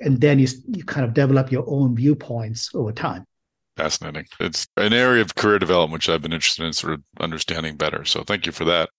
And 0.00 0.20
then 0.20 0.38
you, 0.38 0.48
you 0.68 0.84
kind 0.84 1.04
of 1.04 1.14
develop 1.14 1.52
your 1.52 1.64
own 1.66 1.94
viewpoints 1.94 2.70
over 2.74 2.92
time. 2.92 3.24
Fascinating. 3.76 4.26
It's 4.40 4.66
an 4.76 4.92
area 4.92 5.22
of 5.22 5.34
career 5.34 5.58
development 5.58 5.92
which 5.92 6.08
I've 6.08 6.22
been 6.22 6.32
interested 6.32 6.64
in 6.64 6.72
sort 6.72 6.94
of 6.94 7.02
understanding 7.18 7.76
better. 7.76 8.04
So 8.04 8.22
thank 8.22 8.46
you 8.46 8.52
for 8.52 8.64
that. 8.64 8.90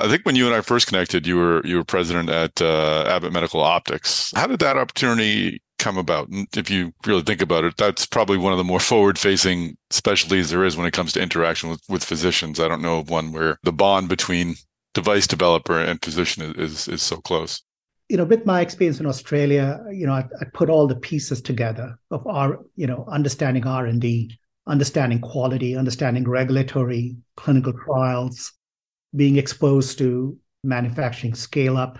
I 0.00 0.08
think 0.08 0.24
when 0.24 0.36
you 0.36 0.46
and 0.46 0.54
I 0.54 0.60
first 0.60 0.86
connected, 0.86 1.26
you 1.26 1.36
were 1.36 1.66
you 1.66 1.76
were 1.76 1.84
president 1.84 2.28
at 2.28 2.62
uh, 2.62 3.04
Abbott 3.08 3.32
Medical 3.32 3.60
Optics. 3.60 4.32
How 4.36 4.46
did 4.46 4.60
that 4.60 4.76
opportunity 4.76 5.60
come 5.78 5.96
about? 5.96 6.28
And 6.28 6.46
if 6.56 6.70
you 6.70 6.92
really 7.06 7.22
think 7.22 7.42
about 7.42 7.64
it, 7.64 7.76
that's 7.76 8.06
probably 8.06 8.38
one 8.38 8.52
of 8.52 8.58
the 8.58 8.64
more 8.64 8.80
forward-facing 8.80 9.76
specialties 9.90 10.50
there 10.50 10.64
is 10.64 10.76
when 10.76 10.86
it 10.86 10.92
comes 10.92 11.12
to 11.12 11.22
interaction 11.22 11.70
with, 11.70 11.82
with 11.88 12.04
physicians. 12.04 12.60
I 12.60 12.68
don't 12.68 12.82
know 12.82 12.98
of 12.98 13.10
one 13.10 13.32
where 13.32 13.58
the 13.62 13.72
bond 13.72 14.08
between 14.08 14.56
device 14.94 15.26
developer 15.26 15.78
and 15.78 16.02
physician 16.02 16.54
is, 16.56 16.72
is, 16.72 16.88
is 16.88 17.02
so 17.02 17.18
close. 17.18 17.62
You 18.08 18.16
know, 18.16 18.24
with 18.24 18.46
my 18.46 18.60
experience 18.60 19.00
in 19.00 19.06
Australia, 19.06 19.78
you 19.92 20.06
know, 20.06 20.14
I, 20.14 20.24
I 20.40 20.44
put 20.54 20.70
all 20.70 20.86
the 20.86 20.96
pieces 20.96 21.42
together 21.42 21.98
of 22.10 22.26
our, 22.26 22.60
you 22.74 22.86
know, 22.86 23.04
understanding 23.06 23.66
R 23.66 23.86
and 23.86 24.00
D, 24.00 24.38
understanding 24.66 25.20
quality, 25.20 25.76
understanding 25.76 26.26
regulatory, 26.28 27.16
clinical 27.36 27.74
trials, 27.84 28.52
being 29.14 29.36
exposed 29.36 29.98
to 29.98 30.38
manufacturing 30.64 31.34
scale 31.34 31.76
up. 31.76 31.98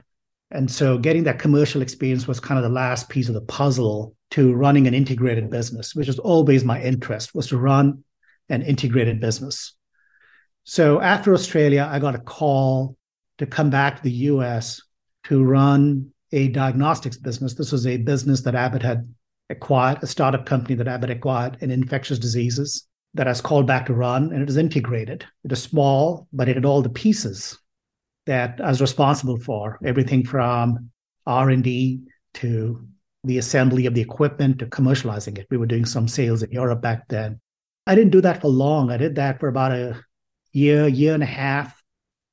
And 0.50 0.70
so 0.70 0.96
getting 0.96 1.24
that 1.24 1.38
commercial 1.38 1.82
experience 1.82 2.26
was 2.26 2.40
kind 2.40 2.58
of 2.58 2.64
the 2.64 2.74
last 2.74 3.08
piece 3.08 3.28
of 3.28 3.34
the 3.34 3.42
puzzle 3.42 4.14
to 4.30 4.54
running 4.54 4.86
an 4.86 4.94
integrated 4.94 5.50
business, 5.50 5.94
which 5.94 6.06
was 6.06 6.18
always 6.18 6.64
my 6.64 6.82
interest, 6.82 7.34
was 7.34 7.48
to 7.48 7.58
run 7.58 8.02
an 8.48 8.62
integrated 8.62 9.20
business. 9.20 9.74
So 10.64 11.00
after 11.00 11.34
Australia, 11.34 11.88
I 11.90 11.98
got 11.98 12.14
a 12.14 12.20
call 12.20 12.96
to 13.38 13.46
come 13.46 13.70
back 13.70 13.96
to 13.96 14.02
the 14.02 14.10
US 14.10 14.82
to 15.24 15.44
run 15.44 16.10
a 16.32 16.48
diagnostics 16.48 17.16
business. 17.16 17.54
This 17.54 17.72
was 17.72 17.86
a 17.86 17.98
business 17.98 18.42
that 18.42 18.54
Abbott 18.54 18.82
had 18.82 19.12
acquired, 19.50 19.98
a 20.02 20.06
startup 20.06 20.46
company 20.46 20.74
that 20.76 20.88
Abbott 20.88 21.10
acquired 21.10 21.58
in 21.60 21.70
infectious 21.70 22.18
diseases 22.18 22.86
that 23.14 23.26
I 23.26 23.30
was 23.30 23.40
called 23.40 23.66
back 23.66 23.86
to 23.86 23.94
run, 23.94 24.32
and 24.32 24.42
it 24.42 24.46
was 24.46 24.58
integrated. 24.58 25.24
It 25.44 25.50
was 25.50 25.62
small, 25.62 26.28
but 26.32 26.48
it 26.48 26.56
had 26.56 26.66
all 26.66 26.82
the 26.82 26.90
pieces 26.90 27.58
that 28.28 28.60
I 28.62 28.68
was 28.68 28.80
responsible 28.80 29.38
for, 29.38 29.78
everything 29.82 30.24
from 30.24 30.90
R&D 31.26 32.02
to 32.34 32.86
the 33.24 33.38
assembly 33.38 33.86
of 33.86 33.94
the 33.94 34.02
equipment 34.02 34.58
to 34.58 34.66
commercializing 34.66 35.38
it. 35.38 35.46
We 35.50 35.56
were 35.56 35.66
doing 35.66 35.86
some 35.86 36.06
sales 36.06 36.42
in 36.42 36.50
Europe 36.50 36.82
back 36.82 37.08
then. 37.08 37.40
I 37.86 37.94
didn't 37.94 38.12
do 38.12 38.20
that 38.20 38.42
for 38.42 38.48
long. 38.48 38.90
I 38.90 38.98
did 38.98 39.14
that 39.14 39.40
for 39.40 39.48
about 39.48 39.72
a 39.72 39.98
year, 40.52 40.86
year 40.86 41.14
and 41.14 41.22
a 41.22 41.26
half. 41.26 41.82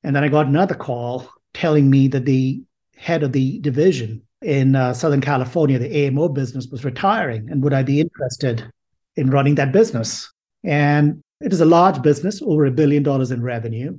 And 0.04 0.14
then 0.14 0.22
I 0.22 0.28
got 0.28 0.46
another 0.46 0.74
call 0.74 1.30
telling 1.54 1.88
me 1.88 2.08
that 2.08 2.26
the 2.26 2.62
head 2.94 3.22
of 3.22 3.32
the 3.32 3.58
division 3.60 4.22
in 4.42 4.76
uh, 4.76 4.92
Southern 4.92 5.22
California, 5.22 5.78
the 5.78 6.06
AMO 6.06 6.28
business, 6.28 6.68
was 6.70 6.84
retiring. 6.84 7.48
And 7.50 7.62
would 7.64 7.72
I 7.72 7.82
be 7.82 8.00
interested 8.00 8.70
in 9.16 9.30
running 9.30 9.54
that 9.54 9.72
business? 9.72 10.30
And 10.62 11.22
it 11.40 11.54
is 11.54 11.62
a 11.62 11.64
large 11.64 12.02
business, 12.02 12.42
over 12.42 12.66
a 12.66 12.70
billion 12.70 13.02
dollars 13.02 13.30
in 13.30 13.42
revenue. 13.42 13.98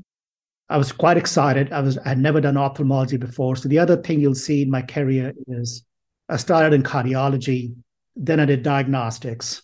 I 0.69 0.77
was 0.77 0.91
quite 0.91 1.17
excited. 1.17 1.71
I 1.71 1.79
was 1.81 1.97
I 1.97 2.09
had 2.09 2.19
never 2.19 2.41
done 2.41 2.57
ophthalmology 2.57 3.17
before. 3.17 3.55
So 3.55 3.69
the 3.69 3.79
other 3.79 3.97
thing 3.97 4.19
you'll 4.19 4.35
see 4.35 4.61
in 4.61 4.69
my 4.69 4.81
career 4.81 5.33
is 5.47 5.85
I 6.29 6.37
started 6.37 6.73
in 6.73 6.83
cardiology, 6.83 7.73
then 8.15 8.39
I 8.39 8.45
did 8.45 8.63
diagnostics, 8.63 9.61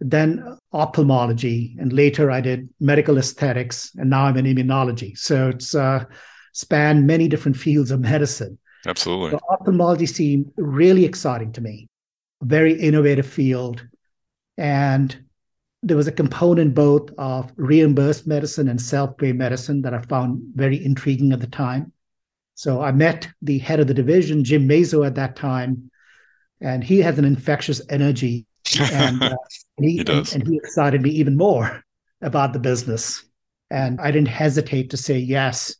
then 0.00 0.58
ophthalmology, 0.72 1.76
and 1.78 1.92
later 1.92 2.30
I 2.30 2.40
did 2.40 2.68
medical 2.80 3.18
aesthetics, 3.18 3.92
and 3.96 4.08
now 4.08 4.24
I'm 4.24 4.36
in 4.36 4.46
immunology. 4.46 5.16
So 5.16 5.50
it's 5.50 5.74
uh, 5.74 6.04
spanned 6.52 7.06
many 7.06 7.28
different 7.28 7.56
fields 7.56 7.90
of 7.90 8.00
medicine. 8.00 8.58
Absolutely. 8.86 9.30
So 9.30 9.40
ophthalmology 9.50 10.06
seemed 10.06 10.50
really 10.56 11.04
exciting 11.04 11.52
to 11.52 11.60
me, 11.60 11.88
a 12.42 12.46
very 12.46 12.74
innovative 12.74 13.26
field. 13.26 13.86
And 14.56 15.23
there 15.84 15.96
was 15.96 16.08
a 16.08 16.12
component 16.12 16.74
both 16.74 17.10
of 17.18 17.52
reimbursed 17.56 18.26
medicine 18.26 18.68
and 18.68 18.80
self-pay 18.80 19.32
medicine 19.32 19.82
that 19.82 19.92
I 19.92 20.00
found 20.00 20.42
very 20.54 20.82
intriguing 20.82 21.32
at 21.32 21.40
the 21.40 21.46
time. 21.46 21.92
So 22.54 22.82
I 22.82 22.90
met 22.92 23.28
the 23.42 23.58
head 23.58 23.80
of 23.80 23.86
the 23.86 23.94
division, 23.94 24.44
Jim 24.44 24.66
Mazzo, 24.66 25.06
at 25.06 25.14
that 25.16 25.36
time, 25.36 25.90
and 26.60 26.82
he 26.82 27.00
has 27.00 27.18
an 27.18 27.24
infectious 27.24 27.82
energy 27.90 28.46
and, 28.80 29.22
uh, 29.22 29.36
and 29.76 29.86
he, 29.86 29.92
he. 29.96 30.00
And, 30.00 30.32
and 30.32 30.46
he 30.46 30.56
excited 30.56 31.02
me 31.02 31.10
even 31.10 31.36
more 31.36 31.84
about 32.22 32.54
the 32.54 32.58
business. 32.58 33.22
And 33.70 34.00
I 34.00 34.10
didn't 34.10 34.28
hesitate 34.28 34.90
to 34.90 34.96
say 34.96 35.18
yes. 35.18 35.74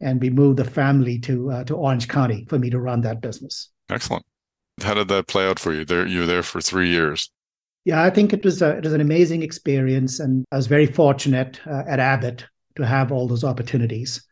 And 0.00 0.20
we 0.20 0.30
moved 0.30 0.58
the 0.58 0.64
family 0.64 1.18
to 1.20 1.50
uh, 1.50 1.64
to 1.64 1.74
Orange 1.74 2.06
County 2.06 2.44
for 2.48 2.58
me 2.58 2.68
to 2.68 2.78
run 2.78 3.00
that 3.00 3.22
business. 3.22 3.70
Excellent. 3.88 4.26
How 4.82 4.92
did 4.92 5.08
that 5.08 5.26
play 5.26 5.46
out 5.46 5.58
for 5.58 5.72
you? 5.72 5.86
There, 5.86 6.06
you 6.06 6.20
were 6.20 6.26
there 6.26 6.42
for 6.42 6.60
three 6.60 6.90
years. 6.90 7.30
Yeah, 7.86 8.02
I 8.02 8.10
think 8.10 8.32
it 8.32 8.44
was 8.44 8.62
a, 8.62 8.76
it 8.76 8.82
was 8.82 8.94
an 8.94 9.00
amazing 9.00 9.44
experience, 9.44 10.18
and 10.18 10.44
I 10.50 10.56
was 10.56 10.66
very 10.66 10.86
fortunate 10.86 11.60
uh, 11.68 11.84
at 11.86 12.00
Abbott 12.00 12.44
to 12.74 12.84
have 12.84 13.12
all 13.12 13.28
those 13.28 13.44
opportunities. 13.44 14.26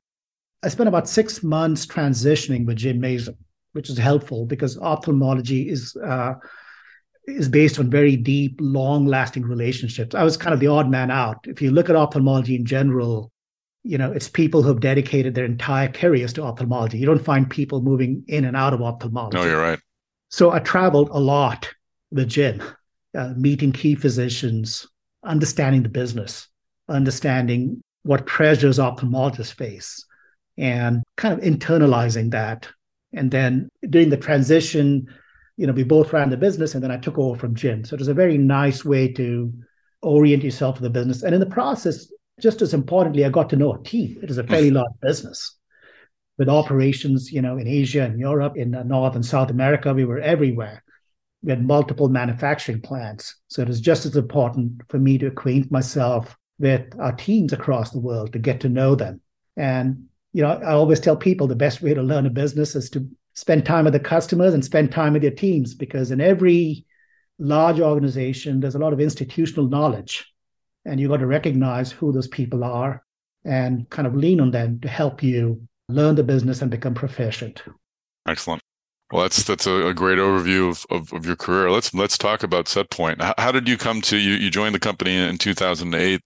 I 0.65 0.69
spent 0.69 0.89
about 0.89 1.09
six 1.09 1.45
months 1.45 1.87
transitioning 1.87 2.67
with 2.67 2.79
Jim 2.79 3.01
Mazzo, 3.01 3.37
which 3.73 3.89
is 3.89 3.97
helpful 3.97 4.45
because 4.45 4.77
ophthalmology 4.79 5.69
is 5.69 5.97
uh, 6.05 6.35
is 7.29 7.49
based 7.49 7.79
on 7.79 7.89
very 7.89 8.17
deep, 8.17 8.59
long 8.61 9.07
lasting 9.07 9.45
relationships. 9.45 10.17
I 10.17 10.25
was 10.25 10.37
kind 10.37 10.53
of 10.53 10.59
the 10.59 10.67
odd 10.67 10.91
man 10.91 11.13
out. 11.13 11.47
If 11.47 11.63
you 11.63 11.71
look 11.71 11.89
at 11.89 11.95
ophthalmology 11.95 12.57
in 12.57 12.65
general, 12.65 13.31
you 13.85 13.99
know, 13.99 14.11
it's 14.11 14.29
people 14.29 14.63
who 14.63 14.69
have 14.71 14.81
dedicated 14.81 15.37
their 15.37 15.45
entire 15.45 15.89
careers 15.89 16.33
to 16.33 16.43
ophthalmology. 16.43 16.99
You 16.99 17.07
don't 17.07 17.25
find 17.25 17.49
people 17.49 17.83
moving 17.83 18.25
in 18.27 18.47
and 18.47 18.57
out 18.57 18.75
of 18.75 18.83
ophthalmology. 18.83 19.37
No, 19.37 19.45
you're 19.45 19.63
right. 19.63 19.79
So 20.31 20.51
I 20.51 20.59
traveled 20.59 21.11
a 21.13 21.21
lot 21.21 21.73
with 22.11 22.29
Jim, 22.29 22.61
uh, 23.15 23.35
meeting 23.37 23.73
key 23.73 23.95
physicians, 23.95 24.87
understanding 25.25 25.83
the 25.83 25.89
business, 25.89 26.49
understanding 26.89 27.81
what 28.03 28.27
pressures 28.27 28.79
ophthalmologists 28.79 29.55
face, 29.55 30.05
and 30.59 31.03
kind 31.17 31.35
of 31.35 31.41
internalizing 31.41 32.31
that. 32.33 32.69
And 33.13 33.31
then 33.31 33.69
doing 33.89 34.11
the 34.11 34.17
transition 34.17 35.09
you 35.57 35.67
know, 35.67 35.73
we 35.73 35.85
both 35.85 36.13
ran 36.13 36.31
the 36.31 36.37
business 36.37 36.75
and 36.75 36.83
then 36.83 36.91
I 36.91 36.97
took 36.97 37.19
over 37.19 37.39
from 37.39 37.55
Jim. 37.55 37.85
So 37.85 37.95
it 37.95 38.01
was 38.01 38.09
a 38.09 38.15
very 38.15 38.39
nice 38.39 38.85
way 38.85 39.13
to 39.13 39.53
orient 40.03 40.43
yourself 40.43 40.77
to 40.77 40.83
the 40.83 40.91
business. 40.91 41.23
And 41.23 41.35
in 41.35 41.41
the 41.41 41.47
process, 41.47 42.13
just 42.41 42.63
as 42.63 42.75
importantly, 42.75 43.25
I 43.25 43.29
got 43.29 43.51
to 43.51 43.57
know 43.57 43.75
a 43.75 43.83
team. 43.83 44.19
It 44.23 44.31
is 44.31 44.39
a 44.39 44.45
fairly 44.45 44.71
large 44.71 44.93
business 45.01 45.57
with 46.39 46.49
operations, 46.49 47.31
you 47.31 47.41
know, 47.41 47.57
in 47.57 47.69
Asia 47.69 48.03
and 48.03 48.19
Europe, 48.19 48.57
in 48.57 48.73
North 48.87 49.15
and 49.15 49.25
South 49.25 49.51
America. 49.51 49.95
We 49.95 50.05
were 50.05 50.19
everywhere. 50.19 50.83
We 51.45 51.51
had 51.51 51.65
multiple 51.65 52.09
manufacturing 52.09 52.81
plants. 52.81 53.37
So 53.49 53.63
it 53.63 53.69
was 53.69 53.81
just 53.81 54.07
as 54.07 54.17
important 54.17 54.83
for 54.89 54.99
me 54.99 55.19
to 55.19 55.27
acquaint 55.27 55.71
myself 55.71 56.37
with 56.59 56.87
our 56.99 57.13
teams 57.13 57.53
across 57.53 57.91
the 57.91 58.01
world 58.01 58.33
to 58.33 58.39
get 58.39 58.61
to 58.61 58.69
know 58.69 58.95
them. 58.95 59.21
And, 59.57 60.07
you 60.33 60.43
know, 60.43 60.49
I 60.49 60.73
always 60.73 61.01
tell 61.01 61.17
people 61.17 61.47
the 61.47 61.55
best 61.55 61.83
way 61.83 61.95
to 61.95 62.03
learn 62.03 62.27
a 62.27 62.31
business 62.31 62.75
is 62.75 62.89
to 62.91 63.07
spend 63.35 63.67
time 63.67 63.85
with 63.85 63.93
the 63.93 64.01
customers 64.01 64.55
and 64.55 64.65
spend 64.65 64.91
time 64.91 65.13
with 65.13 65.23
your 65.23 65.33
teams 65.33 65.75
because 65.75 66.11
in 66.11 66.21
every 66.21 66.87
large 67.39 67.81
organization, 67.81 68.61
there's 68.61 68.77
a 68.77 68.79
lot 68.79 68.93
of 68.93 69.01
institutional 69.01 69.69
knowledge, 69.69 70.33
and 70.85 71.01
you've 71.01 71.11
got 71.11 71.19
to 71.19 71.27
recognize 71.27 71.91
who 71.91 72.13
those 72.13 72.29
people 72.29 72.65
are 72.65 73.05
and 73.45 73.89
kind 73.91 74.07
of 74.07 74.15
lean 74.15 74.41
on 74.41 74.51
them 74.51 74.81
to 74.81 74.89
help 74.89 75.23
you 75.23 75.61
learn 75.89 76.15
the 76.15 76.23
business 76.23 76.63
and 76.63 76.71
become 76.71 76.95
proficient. 76.95 77.63
Excellent. 78.27 78.63
Well, 79.15 79.23
that's 79.23 79.45
that's 79.45 79.65
a, 79.69 79.87
a 79.87 79.95
great 79.95 80.19
overview 80.19 80.69
of, 80.69 80.85
of, 80.91 81.13
of, 81.13 81.25
your 81.25 81.37
career. 81.37 81.71
Let's 81.71 81.95
let's 81.95 82.19
talk 82.19 82.43
about 82.43 82.65
SetPoint. 82.67 83.23
How, 83.23 83.35
how 83.39 83.53
did 83.53 83.69
you 83.69 83.77
come 83.77 84.01
to 84.03 84.17
you? 84.17 84.33
You 84.33 84.51
joined 84.51 84.75
the 84.75 84.81
company 84.81 85.15
in 85.15 85.39
2008 85.39 86.21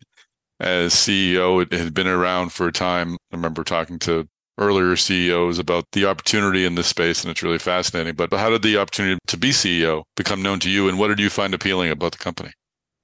as 0.58 0.94
CEO. 0.94 1.60
It 1.60 1.70
had 1.70 1.92
been 1.92 2.06
around 2.06 2.50
for 2.50 2.66
a 2.66 2.72
time. 2.72 3.18
I 3.30 3.36
remember 3.36 3.62
talking 3.62 3.98
to 4.00 4.26
earlier 4.56 4.96
CEOs 4.96 5.58
about 5.58 5.84
the 5.92 6.06
opportunity 6.06 6.64
in 6.64 6.76
this 6.76 6.86
space, 6.86 7.22
and 7.22 7.30
it's 7.30 7.42
really 7.42 7.58
fascinating. 7.58 8.14
But 8.14 8.32
how 8.32 8.48
did 8.48 8.62
the 8.62 8.78
opportunity 8.78 9.18
to 9.26 9.36
be 9.36 9.50
CEO 9.50 10.04
become 10.16 10.40
known 10.40 10.58
to 10.60 10.70
you, 10.70 10.88
and 10.88 10.98
what 10.98 11.08
did 11.08 11.20
you 11.20 11.28
find 11.28 11.52
appealing 11.52 11.90
about 11.90 12.12
the 12.12 12.18
company? 12.18 12.52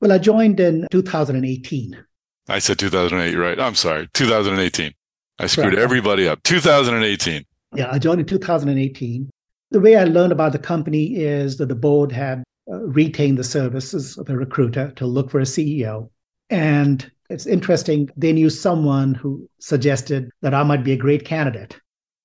Well, 0.01 0.13
I 0.13 0.17
joined 0.17 0.61
in 0.61 0.87
2018. 0.93 2.03
I 2.49 2.59
said 2.59 2.79
2008, 2.79 3.37
right? 3.37 3.61
I'm 3.61 3.75
sorry, 3.75 4.09
2018. 4.15 4.95
I 5.41 5.47
screwed 5.47 5.75
right. 5.75 5.79
everybody 5.79 6.27
up. 6.27 6.43
2018. 6.45 7.45
Yeah, 7.75 7.91
I 7.93 7.99
joined 7.99 8.21
in 8.21 8.27
2018. 8.27 9.29
The 9.75 9.81
way 9.81 9.97
I 9.97 10.05
learned 10.05 10.31
about 10.31 10.53
the 10.53 10.61
company 10.61 11.17
is 11.17 11.57
that 11.57 11.67
the 11.67 11.75
board 11.75 12.13
had 12.13 12.45
uh, 12.71 12.77
retained 12.83 13.39
the 13.39 13.43
services 13.43 14.17
of 14.17 14.31
a 14.31 14.37
recruiter 14.37 14.93
to 14.93 15.05
look 15.05 15.33
for 15.33 15.41
a 15.41 15.43
CEO. 15.43 16.11
And 16.49 17.11
it's 17.29 17.45
interesting, 17.45 18.09
they 18.17 18.33
knew 18.33 18.51
someone 18.51 19.15
who 19.15 19.51
suggested 19.59 20.31
that 20.43 20.55
I 20.55 20.63
might 20.63 20.85
be 20.85 20.93
a 20.93 20.97
great 20.97 21.25
candidate. 21.25 21.77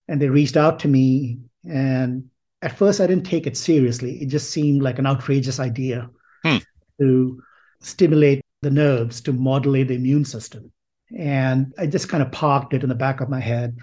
And 0.08 0.22
they 0.22 0.30
reached 0.30 0.58
out 0.58 0.78
to 0.82 0.88
me. 0.88 1.40
And 1.68 2.30
at 2.62 2.78
first, 2.78 3.02
I 3.02 3.08
didn't 3.08 3.26
take 3.26 3.48
it 3.48 3.58
seriously. 3.58 4.22
It 4.22 4.28
just 4.28 4.52
seemed 4.52 4.84
like 4.84 5.00
an 5.00 5.08
outrageous 5.08 5.60
idea 5.60 6.08
hmm. 6.44 6.58
to 7.02 7.42
stimulate 7.80 8.42
the 8.62 8.70
nerves 8.70 9.22
to 9.22 9.34
modulate 9.34 9.88
the 9.88 9.96
immune 9.96 10.26
system. 10.26 10.72
And 11.18 11.74
I 11.80 11.88
just 11.88 12.10
kind 12.10 12.22
of 12.22 12.32
parked 12.32 12.76
it 12.76 12.84
in 12.84 12.90
the 12.90 12.94
back 12.94 13.22
of 13.22 13.30
my 13.30 13.40
head. 13.40 13.76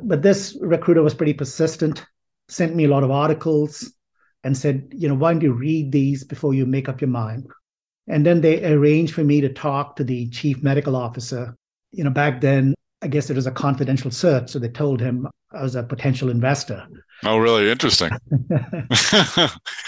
But 0.00 0.20
this 0.20 0.54
recruiter 0.60 1.02
was 1.02 1.14
pretty 1.14 1.32
persistent, 1.32 2.04
sent 2.50 2.74
me 2.74 2.84
a 2.84 2.88
lot 2.88 3.04
of 3.04 3.10
articles 3.10 3.92
and 4.44 4.56
said, 4.56 4.88
you 4.92 5.08
know, 5.08 5.14
why 5.14 5.32
don't 5.32 5.42
you 5.42 5.52
read 5.52 5.92
these 5.92 6.24
before 6.24 6.54
you 6.54 6.66
make 6.66 6.88
up 6.88 7.00
your 7.00 7.08
mind? 7.10 7.46
And 8.08 8.26
then 8.26 8.40
they 8.40 8.64
arranged 8.64 9.14
for 9.14 9.22
me 9.22 9.40
to 9.40 9.48
talk 9.48 9.96
to 9.96 10.04
the 10.04 10.28
chief 10.30 10.62
medical 10.62 10.96
officer. 10.96 11.54
You 11.92 12.04
know, 12.04 12.10
back 12.10 12.40
then, 12.40 12.74
I 13.02 13.08
guess 13.08 13.30
it 13.30 13.36
was 13.36 13.46
a 13.46 13.52
confidential 13.52 14.10
search. 14.10 14.50
So 14.50 14.58
they 14.58 14.68
told 14.68 15.00
him 15.00 15.28
I 15.52 15.62
was 15.62 15.76
a 15.76 15.82
potential 15.82 16.28
investor. 16.28 16.86
Oh, 17.24 17.38
really? 17.38 17.70
Interesting. 17.70 18.10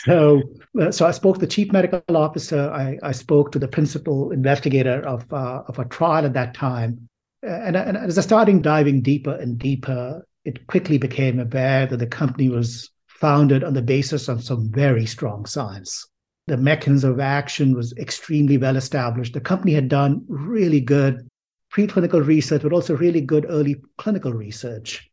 so, 0.04 0.42
uh, 0.80 0.90
so 0.90 1.06
I 1.06 1.10
spoke 1.10 1.36
to 1.36 1.40
the 1.40 1.46
chief 1.46 1.72
medical 1.72 2.02
officer. 2.16 2.70
I, 2.70 2.98
I 3.02 3.12
spoke 3.12 3.52
to 3.52 3.58
the 3.58 3.68
principal 3.68 4.30
investigator 4.32 5.00
of, 5.06 5.30
uh, 5.32 5.62
of 5.66 5.78
a 5.78 5.84
trial 5.86 6.24
at 6.24 6.34
that 6.34 6.54
time. 6.54 7.08
And, 7.42 7.76
and 7.76 7.96
as 7.96 8.18
I 8.18 8.22
started 8.22 8.62
diving 8.62 9.02
deeper 9.02 9.34
and 9.34 9.58
deeper, 9.58 10.24
it 10.44 10.66
quickly 10.66 10.98
became 10.98 11.38
aware 11.38 11.86
that 11.86 11.98
the 11.98 12.06
company 12.06 12.48
was 12.48 12.90
founded 13.06 13.62
on 13.62 13.74
the 13.74 13.82
basis 13.82 14.28
of 14.28 14.42
some 14.42 14.70
very 14.70 15.06
strong 15.06 15.46
science. 15.46 16.06
The 16.48 16.56
mechanism 16.56 17.12
of 17.12 17.20
action 17.20 17.74
was 17.76 17.92
extremely 17.96 18.58
well 18.58 18.76
established. 18.76 19.34
The 19.34 19.40
company 19.40 19.72
had 19.72 19.88
done 19.88 20.24
really 20.26 20.80
good 20.80 21.28
preclinical 21.72 22.26
research, 22.26 22.62
but 22.62 22.72
also 22.72 22.96
really 22.96 23.20
good 23.20 23.46
early 23.48 23.76
clinical 23.96 24.32
research. 24.32 25.08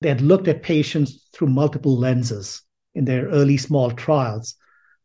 They 0.00 0.08
had 0.08 0.20
looked 0.20 0.46
at 0.46 0.62
patients 0.62 1.28
through 1.32 1.48
multiple 1.48 1.98
lenses 1.98 2.62
in 2.94 3.04
their 3.04 3.26
early 3.26 3.56
small 3.56 3.90
trials, 3.90 4.54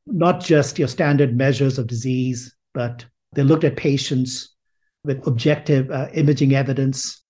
not 0.05 0.41
just 0.41 0.78
your 0.78 0.88
standard 0.88 1.36
measures 1.36 1.80
of 1.80 1.88
disease, 1.88 2.55
but 2.74 3.05
they 3.34 3.43
looked 3.43 3.63
at 3.63 3.76
patients 3.76 4.53
with 5.03 5.26
objective 5.28 5.89
uh, 5.89 6.07
imaging 6.13 6.53
evidence 6.53 7.22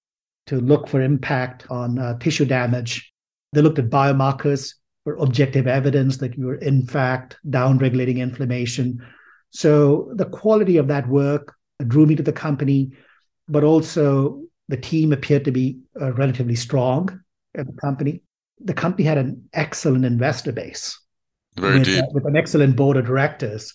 to 0.47 0.59
look 0.59 0.87
for 0.87 1.01
impact 1.01 1.65
on 1.69 1.99
uh, 1.99 2.17
tissue 2.19 2.45
damage. 2.45 3.11
They 3.53 3.61
looked 3.61 3.79
at 3.79 3.89
biomarkers 3.89 4.73
for 5.03 5.15
objective 5.17 5.67
evidence 5.67 6.17
that 6.17 6.37
you 6.37 6.45
were, 6.47 6.55
in 6.55 6.85
fact, 6.85 7.37
downregulating 7.47 8.17
inflammation. 8.17 9.05
So 9.51 10.11
the 10.15 10.25
quality 10.25 10.77
of 10.77 10.87
that 10.87 11.07
work 11.07 11.53
drew 11.87 12.05
me 12.05 12.15
to 12.15 12.23
the 12.23 12.33
company 12.33 12.93
but 13.47 13.63
also 13.63 14.43
the 14.69 14.77
team 14.77 15.11
appeared 15.11 15.45
to 15.45 15.51
be 15.51 15.79
uh, 15.99 16.13
relatively 16.13 16.55
strong 16.55 17.21
at 17.55 17.67
the 17.67 17.73
company. 17.73 18.21
The 18.59 18.73
company 18.73 19.03
had 19.03 19.17
an 19.17 19.49
excellent 19.53 20.05
investor 20.05 20.51
base. 20.51 20.99
Very 21.55 21.79
with, 21.79 21.85
deep. 21.85 22.03
Uh, 22.03 22.07
with 22.13 22.25
an 22.25 22.37
excellent 22.37 22.75
board 22.75 22.97
of 22.97 23.05
directors. 23.05 23.73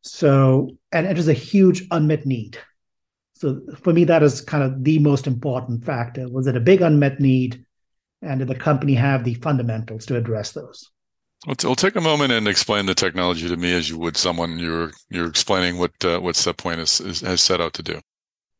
So, 0.00 0.70
and 0.90 1.06
it 1.06 1.16
was 1.16 1.28
a 1.28 1.34
huge 1.34 1.84
unmet 1.90 2.26
need. 2.26 2.58
So 3.42 3.60
for 3.82 3.92
me, 3.92 4.04
that 4.04 4.22
is 4.22 4.40
kind 4.40 4.62
of 4.62 4.84
the 4.84 5.00
most 5.00 5.26
important 5.26 5.84
factor. 5.84 6.28
Was 6.28 6.46
it 6.46 6.56
a 6.56 6.60
big 6.60 6.80
unmet 6.80 7.18
need? 7.18 7.64
And 8.22 8.38
did 8.38 8.46
the 8.46 8.54
company 8.54 8.94
have 8.94 9.24
the 9.24 9.34
fundamentals 9.34 10.06
to 10.06 10.16
address 10.16 10.52
those? 10.52 10.88
We'll, 11.44 11.56
t- 11.56 11.66
we'll 11.66 11.74
take 11.74 11.96
a 11.96 12.00
moment 12.00 12.30
and 12.30 12.46
explain 12.46 12.86
the 12.86 12.94
technology 12.94 13.48
to 13.48 13.56
me 13.56 13.72
as 13.72 13.90
you 13.90 13.98
would 13.98 14.16
someone 14.16 14.60
you're 14.60 14.92
you're 15.10 15.26
explaining 15.26 15.78
what 15.78 15.90
uh, 16.04 16.20
what 16.20 16.36
SetPoint 16.36 16.78
is, 16.78 17.00
is, 17.00 17.20
has 17.22 17.40
set 17.40 17.60
out 17.60 17.72
to 17.72 17.82
do. 17.82 17.98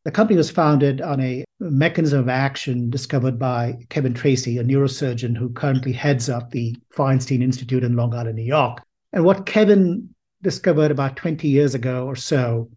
The 0.02 0.10
company 0.10 0.36
was 0.36 0.50
founded 0.50 1.00
on 1.00 1.20
a 1.20 1.44
mechanism 1.60 2.18
of 2.18 2.28
action 2.28 2.90
discovered 2.90 3.38
by 3.38 3.78
Kevin 3.88 4.14
Tracey, 4.14 4.58
a 4.58 4.64
neurosurgeon 4.64 5.36
who 5.36 5.50
currently 5.50 5.92
heads 5.92 6.28
up 6.28 6.50
the 6.50 6.74
Feinstein 6.92 7.40
Institute 7.40 7.84
in 7.84 7.94
Long 7.94 8.12
Island, 8.12 8.34
New 8.34 8.42
York. 8.42 8.82
And 9.12 9.24
what 9.24 9.46
Kevin 9.46 10.12
discovered 10.42 10.90
about 10.90 11.14
20 11.14 11.46
years 11.46 11.76
ago 11.76 12.04
or 12.04 12.16
so 12.16 12.68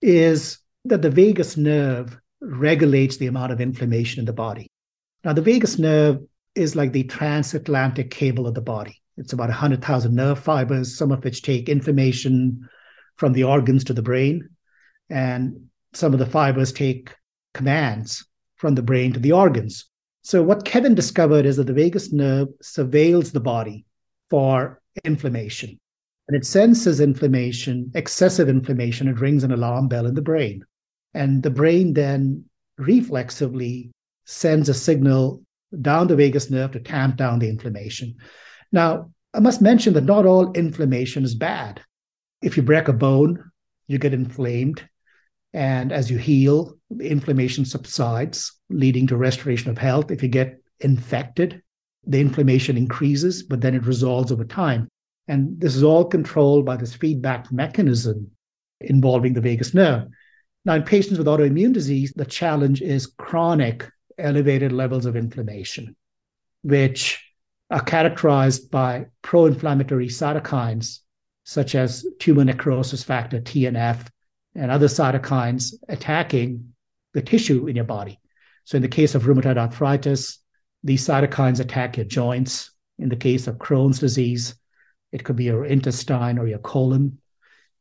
is 0.00 0.58
that 0.88 1.02
the 1.02 1.10
vagus 1.10 1.56
nerve 1.56 2.18
regulates 2.40 3.16
the 3.16 3.26
amount 3.26 3.52
of 3.52 3.60
inflammation 3.60 4.20
in 4.20 4.26
the 4.26 4.32
body. 4.32 4.68
Now, 5.24 5.32
the 5.32 5.42
vagus 5.42 5.78
nerve 5.78 6.18
is 6.54 6.76
like 6.76 6.92
the 6.92 7.04
transatlantic 7.04 8.10
cable 8.10 8.46
of 8.46 8.54
the 8.54 8.60
body. 8.60 9.00
It's 9.16 9.32
about 9.32 9.48
100,000 9.48 10.14
nerve 10.14 10.38
fibers, 10.38 10.96
some 10.96 11.10
of 11.10 11.24
which 11.24 11.42
take 11.42 11.68
information 11.68 12.68
from 13.16 13.32
the 13.32 13.44
organs 13.44 13.84
to 13.84 13.92
the 13.92 14.02
brain. 14.02 14.48
And 15.10 15.68
some 15.92 16.12
of 16.12 16.18
the 16.18 16.26
fibers 16.26 16.72
take 16.72 17.14
commands 17.54 18.24
from 18.56 18.74
the 18.74 18.82
brain 18.82 19.12
to 19.12 19.20
the 19.20 19.32
organs. 19.32 19.86
So, 20.22 20.42
what 20.42 20.64
Kevin 20.64 20.94
discovered 20.94 21.46
is 21.46 21.56
that 21.56 21.66
the 21.66 21.72
vagus 21.72 22.12
nerve 22.12 22.48
surveils 22.62 23.32
the 23.32 23.40
body 23.40 23.86
for 24.30 24.80
inflammation. 25.04 25.78
And 26.28 26.36
it 26.36 26.44
senses 26.44 27.00
inflammation, 27.00 27.90
excessive 27.94 28.48
inflammation, 28.48 29.08
it 29.08 29.20
rings 29.20 29.44
an 29.44 29.52
alarm 29.52 29.88
bell 29.88 30.06
in 30.06 30.14
the 30.14 30.22
brain. 30.22 30.62
And 31.14 31.42
the 31.42 31.50
brain 31.50 31.94
then 31.94 32.44
reflexively 32.76 33.90
sends 34.24 34.68
a 34.68 34.74
signal 34.74 35.42
down 35.80 36.06
the 36.06 36.16
vagus 36.16 36.50
nerve 36.50 36.72
to 36.72 36.80
tamp 36.80 37.16
down 37.16 37.38
the 37.38 37.48
inflammation. 37.48 38.16
Now, 38.72 39.10
I 39.34 39.40
must 39.40 39.60
mention 39.60 39.94
that 39.94 40.04
not 40.04 40.26
all 40.26 40.52
inflammation 40.52 41.24
is 41.24 41.34
bad. 41.34 41.82
If 42.42 42.56
you 42.56 42.62
break 42.62 42.88
a 42.88 42.92
bone, 42.92 43.50
you 43.86 43.98
get 43.98 44.14
inflamed. 44.14 44.88
And 45.52 45.92
as 45.92 46.10
you 46.10 46.18
heal, 46.18 46.76
the 46.90 47.08
inflammation 47.08 47.64
subsides, 47.64 48.52
leading 48.70 49.06
to 49.08 49.16
restoration 49.16 49.70
of 49.70 49.78
health. 49.78 50.10
If 50.10 50.22
you 50.22 50.28
get 50.28 50.60
infected, 50.80 51.62
the 52.06 52.20
inflammation 52.20 52.76
increases, 52.76 53.42
but 53.42 53.60
then 53.60 53.74
it 53.74 53.84
resolves 53.84 54.32
over 54.32 54.44
time. 54.44 54.88
And 55.26 55.60
this 55.60 55.74
is 55.74 55.82
all 55.82 56.04
controlled 56.04 56.64
by 56.64 56.76
this 56.76 56.94
feedback 56.94 57.52
mechanism 57.52 58.30
involving 58.80 59.34
the 59.34 59.40
vagus 59.40 59.74
nerve. 59.74 60.04
Now, 60.64 60.74
in 60.74 60.82
patients 60.82 61.18
with 61.18 61.26
autoimmune 61.26 61.72
disease, 61.72 62.12
the 62.14 62.26
challenge 62.26 62.82
is 62.82 63.06
chronic 63.06 63.88
elevated 64.18 64.72
levels 64.72 65.06
of 65.06 65.16
inflammation, 65.16 65.96
which 66.62 67.24
are 67.70 67.82
characterized 67.82 68.70
by 68.70 69.06
pro 69.22 69.46
inflammatory 69.46 70.08
cytokines 70.08 71.00
such 71.44 71.74
as 71.74 72.06
tumor 72.18 72.44
necrosis 72.44 73.02
factor, 73.02 73.40
TNF, 73.40 74.06
and 74.54 74.70
other 74.70 74.86
cytokines 74.86 75.72
attacking 75.88 76.74
the 77.14 77.22
tissue 77.22 77.66
in 77.66 77.76
your 77.76 77.86
body. 77.86 78.20
So, 78.64 78.76
in 78.76 78.82
the 78.82 78.88
case 78.88 79.14
of 79.14 79.22
rheumatoid 79.22 79.56
arthritis, 79.56 80.40
these 80.84 81.06
cytokines 81.06 81.60
attack 81.60 81.96
your 81.96 82.04
joints. 82.04 82.70
In 82.98 83.08
the 83.08 83.16
case 83.16 83.46
of 83.46 83.56
Crohn's 83.56 83.98
disease, 83.98 84.56
it 85.12 85.24
could 85.24 85.36
be 85.36 85.44
your 85.44 85.64
intestine 85.64 86.38
or 86.38 86.46
your 86.46 86.58
colon. 86.58 87.18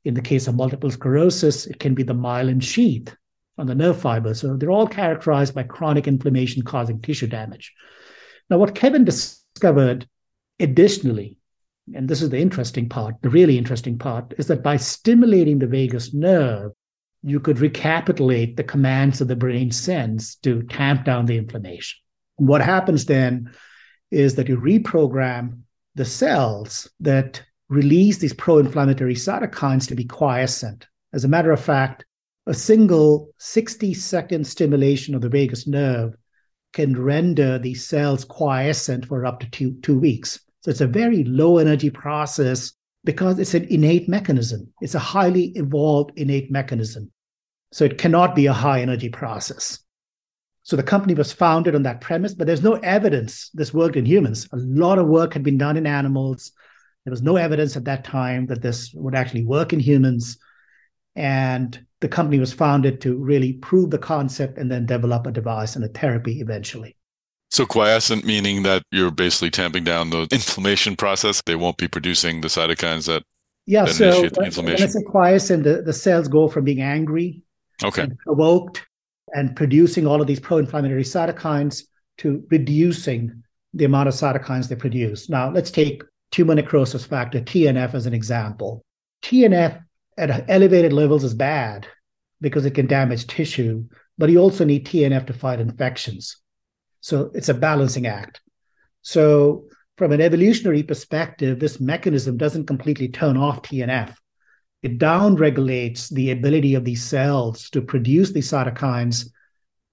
In 0.06 0.14
the 0.14 0.22
case 0.22 0.48
of 0.48 0.56
multiple 0.56 0.92
sclerosis, 0.92 1.66
it 1.66 1.80
can 1.80 1.94
be 1.94 2.04
the 2.04 2.14
myelin 2.14 2.62
sheath 2.62 3.16
on 3.58 3.68
the 3.68 3.76
nerve 3.76 4.00
fiber. 4.00 4.34
So, 4.34 4.56
they're 4.56 4.72
all 4.72 4.88
characterized 4.88 5.56
by 5.56 5.64
chronic 5.64 6.08
inflammation 6.08 6.64
causing 6.64 7.02
tissue 7.02 7.28
damage. 7.28 7.74
Now, 8.50 8.58
what 8.58 8.76
Kevin 8.76 9.04
discovered 9.04 10.08
additionally 10.60 11.38
and 11.96 12.08
this 12.08 12.22
is 12.22 12.30
the 12.30 12.40
interesting 12.40 12.90
part, 12.90 13.16
the 13.22 13.30
really 13.30 13.58
interesting 13.58 13.98
part, 13.98 14.34
is 14.38 14.48
that 14.48 14.64
by 14.64 14.78
stimulating 14.78 15.60
the 15.60 15.68
vagus 15.68 16.14
nerve, 16.14 16.72
you 17.24 17.40
could 17.40 17.60
recapitulate 17.60 18.58
the 18.58 18.64
commands 18.64 19.20
that 19.20 19.26
the 19.26 19.36
brain 19.36 19.72
sends 19.72 20.36
to 20.38 20.64
tamp 20.64 21.06
down 21.06 21.26
the 21.26 21.38
inflammation. 21.38 22.00
what 22.36 22.62
happens 22.62 23.06
then 23.06 23.52
is 24.12 24.36
that 24.36 24.48
you 24.48 24.58
reprogram 24.58 25.62
the 25.96 26.06
cells 26.06 26.88
that 27.00 27.42
release 27.70 28.18
these 28.18 28.34
pro 28.34 28.60
inflammatory 28.60 29.16
cytokines 29.16 29.88
to 29.88 29.96
be 29.96 30.06
quiescent. 30.06 30.88
As 31.14 31.24
a 31.24 31.28
matter 31.28 31.52
of 31.52 31.60
fact, 31.60 32.06
a 32.46 32.54
single 32.54 33.30
60 33.40 33.94
second 33.94 34.48
stimulation 34.48 35.14
of 35.14 35.22
the 35.22 35.30
vagus 35.30 35.68
nerve 35.68 36.16
can 36.74 37.02
render 37.02 37.60
these 37.60 37.86
cells 37.86 38.24
quiescent 38.24 39.06
for 39.06 39.26
up 39.26 39.40
to 39.40 39.50
two, 39.50 39.74
two 39.82 40.00
weeks. 40.00 40.40
So 40.62 40.72
it's 40.72 40.82
a 40.82 40.88
very 40.88 41.24
low 41.24 41.58
energy 41.58 41.90
process 41.90 42.74
because 43.04 43.40
it's 43.40 43.54
an 43.54 43.66
innate 43.66 44.08
mechanism. 44.08 44.72
It's 44.82 44.96
a 44.96 45.00
highly 45.00 45.52
evolved 45.56 46.12
innate 46.18 46.52
mechanism. 46.52 47.12
So 47.72 47.86
it 47.86 47.98
cannot 47.98 48.36
be 48.36 48.46
a 48.46 48.54
high 48.54 48.82
energy 48.82 49.10
process. 49.10 49.80
So 50.64 50.76
the 50.76 50.84
company 50.84 51.14
was 51.14 51.32
founded 51.32 51.76
on 51.76 51.84
that 51.84 52.02
premise, 52.02 52.34
but 52.34 52.48
there's 52.48 52.64
no 52.64 52.74
evidence 52.74 53.50
this 53.54 53.74
worked 53.74 53.96
in 53.96 54.06
humans. 54.06 54.48
A 54.52 54.58
lot 54.58 55.00
of 55.00 55.08
work 55.08 55.34
had 55.34 55.44
been 55.44 55.58
done 55.58 55.78
in 55.78 55.88
animals. 55.88 56.52
There 57.08 57.12
was 57.14 57.24
no 57.24 57.38
evidence 57.38 57.78
at 57.78 57.86
that 57.86 58.04
time 58.04 58.48
that 58.48 58.62
this 58.62 58.92
would 58.94 59.16
actually 59.16 59.46
work 59.46 59.72
in 59.72 59.80
humans. 59.80 60.38
And 61.16 61.86
the 62.02 62.10
company 62.10 62.38
was 62.38 62.52
founded 62.52 63.00
to 63.00 63.16
really 63.16 63.54
prove 63.54 63.92
the 63.92 63.98
concept 63.98 64.58
and 64.58 64.70
then 64.70 64.86
develop 64.86 65.26
a 65.26 65.32
device 65.32 65.78
and 65.78 65.86
a 65.86 65.88
therapy 65.88 66.42
eventually. 66.42 66.98
So 67.50 67.66
quiescent 67.66 68.26
meaning 68.26 68.64
that 68.64 68.84
you're 68.92 69.10
basically 69.10 69.52
tamping 69.52 69.86
down 69.86 70.10
the 70.10 70.28
inflammation 70.32 70.98
process. 70.98 71.42
They 71.46 71.56
won't 71.56 71.78
be 71.78 71.88
producing 71.88 72.42
the 72.42 72.50
cytokines 72.50 73.08
that 73.08 73.24
yeah. 73.66 73.86
That 73.86 73.94
so 73.94 74.24
when, 74.34 74.48
uh, 74.48 74.62
when 74.62 74.84
I 74.84 74.88
say 74.88 75.02
quiescent, 75.04 75.64
the, 75.64 75.84
the 75.84 75.94
cells 75.94 76.28
go 76.28 76.50
from 76.50 76.66
being 76.66 76.82
angry, 76.82 77.42
okay, 77.86 78.10
provoked, 78.26 78.86
and 79.34 79.56
producing 79.56 80.06
all 80.06 80.20
of 80.20 80.28
these 80.28 80.42
pro-inflammatory 80.42 81.04
cytokines 81.04 81.84
to 82.18 82.44
reducing 82.52 83.44
the 83.74 83.86
amount 83.86 84.10
of 84.10 84.14
cytokines 84.14 84.68
they 84.68 84.76
produce. 84.76 85.30
Now, 85.30 85.50
let's 85.50 85.72
take 85.72 86.04
tumor 86.32 86.56
necrosis 86.56 87.06
factor, 87.06 87.42
TNF, 87.42 87.94
as 87.94 88.06
an 88.06 88.14
example. 88.14 88.84
TNF 89.24 89.84
at 90.18 90.50
elevated 90.50 90.94
levels 90.94 91.24
is 91.24 91.34
bad 91.34 91.88
because 92.42 92.66
it 92.66 92.72
can 92.72 92.88
damage 92.88 93.28
tissue, 93.28 93.86
but 94.18 94.30
you 94.30 94.40
also 94.40 94.66
need 94.66 94.86
TNF 94.86 95.28
to 95.28 95.34
fight 95.34 95.60
infections. 95.60 96.38
So 97.02 97.32
it's 97.34 97.50
a 97.50 97.54
balancing 97.54 98.08
act. 98.08 98.42
So, 99.02 99.66
from 99.98 100.12
an 100.12 100.22
evolutionary 100.22 100.84
perspective, 100.84 101.60
this 101.60 101.80
mechanism 101.80 102.38
doesn't 102.38 102.68
completely 102.68 103.08
turn 103.08 103.36
off 103.36 103.64
TNF 103.64 104.16
it 104.84 105.00
downregulates 105.00 106.10
the 106.10 106.32
ability 106.32 106.76
of 106.76 106.86
these 106.86 107.04
cells 107.04 107.70
to 107.72 107.82
produce 107.82 108.32
these 108.32 108.50
cytokines 108.50 109.30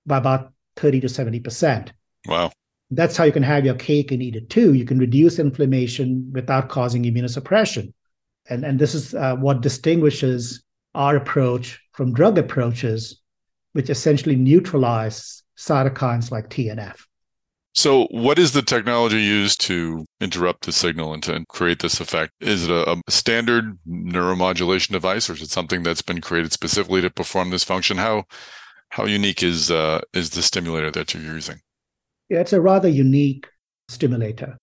by 0.06 0.18
about 0.18 0.52
30 0.76 1.00
to 1.00 1.06
70%. 1.06 1.90
Wow. 2.26 2.52
That's 2.90 3.16
how 3.16 3.24
you 3.24 3.32
can 3.32 3.42
have 3.42 3.64
your 3.64 3.74
cake 3.74 4.12
and 4.12 4.22
eat 4.22 4.36
it 4.36 4.50
too. 4.50 4.74
You 4.74 4.84
can 4.84 4.98
reduce 4.98 5.38
inflammation 5.38 6.30
without 6.32 6.68
causing 6.68 7.04
immunosuppression. 7.04 7.92
And, 8.48 8.64
and 8.64 8.78
this 8.78 8.94
is 8.94 9.14
uh, 9.14 9.36
what 9.36 9.62
distinguishes 9.62 10.62
our 10.94 11.16
approach 11.16 11.80
from 11.92 12.12
drug 12.12 12.38
approaches, 12.38 13.20
which 13.72 13.90
essentially 13.90 14.36
neutralize 14.36 15.42
cytokines 15.56 16.30
like 16.30 16.50
TNF. 16.50 17.00
So, 17.76 18.06
what 18.12 18.38
is 18.38 18.52
the 18.52 18.62
technology 18.62 19.20
used 19.20 19.60
to 19.62 20.06
interrupt 20.20 20.64
the 20.64 20.72
signal 20.72 21.12
and 21.12 21.22
to 21.24 21.44
create 21.48 21.80
this 21.80 21.98
effect? 21.98 22.32
Is 22.40 22.64
it 22.64 22.70
a, 22.70 22.92
a, 22.92 23.00
standard 23.10 23.76
neuromodulation 23.88 24.92
device, 24.92 25.28
or 25.28 25.32
is 25.32 25.42
it 25.42 25.50
something 25.50 25.82
that's 25.82 26.02
been 26.02 26.20
created 26.20 26.52
specifically 26.52 27.00
to 27.00 27.10
perform 27.10 27.50
this 27.50 27.64
function? 27.64 27.96
How 27.96 28.24
how 28.90 29.06
unique 29.06 29.42
is 29.42 29.72
uh, 29.72 30.02
is 30.12 30.30
the 30.30 30.42
stimulator 30.42 30.92
that 30.92 31.14
you're 31.14 31.22
using? 31.24 31.60
It's 32.40 32.52
a 32.52 32.60
rather 32.60 32.88
unique 32.88 33.46
stimulator, 33.88 34.58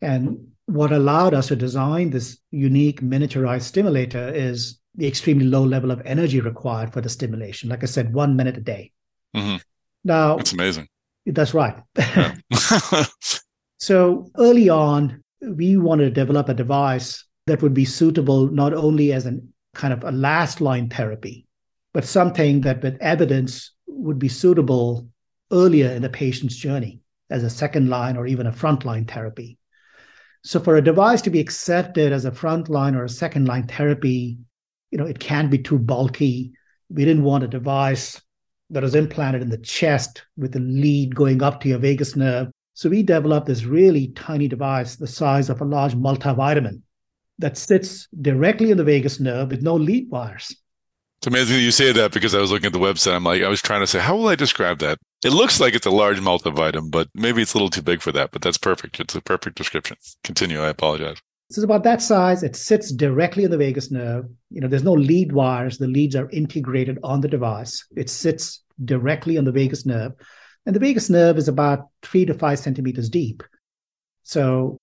and 0.00 0.48
what 0.66 0.92
allowed 0.92 1.34
us 1.34 1.48
to 1.48 1.56
design 1.56 2.10
this 2.10 2.38
unique 2.50 3.00
miniaturized 3.00 3.62
stimulator 3.62 4.28
is 4.28 4.78
the 4.94 5.06
extremely 5.06 5.46
low 5.46 5.64
level 5.64 5.90
of 5.90 6.02
energy 6.04 6.40
required 6.40 6.92
for 6.92 7.00
the 7.00 7.08
stimulation. 7.08 7.68
Like 7.68 7.82
I 7.82 7.86
said, 7.86 8.12
one 8.12 8.36
minute 8.36 8.56
a 8.56 8.60
day. 8.60 8.92
Mm-hmm. 9.34 9.56
Now, 10.04 10.36
that's 10.36 10.52
amazing 10.52 10.88
that's 11.26 11.54
right. 11.54 11.76
so 13.78 14.30
early 14.38 14.68
on, 14.68 15.22
we 15.40 15.76
wanted 15.76 16.04
to 16.04 16.10
develop 16.10 16.48
a 16.48 16.54
device 16.54 17.24
that 17.46 17.62
would 17.62 17.74
be 17.74 17.84
suitable 17.84 18.48
not 18.48 18.72
only 18.72 19.12
as 19.12 19.26
a 19.26 19.38
kind 19.74 19.92
of 19.92 20.04
a 20.04 20.12
last 20.12 20.60
line 20.60 20.88
therapy, 20.88 21.46
but 21.92 22.04
something 22.04 22.60
that 22.62 22.82
with 22.82 23.00
evidence 23.00 23.72
would 23.86 24.18
be 24.18 24.28
suitable 24.28 25.08
earlier 25.50 25.90
in 25.90 26.02
the 26.02 26.08
patient's 26.08 26.56
journey 26.56 27.00
as 27.32 27.42
a 27.42 27.50
second 27.50 27.88
line 27.88 28.16
or 28.16 28.26
even 28.26 28.46
a 28.46 28.52
frontline 28.52 29.10
therapy. 29.10 29.58
So 30.44 30.60
for 30.60 30.76
a 30.76 30.82
device 30.82 31.22
to 31.22 31.30
be 31.30 31.40
accepted 31.40 32.12
as 32.12 32.24
a 32.24 32.30
frontline 32.30 32.94
or 32.94 33.04
a 33.04 33.08
second 33.08 33.46
line 33.46 33.66
therapy, 33.66 34.38
you 34.90 34.98
know, 34.98 35.06
it 35.06 35.18
can't 35.18 35.50
be 35.50 35.58
too 35.58 35.78
bulky. 35.78 36.52
We 36.90 37.04
didn't 37.04 37.24
want 37.24 37.44
a 37.44 37.48
device 37.48 38.20
that 38.70 38.82
was 38.82 38.94
implanted 38.94 39.42
in 39.42 39.48
the 39.48 39.58
chest 39.58 40.24
with 40.36 40.54
a 40.56 40.60
lead 40.60 41.14
going 41.14 41.42
up 41.42 41.60
to 41.60 41.68
your 41.68 41.78
vagus 41.78 42.16
nerve. 42.16 42.48
So 42.74 42.90
we 42.90 43.02
developed 43.02 43.46
this 43.46 43.64
really 43.64 44.08
tiny 44.08 44.48
device 44.48 44.96
the 44.96 45.06
size 45.06 45.48
of 45.48 45.60
a 45.60 45.64
large 45.64 45.94
multivitamin 45.94 46.82
that 47.38 47.56
sits 47.56 48.08
directly 48.20 48.70
in 48.70 48.76
the 48.76 48.84
vagus 48.84 49.20
nerve 49.20 49.50
with 49.50 49.62
no 49.62 49.74
lead 49.74 50.10
wires. 50.10 50.54
It's 51.20 51.26
amazing 51.28 51.56
that 51.56 51.62
you 51.62 51.70
say 51.70 51.92
that 51.92 52.12
because 52.12 52.34
I 52.34 52.40
was 52.40 52.50
looking 52.50 52.66
at 52.66 52.72
the 52.72 52.78
website. 52.78 53.14
I'm 53.14 53.24
like, 53.24 53.42
I 53.42 53.48
was 53.48 53.62
trying 53.62 53.80
to 53.80 53.86
say, 53.86 54.00
how 54.00 54.16
will 54.16 54.28
I 54.28 54.34
describe 54.34 54.80
that? 54.80 54.98
It 55.24 55.32
looks 55.32 55.60
like 55.60 55.74
it's 55.74 55.86
a 55.86 55.90
large 55.90 56.18
multivitamin, 56.18 56.90
but 56.90 57.08
maybe 57.14 57.42
it's 57.42 57.54
a 57.54 57.56
little 57.56 57.70
too 57.70 57.82
big 57.82 58.02
for 58.02 58.10
that. 58.12 58.32
But 58.32 58.42
that's 58.42 58.58
perfect. 58.58 58.98
It's 58.98 59.14
a 59.14 59.20
perfect 59.20 59.56
description. 59.56 59.96
Continue. 60.24 60.60
I 60.60 60.68
apologize. 60.68 61.18
So 61.50 61.60
it's 61.60 61.64
about 61.64 61.84
that 61.84 62.02
size. 62.02 62.42
It 62.42 62.56
sits 62.56 62.90
directly 62.90 63.44
in 63.44 63.50
the 63.50 63.58
vagus 63.58 63.90
nerve. 63.90 64.24
You 64.50 64.60
know, 64.60 64.68
there's 64.68 64.82
no 64.82 64.94
lead 64.94 65.32
wires. 65.32 65.78
The 65.78 65.86
leads 65.86 66.16
are 66.16 66.30
integrated 66.30 66.98
on 67.04 67.20
the 67.20 67.28
device. 67.28 67.84
It 67.94 68.10
sits 68.10 68.62
directly 68.84 69.38
on 69.38 69.44
the 69.44 69.52
vagus 69.52 69.86
nerve. 69.86 70.12
And 70.66 70.74
the 70.74 70.80
vagus 70.80 71.10
nerve 71.10 71.38
is 71.38 71.48
about 71.48 71.88
three 72.02 72.24
to 72.24 72.34
five 72.34 72.58
centimeters 72.58 73.08
deep. 73.08 73.42
So 74.22 74.78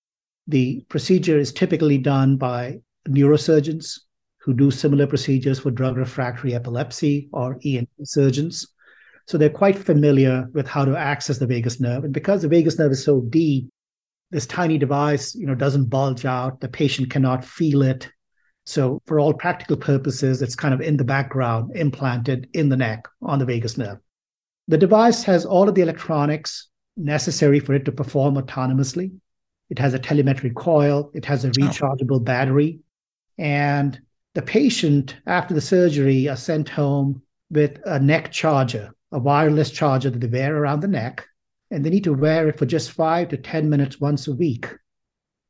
the 0.46 0.84
procedure 0.88 1.38
is 1.38 1.52
typically 1.52 1.98
done 1.98 2.36
by 2.36 2.80
neurosurgeons 3.08 3.98
who 4.38 4.54
do 4.54 4.70
similar 4.70 5.06
procedures 5.06 5.58
for 5.58 5.70
drug 5.70 5.96
refractory 5.96 6.54
epilepsy 6.54 7.28
or 7.32 7.58
ENT 7.64 7.88
surgeons. 8.04 8.66
So 9.30 9.38
they're 9.38 9.48
quite 9.48 9.78
familiar 9.78 10.48
with 10.54 10.66
how 10.66 10.84
to 10.84 10.96
access 10.96 11.38
the 11.38 11.46
vagus 11.46 11.78
nerve. 11.78 12.02
And 12.02 12.12
because 12.12 12.42
the 12.42 12.48
vagus 12.48 12.80
nerve 12.80 12.90
is 12.90 13.04
so 13.04 13.20
deep, 13.20 13.70
this 14.32 14.44
tiny 14.44 14.76
device, 14.76 15.36
you 15.36 15.46
know, 15.46 15.54
doesn't 15.54 15.88
bulge 15.88 16.24
out. 16.24 16.60
The 16.60 16.68
patient 16.68 17.10
cannot 17.10 17.44
feel 17.44 17.82
it. 17.82 18.10
So 18.66 19.00
for 19.06 19.20
all 19.20 19.32
practical 19.32 19.76
purposes, 19.76 20.42
it's 20.42 20.56
kind 20.56 20.74
of 20.74 20.80
in 20.80 20.96
the 20.96 21.04
background, 21.04 21.76
implanted 21.76 22.48
in 22.54 22.70
the 22.70 22.76
neck 22.76 23.06
on 23.22 23.38
the 23.38 23.44
vagus 23.44 23.78
nerve. 23.78 23.98
The 24.66 24.76
device 24.76 25.22
has 25.22 25.46
all 25.46 25.68
of 25.68 25.76
the 25.76 25.82
electronics 25.82 26.66
necessary 26.96 27.60
for 27.60 27.72
it 27.74 27.84
to 27.84 27.92
perform 27.92 28.34
autonomously. 28.34 29.12
It 29.68 29.78
has 29.78 29.94
a 29.94 30.00
telemetry 30.00 30.50
coil, 30.50 31.08
it 31.14 31.24
has 31.26 31.44
a 31.44 31.50
oh. 31.50 31.52
rechargeable 31.52 32.24
battery, 32.24 32.80
and 33.38 33.96
the 34.34 34.42
patient 34.42 35.18
after 35.24 35.54
the 35.54 35.60
surgery 35.60 36.28
are 36.28 36.34
sent 36.34 36.68
home 36.68 37.22
with 37.48 37.78
a 37.86 38.00
neck 38.00 38.32
charger, 38.32 38.92
a 39.12 39.18
wireless 39.18 39.70
charger 39.70 40.10
that 40.10 40.18
they 40.18 40.26
wear 40.26 40.56
around 40.56 40.80
the 40.80 40.88
neck 40.88 41.26
and 41.70 41.84
they 41.84 41.90
need 41.90 42.04
to 42.04 42.12
wear 42.12 42.48
it 42.48 42.58
for 42.58 42.66
just 42.66 42.92
five 42.92 43.28
to 43.28 43.36
10 43.36 43.68
minutes 43.70 44.00
once 44.00 44.26
a 44.26 44.34
week, 44.34 44.66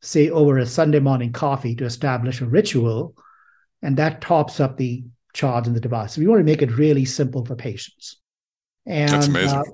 say 0.03 0.31
over 0.31 0.59
a 0.59 0.67
Sunday 0.67 1.01
morning 1.01 1.33
coffee 1.33 1.75
to 1.77 1.85
establish 1.85 2.41
a 2.41 2.47
ritual. 2.47 3.15
And 3.83 3.97
that 3.97 4.21
tops 4.21 4.61
up 4.61 4.77
the 4.77 5.05
charge 5.33 5.67
in 5.67 5.75
the 5.75 5.81
device. 5.81 6.15
So 6.15 6.21
we 6.21 6.27
want 6.27 6.41
to 6.41 6.45
make 6.45 6.63
it 6.63 6.77
really 6.77 7.05
simple 7.05 7.45
for 7.45 7.55
patients. 7.55 8.19
And 8.87 9.11
That's 9.11 9.29
amazing. 9.29 9.59
Uh, 9.59 9.65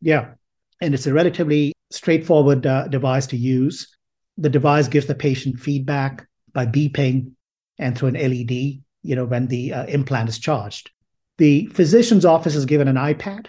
yeah. 0.00 0.28
And 0.80 0.94
it's 0.94 1.06
a 1.06 1.12
relatively 1.12 1.72
straightforward 1.90 2.66
uh, 2.66 2.88
device 2.88 3.26
to 3.28 3.36
use. 3.36 3.88
The 4.38 4.50
device 4.50 4.88
gives 4.88 5.06
the 5.06 5.14
patient 5.14 5.58
feedback 5.58 6.26
by 6.52 6.66
beeping 6.66 7.32
and 7.78 7.96
through 7.96 8.08
an 8.08 8.14
LED, 8.14 8.50
you 8.50 9.16
know, 9.16 9.24
when 9.24 9.46
the 9.46 9.72
uh, 9.72 9.86
implant 9.86 10.28
is 10.28 10.38
charged. 10.38 10.90
The 11.38 11.66
physician's 11.66 12.24
office 12.24 12.54
is 12.54 12.64
given 12.64 12.88
an 12.88 12.96
iPad 12.96 13.46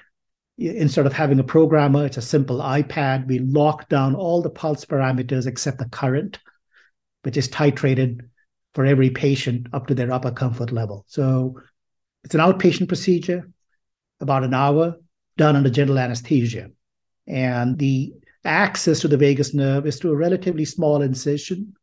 instead 0.57 1.05
of 1.05 1.13
having 1.13 1.39
a 1.39 1.43
programmer, 1.43 2.05
it's 2.05 2.17
a 2.17 2.21
simple 2.21 2.57
iPad. 2.57 3.27
We 3.27 3.39
lock 3.39 3.89
down 3.89 4.15
all 4.15 4.41
the 4.41 4.49
pulse 4.49 4.85
parameters 4.85 5.45
except 5.45 5.77
the 5.77 5.89
current, 5.89 6.39
which 7.23 7.37
is 7.37 7.47
titrated 7.47 8.21
for 8.73 8.85
every 8.85 9.09
patient 9.09 9.67
up 9.73 9.87
to 9.87 9.95
their 9.95 10.11
upper 10.11 10.31
comfort 10.31 10.71
level. 10.71 11.05
So 11.07 11.61
it's 12.23 12.35
an 12.35 12.41
outpatient 12.41 12.87
procedure, 12.87 13.49
about 14.19 14.43
an 14.43 14.53
hour, 14.53 14.95
done 15.37 15.55
under 15.55 15.69
general 15.69 15.99
anesthesia. 15.99 16.71
And 17.27 17.77
the 17.77 18.13
access 18.43 19.01
to 19.01 19.07
the 19.07 19.17
vagus 19.17 19.53
nerve 19.53 19.85
is 19.85 19.99
through 19.99 20.13
a 20.13 20.17
relatively 20.17 20.65
small 20.65 21.01
incision 21.01 21.73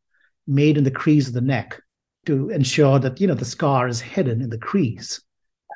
made 0.47 0.77
in 0.77 0.83
the 0.83 0.91
crease 0.91 1.27
of 1.27 1.33
the 1.33 1.41
neck 1.41 1.81
to 2.25 2.49
ensure 2.49 2.99
that 2.99 3.21
you 3.21 3.27
know 3.27 3.35
the 3.35 3.45
scar 3.45 3.87
is 3.87 4.01
hidden 4.01 4.41
in 4.41 4.49
the 4.49 4.57
crease 4.57 5.21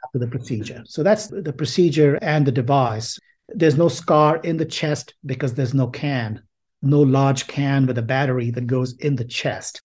after 0.09 0.19
the 0.19 0.27
procedure. 0.27 0.83
So 0.85 1.03
that's 1.03 1.27
the 1.27 1.53
procedure 1.53 2.17
and 2.21 2.45
the 2.45 2.51
device. 2.51 3.19
There's 3.49 3.77
no 3.77 3.89
scar 3.89 4.37
in 4.37 4.57
the 4.57 4.65
chest 4.65 5.13
because 5.25 5.53
there's 5.53 5.73
no 5.73 5.87
can, 5.87 6.41
no 6.81 7.01
large 7.01 7.47
can 7.47 7.85
with 7.85 7.97
a 7.97 8.03
battery 8.03 8.51
that 8.51 8.67
goes 8.67 8.97
in 8.97 9.15
the 9.15 9.25
chest. 9.25 9.81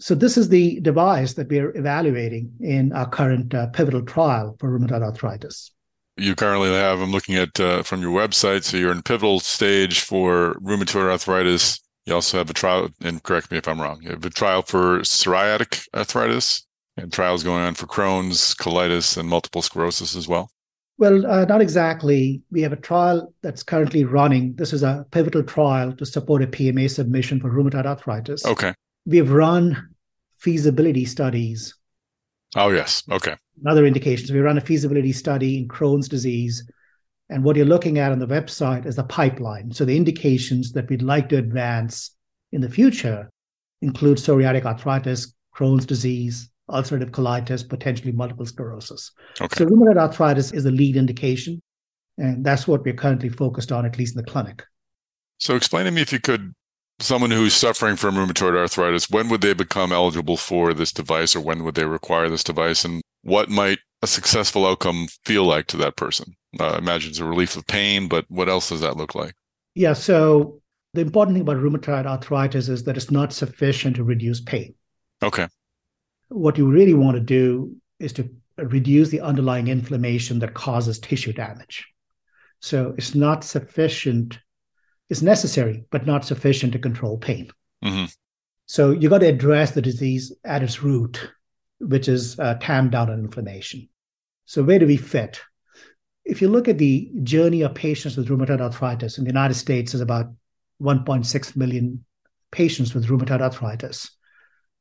So 0.00 0.14
this 0.14 0.36
is 0.36 0.48
the 0.48 0.80
device 0.80 1.34
that 1.34 1.48
we 1.48 1.58
are 1.58 1.76
evaluating 1.76 2.52
in 2.60 2.92
our 2.92 3.08
current 3.08 3.54
uh, 3.54 3.66
pivotal 3.68 4.02
trial 4.02 4.56
for 4.58 4.70
rheumatoid 4.70 5.02
arthritis. 5.02 5.72
You 6.16 6.34
currently 6.34 6.70
have, 6.70 7.00
I'm 7.00 7.12
looking 7.12 7.36
at 7.36 7.58
uh, 7.60 7.82
from 7.82 8.02
your 8.02 8.12
website, 8.12 8.64
so 8.64 8.76
you're 8.76 8.92
in 8.92 9.02
pivotal 9.02 9.40
stage 9.40 10.00
for 10.00 10.54
rheumatoid 10.62 11.10
arthritis. 11.10 11.80
You 12.06 12.14
also 12.14 12.38
have 12.38 12.50
a 12.50 12.54
trial, 12.54 12.88
and 13.02 13.22
correct 13.22 13.50
me 13.50 13.58
if 13.58 13.68
I'm 13.68 13.80
wrong, 13.80 14.00
you 14.02 14.10
have 14.10 14.24
a 14.24 14.30
trial 14.30 14.62
for 14.62 15.00
psoriatic 15.00 15.86
arthritis 15.94 16.66
and 16.96 17.12
trials 17.12 17.42
going 17.42 17.62
on 17.62 17.74
for 17.74 17.86
Crohn's, 17.86 18.54
colitis, 18.54 19.16
and 19.16 19.28
multiple 19.28 19.62
sclerosis 19.62 20.16
as 20.16 20.28
well. 20.28 20.50
Well, 20.98 21.26
uh, 21.26 21.46
not 21.46 21.62
exactly. 21.62 22.42
We 22.50 22.60
have 22.60 22.74
a 22.74 22.76
trial 22.76 23.32
that's 23.40 23.62
currently 23.62 24.04
running. 24.04 24.54
This 24.56 24.74
is 24.74 24.82
a 24.82 25.06
pivotal 25.10 25.42
trial 25.42 25.92
to 25.94 26.04
support 26.04 26.42
a 26.42 26.46
PMA 26.46 26.90
submission 26.90 27.40
for 27.40 27.50
rheumatoid 27.50 27.86
arthritis. 27.86 28.44
Okay. 28.44 28.74
We 29.06 29.16
have 29.16 29.30
run 29.30 29.94
feasibility 30.40 31.06
studies. 31.06 31.74
Oh, 32.54 32.68
yes. 32.68 33.02
Okay. 33.10 33.34
Other 33.66 33.86
indications. 33.86 34.30
We 34.30 34.40
run 34.40 34.58
a 34.58 34.60
feasibility 34.60 35.12
study 35.12 35.56
in 35.56 35.68
Crohn's 35.68 36.08
disease. 36.08 36.70
And 37.30 37.44
what 37.44 37.56
you're 37.56 37.64
looking 37.64 37.98
at 37.98 38.12
on 38.12 38.18
the 38.18 38.26
website 38.26 38.84
is 38.84 38.96
the 38.96 39.04
pipeline. 39.04 39.72
So 39.72 39.86
the 39.86 39.96
indications 39.96 40.72
that 40.72 40.90
we'd 40.90 41.00
like 41.00 41.30
to 41.30 41.38
advance 41.38 42.14
in 42.52 42.60
the 42.60 42.68
future 42.68 43.30
include 43.80 44.18
psoriatic 44.18 44.66
arthritis, 44.66 45.32
Crohn's 45.56 45.86
disease, 45.86 46.49
ulcerative 46.70 47.10
colitis, 47.10 47.68
potentially 47.68 48.12
multiple 48.12 48.46
sclerosis. 48.46 49.12
Okay. 49.40 49.56
So 49.56 49.66
rheumatoid 49.66 49.96
arthritis 49.96 50.52
is 50.52 50.64
the 50.64 50.70
lead 50.70 50.96
indication, 50.96 51.60
and 52.18 52.44
that's 52.44 52.66
what 52.66 52.84
we're 52.84 52.94
currently 52.94 53.28
focused 53.28 53.72
on, 53.72 53.84
at 53.86 53.98
least 53.98 54.16
in 54.16 54.22
the 54.22 54.30
clinic. 54.30 54.64
So 55.38 55.56
explain 55.56 55.86
to 55.86 55.90
me 55.90 56.02
if 56.02 56.12
you 56.12 56.20
could, 56.20 56.52
someone 56.98 57.30
who's 57.30 57.54
suffering 57.54 57.96
from 57.96 58.14
rheumatoid 58.14 58.56
arthritis, 58.56 59.10
when 59.10 59.28
would 59.28 59.40
they 59.40 59.54
become 59.54 59.92
eligible 59.92 60.36
for 60.36 60.74
this 60.74 60.92
device 60.92 61.34
or 61.34 61.40
when 61.40 61.64
would 61.64 61.74
they 61.74 61.86
require 61.86 62.28
this 62.28 62.44
device 62.44 62.84
and 62.84 63.00
what 63.22 63.48
might 63.48 63.78
a 64.02 64.06
successful 64.06 64.66
outcome 64.66 65.06
feel 65.24 65.44
like 65.44 65.66
to 65.68 65.76
that 65.78 65.96
person? 65.96 66.34
Uh, 66.58 66.76
imagine 66.78 67.10
it's 67.10 67.18
a 67.18 67.24
relief 67.24 67.56
of 67.56 67.66
pain, 67.66 68.08
but 68.08 68.24
what 68.28 68.48
else 68.48 68.68
does 68.68 68.80
that 68.80 68.96
look 68.96 69.14
like? 69.14 69.34
Yeah, 69.74 69.94
so 69.94 70.60
the 70.92 71.00
important 71.00 71.36
thing 71.36 71.42
about 71.42 71.56
rheumatoid 71.56 72.04
arthritis 72.04 72.68
is 72.68 72.84
that 72.84 72.96
it's 72.96 73.10
not 73.10 73.32
sufficient 73.32 73.96
to 73.96 74.04
reduce 74.04 74.40
pain. 74.40 74.74
Okay 75.22 75.46
what 76.30 76.56
you 76.56 76.70
really 76.70 76.94
want 76.94 77.16
to 77.16 77.20
do 77.20 77.76
is 77.98 78.12
to 78.14 78.30
reduce 78.56 79.10
the 79.10 79.20
underlying 79.20 79.68
inflammation 79.68 80.38
that 80.38 80.54
causes 80.54 80.98
tissue 80.98 81.32
damage. 81.32 81.86
So 82.60 82.94
it's 82.96 83.14
not 83.14 83.44
sufficient, 83.44 84.38
it's 85.08 85.22
necessary, 85.22 85.84
but 85.90 86.06
not 86.06 86.24
sufficient 86.24 86.72
to 86.72 86.78
control 86.78 87.18
pain. 87.18 87.50
Mm-hmm. 87.84 88.06
So 88.66 88.92
you 88.92 89.08
got 89.08 89.18
to 89.18 89.28
address 89.28 89.72
the 89.72 89.82
disease 89.82 90.32
at 90.44 90.62
its 90.62 90.82
root, 90.82 91.30
which 91.80 92.08
is 92.08 92.38
uh, 92.38 92.54
tamp 92.60 92.92
down 92.92 93.10
on 93.10 93.18
inflammation. 93.18 93.88
So 94.44 94.62
where 94.62 94.78
do 94.78 94.86
we 94.86 94.96
fit? 94.96 95.40
If 96.24 96.40
you 96.40 96.48
look 96.48 96.68
at 96.68 96.78
the 96.78 97.10
journey 97.22 97.62
of 97.62 97.74
patients 97.74 98.16
with 98.16 98.28
rheumatoid 98.28 98.60
arthritis 98.60 99.18
in 99.18 99.24
the 99.24 99.30
United 99.30 99.54
States, 99.54 99.94
is 99.94 100.00
about 100.00 100.26
1.6 100.80 101.56
million 101.56 102.04
patients 102.52 102.94
with 102.94 103.06
rheumatoid 103.08 103.40
arthritis. 103.40 104.10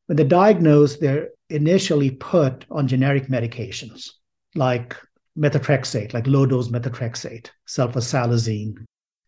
When 0.09 0.15
they're 0.15 0.25
diagnosed, 0.25 1.01
they're 1.01 1.29
initially 1.51 2.09
put 2.09 2.65
on 2.71 2.87
generic 2.87 3.27
medications 3.27 4.09
like 4.55 4.95
methotrexate, 5.37 6.15
like 6.15 6.25
low 6.25 6.47
dose 6.47 6.69
methotrexate, 6.69 7.51
sulfasalazine, 7.67 8.73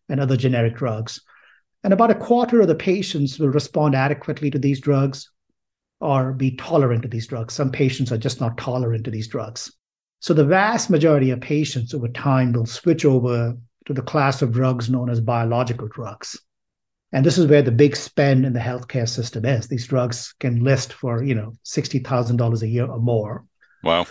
and 0.08 0.18
other 0.18 0.36
generic 0.36 0.74
drugs. 0.74 1.20
And 1.84 1.92
about 1.92 2.10
a 2.10 2.16
quarter 2.16 2.60
of 2.60 2.66
the 2.66 2.74
patients 2.74 3.38
will 3.38 3.50
respond 3.50 3.94
adequately 3.94 4.50
to 4.50 4.58
these 4.58 4.80
drugs 4.80 5.30
or 6.00 6.32
be 6.32 6.56
tolerant 6.56 7.02
to 7.02 7.08
these 7.08 7.28
drugs. 7.28 7.54
Some 7.54 7.70
patients 7.70 8.10
are 8.10 8.18
just 8.18 8.40
not 8.40 8.58
tolerant 8.58 9.04
to 9.04 9.12
these 9.12 9.28
drugs. 9.28 9.72
So 10.18 10.34
the 10.34 10.44
vast 10.44 10.90
majority 10.90 11.30
of 11.30 11.40
patients 11.40 11.94
over 11.94 12.08
time 12.08 12.52
will 12.54 12.66
switch 12.66 13.04
over 13.04 13.56
to 13.86 13.94
the 13.94 14.02
class 14.02 14.42
of 14.42 14.50
drugs 14.50 14.90
known 14.90 15.10
as 15.10 15.20
biological 15.20 15.86
drugs. 15.86 16.36
And 17.12 17.26
this 17.26 17.36
is 17.36 17.46
where 17.46 17.62
the 17.62 17.70
big 17.70 17.94
spend 17.94 18.46
in 18.46 18.54
the 18.54 18.60
healthcare 18.60 19.08
system 19.08 19.44
is. 19.44 19.68
These 19.68 19.86
drugs 19.86 20.34
can 20.40 20.64
list 20.64 20.94
for, 20.94 21.22
you 21.22 21.34
know, 21.34 21.52
$60,000 21.64 22.62
a 22.62 22.68
year 22.68 22.86
or 22.86 22.98
more. 22.98 23.44
Wow. 23.84 24.06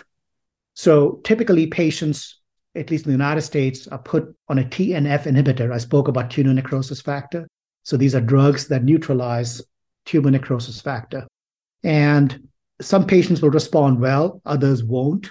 So 0.75 1.19
typically 1.23 1.67
patients, 1.67 2.39
at 2.75 2.91
least 2.91 3.05
in 3.05 3.11
the 3.11 3.17
United 3.17 3.41
States, 3.41 3.87
are 3.87 3.97
put 3.97 4.35
on 4.47 4.59
a 4.59 4.63
TNF 4.63 5.23
inhibitor. 5.23 5.73
I 5.73 5.79
spoke 5.79 6.07
about 6.07 6.29
tumor 6.29 6.53
necrosis 6.53 7.01
factor. 7.01 7.47
So 7.83 7.97
these 7.97 8.13
are 8.13 8.21
drugs 8.21 8.67
that 8.67 8.83
neutralize 8.83 9.63
tumor 10.05 10.29
necrosis 10.29 10.79
factor. 10.79 11.27
And 11.83 12.47
some 12.81 13.07
patients 13.07 13.41
will 13.41 13.49
respond 13.49 13.99
well, 13.99 14.41
others 14.45 14.83
won't. 14.83 15.29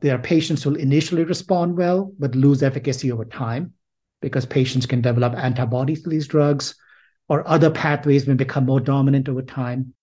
There 0.00 0.14
are 0.14 0.18
patients 0.18 0.62
who 0.62 0.70
will 0.70 0.78
initially 0.78 1.24
respond 1.24 1.76
well, 1.76 2.12
but 2.18 2.34
lose 2.34 2.62
efficacy 2.62 3.12
over 3.12 3.26
time 3.26 3.74
because 4.20 4.46
patients 4.46 4.86
can 4.86 5.00
develop 5.00 5.34
antibodies 5.34 6.02
to 6.02 6.08
these 6.08 6.26
drugs 6.26 6.74
or 7.32 7.48
other 7.48 7.70
pathways 7.70 8.26
may 8.26 8.34
become 8.34 8.66
more 8.66 8.78
dominant 8.78 9.26
over 9.26 9.40
time. 9.40 9.94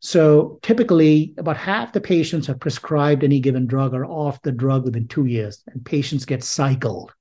So 0.00 0.58
typically, 0.62 1.32
about 1.38 1.56
half 1.56 1.92
the 1.92 2.00
patients 2.00 2.48
are 2.48 2.56
prescribed 2.56 3.22
any 3.22 3.38
given 3.38 3.68
drug 3.68 3.94
are 3.94 4.04
off 4.04 4.42
the 4.42 4.50
drug 4.50 4.84
within 4.84 5.06
two 5.06 5.26
years, 5.26 5.62
and 5.68 5.84
patients 5.84 6.24
get 6.24 6.42
cycled 6.42 7.14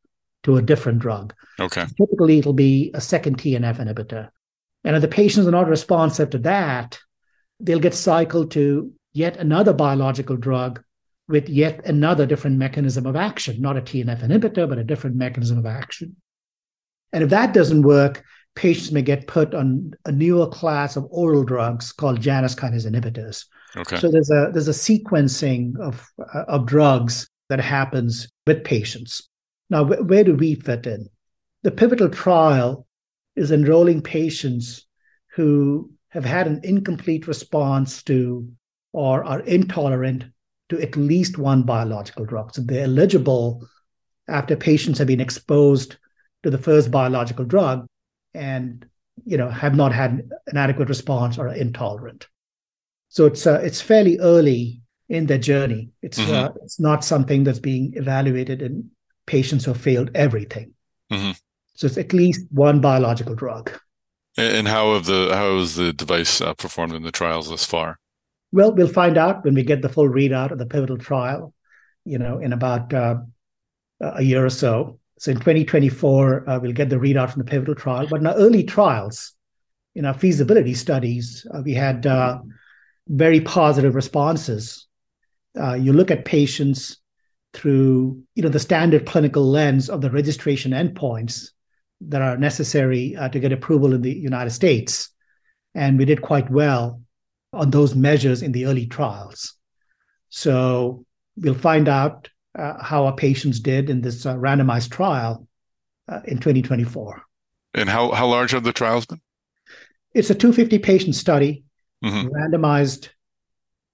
to 0.45 0.57
a 0.57 0.63
different 0.63 0.97
drug. 0.97 1.35
Okay. 1.59 1.85
So 1.85 1.93
typically, 1.95 2.39
it'll 2.39 2.53
be 2.53 2.89
a 2.95 3.01
second 3.01 3.37
TNF 3.37 3.77
inhibitor. 3.77 4.29
And 4.83 4.95
if 4.95 5.03
the 5.03 5.07
patients 5.07 5.45
are 5.45 5.51
not 5.51 5.69
responsive 5.69 6.31
to 6.31 6.39
that, 6.39 6.97
they'll 7.59 7.77
get 7.77 7.93
cycled 7.93 8.49
to 8.51 8.91
yet 9.13 9.37
another 9.37 9.73
biological 9.73 10.37
drug 10.37 10.83
with 11.27 11.49
yet 11.49 11.85
another 11.85 12.25
different 12.25 12.57
mechanism 12.57 13.05
of 13.05 13.15
action, 13.15 13.61
not 13.61 13.77
a 13.77 13.81
TNF 13.81 14.23
inhibitor, 14.23 14.67
but 14.67 14.79
a 14.79 14.83
different 14.83 15.17
mechanism 15.17 15.59
of 15.59 15.67
action. 15.67 16.15
And 17.13 17.23
if 17.23 17.29
that 17.29 17.53
doesn't 17.53 17.83
work, 17.83 18.23
patients 18.55 18.91
may 18.91 19.01
get 19.01 19.27
put 19.27 19.53
on 19.53 19.93
a 20.05 20.11
newer 20.11 20.47
class 20.47 20.95
of 20.95 21.07
oral 21.09 21.43
drugs 21.43 21.91
called 21.91 22.21
Janus 22.21 22.55
kinase 22.55 22.85
inhibitors. 22.85 23.45
Okay. 23.77 23.97
So 23.97 24.11
there's 24.11 24.29
a 24.29 24.49
there's 24.51 24.67
a 24.67 24.71
sequencing 24.71 25.79
of 25.79 26.05
uh, 26.33 26.43
of 26.47 26.65
drugs 26.65 27.29
that 27.49 27.59
happens 27.59 28.27
with 28.45 28.63
patients. 28.63 29.29
Now, 29.69 29.85
wh- 29.85 30.07
where 30.07 30.23
do 30.23 30.35
we 30.35 30.55
fit 30.55 30.85
in? 30.85 31.07
The 31.63 31.71
pivotal 31.71 32.09
trial 32.09 32.85
is 33.35 33.51
enrolling 33.51 34.01
patients 34.01 34.85
who 35.35 35.91
have 36.09 36.25
had 36.25 36.47
an 36.47 36.59
incomplete 36.63 37.27
response 37.27 38.03
to 38.03 38.49
or 38.91 39.23
are 39.23 39.39
intolerant 39.41 40.25
to 40.69 40.81
at 40.81 40.97
least 40.97 41.37
one 41.37 41.63
biological 41.63 42.25
drug. 42.25 42.53
So 42.53 42.61
they're 42.61 42.83
eligible 42.83 43.65
after 44.27 44.55
patients 44.55 44.97
have 44.97 45.07
been 45.07 45.21
exposed 45.21 45.97
to 46.43 46.49
the 46.49 46.57
first 46.57 46.91
biological 46.91 47.45
drug 47.45 47.85
and 48.33 48.85
you 49.25 49.37
know 49.37 49.49
have 49.49 49.75
not 49.75 49.93
had 49.93 50.29
an 50.47 50.57
adequate 50.57 50.89
response 50.89 51.37
or 51.37 51.47
are 51.47 51.55
intolerant. 51.55 52.27
So 53.09 53.25
it's 53.25 53.45
uh, 53.45 53.61
it's 53.63 53.81
fairly 53.81 54.17
early 54.19 54.81
in 55.09 55.25
their 55.25 55.37
journey. 55.37 55.89
It's 56.01 56.19
mm-hmm. 56.19 56.33
uh, 56.33 56.49
it's 56.63 56.79
not 56.79 57.03
something 57.03 57.43
that's 57.43 57.59
being 57.59 57.93
evaluated 57.95 58.61
in 58.61 58.89
patients 59.25 59.65
who 59.65 59.73
have 59.73 59.81
failed 59.81 60.11
everything. 60.15 60.73
Mm-hmm. 61.11 61.31
So 61.75 61.87
it's 61.87 61.97
at 61.97 62.13
least 62.13 62.45
one 62.51 62.79
biological 62.79 63.35
drug. 63.35 63.71
And 64.37 64.67
how 64.67 64.93
have 64.93 65.05
the 65.05 65.31
how 65.33 65.57
has 65.57 65.75
the 65.75 65.91
device 65.91 66.39
uh, 66.39 66.53
performed 66.53 66.93
in 66.93 67.03
the 67.03 67.11
trials 67.11 67.49
thus 67.49 67.65
far? 67.65 67.99
Well, 68.53 68.73
we'll 68.73 68.87
find 68.87 69.17
out 69.17 69.43
when 69.43 69.53
we 69.53 69.63
get 69.63 69.81
the 69.81 69.89
full 69.89 70.09
readout 70.09 70.51
of 70.51 70.57
the 70.57 70.65
pivotal 70.65 70.97
trial. 70.97 71.53
You 72.05 72.17
know, 72.17 72.39
in 72.39 72.51
about 72.53 72.93
uh, 72.93 73.17
a 73.99 74.23
year 74.23 74.45
or 74.45 74.49
so. 74.49 74.99
So 75.21 75.29
in 75.29 75.37
2024, 75.37 76.49
uh, 76.49 76.59
we'll 76.59 76.71
get 76.71 76.89
the 76.89 76.95
readout 76.95 77.29
from 77.29 77.43
the 77.43 77.51
pivotal 77.51 77.75
trial. 77.75 78.07
But 78.09 78.21
in 78.21 78.25
our 78.25 78.33
early 78.33 78.63
trials, 78.63 79.33
in 79.93 80.03
our 80.03 80.15
feasibility 80.15 80.73
studies, 80.73 81.45
uh, 81.53 81.61
we 81.63 81.75
had 81.75 82.07
uh, 82.07 82.39
very 83.07 83.39
positive 83.39 83.93
responses. 83.93 84.87
Uh, 85.55 85.75
you 85.75 85.93
look 85.93 86.09
at 86.09 86.25
patients 86.25 86.97
through 87.53 88.23
you 88.33 88.41
know 88.41 88.49
the 88.49 88.57
standard 88.57 89.05
clinical 89.05 89.47
lens 89.47 89.91
of 89.91 90.01
the 90.01 90.09
registration 90.09 90.71
endpoints 90.71 91.49
that 92.01 92.23
are 92.23 92.35
necessary 92.35 93.15
uh, 93.15 93.29
to 93.29 93.39
get 93.39 93.51
approval 93.51 93.93
in 93.93 94.01
the 94.01 94.11
United 94.11 94.49
States, 94.49 95.11
and 95.75 95.99
we 95.99 96.05
did 96.05 96.23
quite 96.23 96.49
well 96.49 96.99
on 97.53 97.69
those 97.69 97.93
measures 97.93 98.41
in 98.41 98.53
the 98.53 98.65
early 98.65 98.87
trials. 98.87 99.53
So 100.29 101.05
we'll 101.37 101.53
find 101.53 101.87
out 101.87 102.27
uh, 102.57 102.83
how 102.83 103.05
our 103.05 103.15
patients 103.15 103.59
did 103.59 103.89
in 103.89 104.01
this 104.01 104.25
uh, 104.25 104.35
randomized 104.35 104.91
trial 104.91 105.47
uh, 106.07 106.21
in 106.25 106.37
2024. 106.37 107.21
And 107.73 107.89
how, 107.89 108.11
how 108.11 108.27
large 108.27 108.51
have 108.51 108.63
the 108.63 108.73
trials 108.73 109.05
been? 109.05 109.21
It's 110.13 110.29
a 110.29 110.35
250 110.35 110.79
patient 110.79 111.15
study, 111.15 111.63
mm-hmm. 112.03 112.27
randomized. 112.27 113.09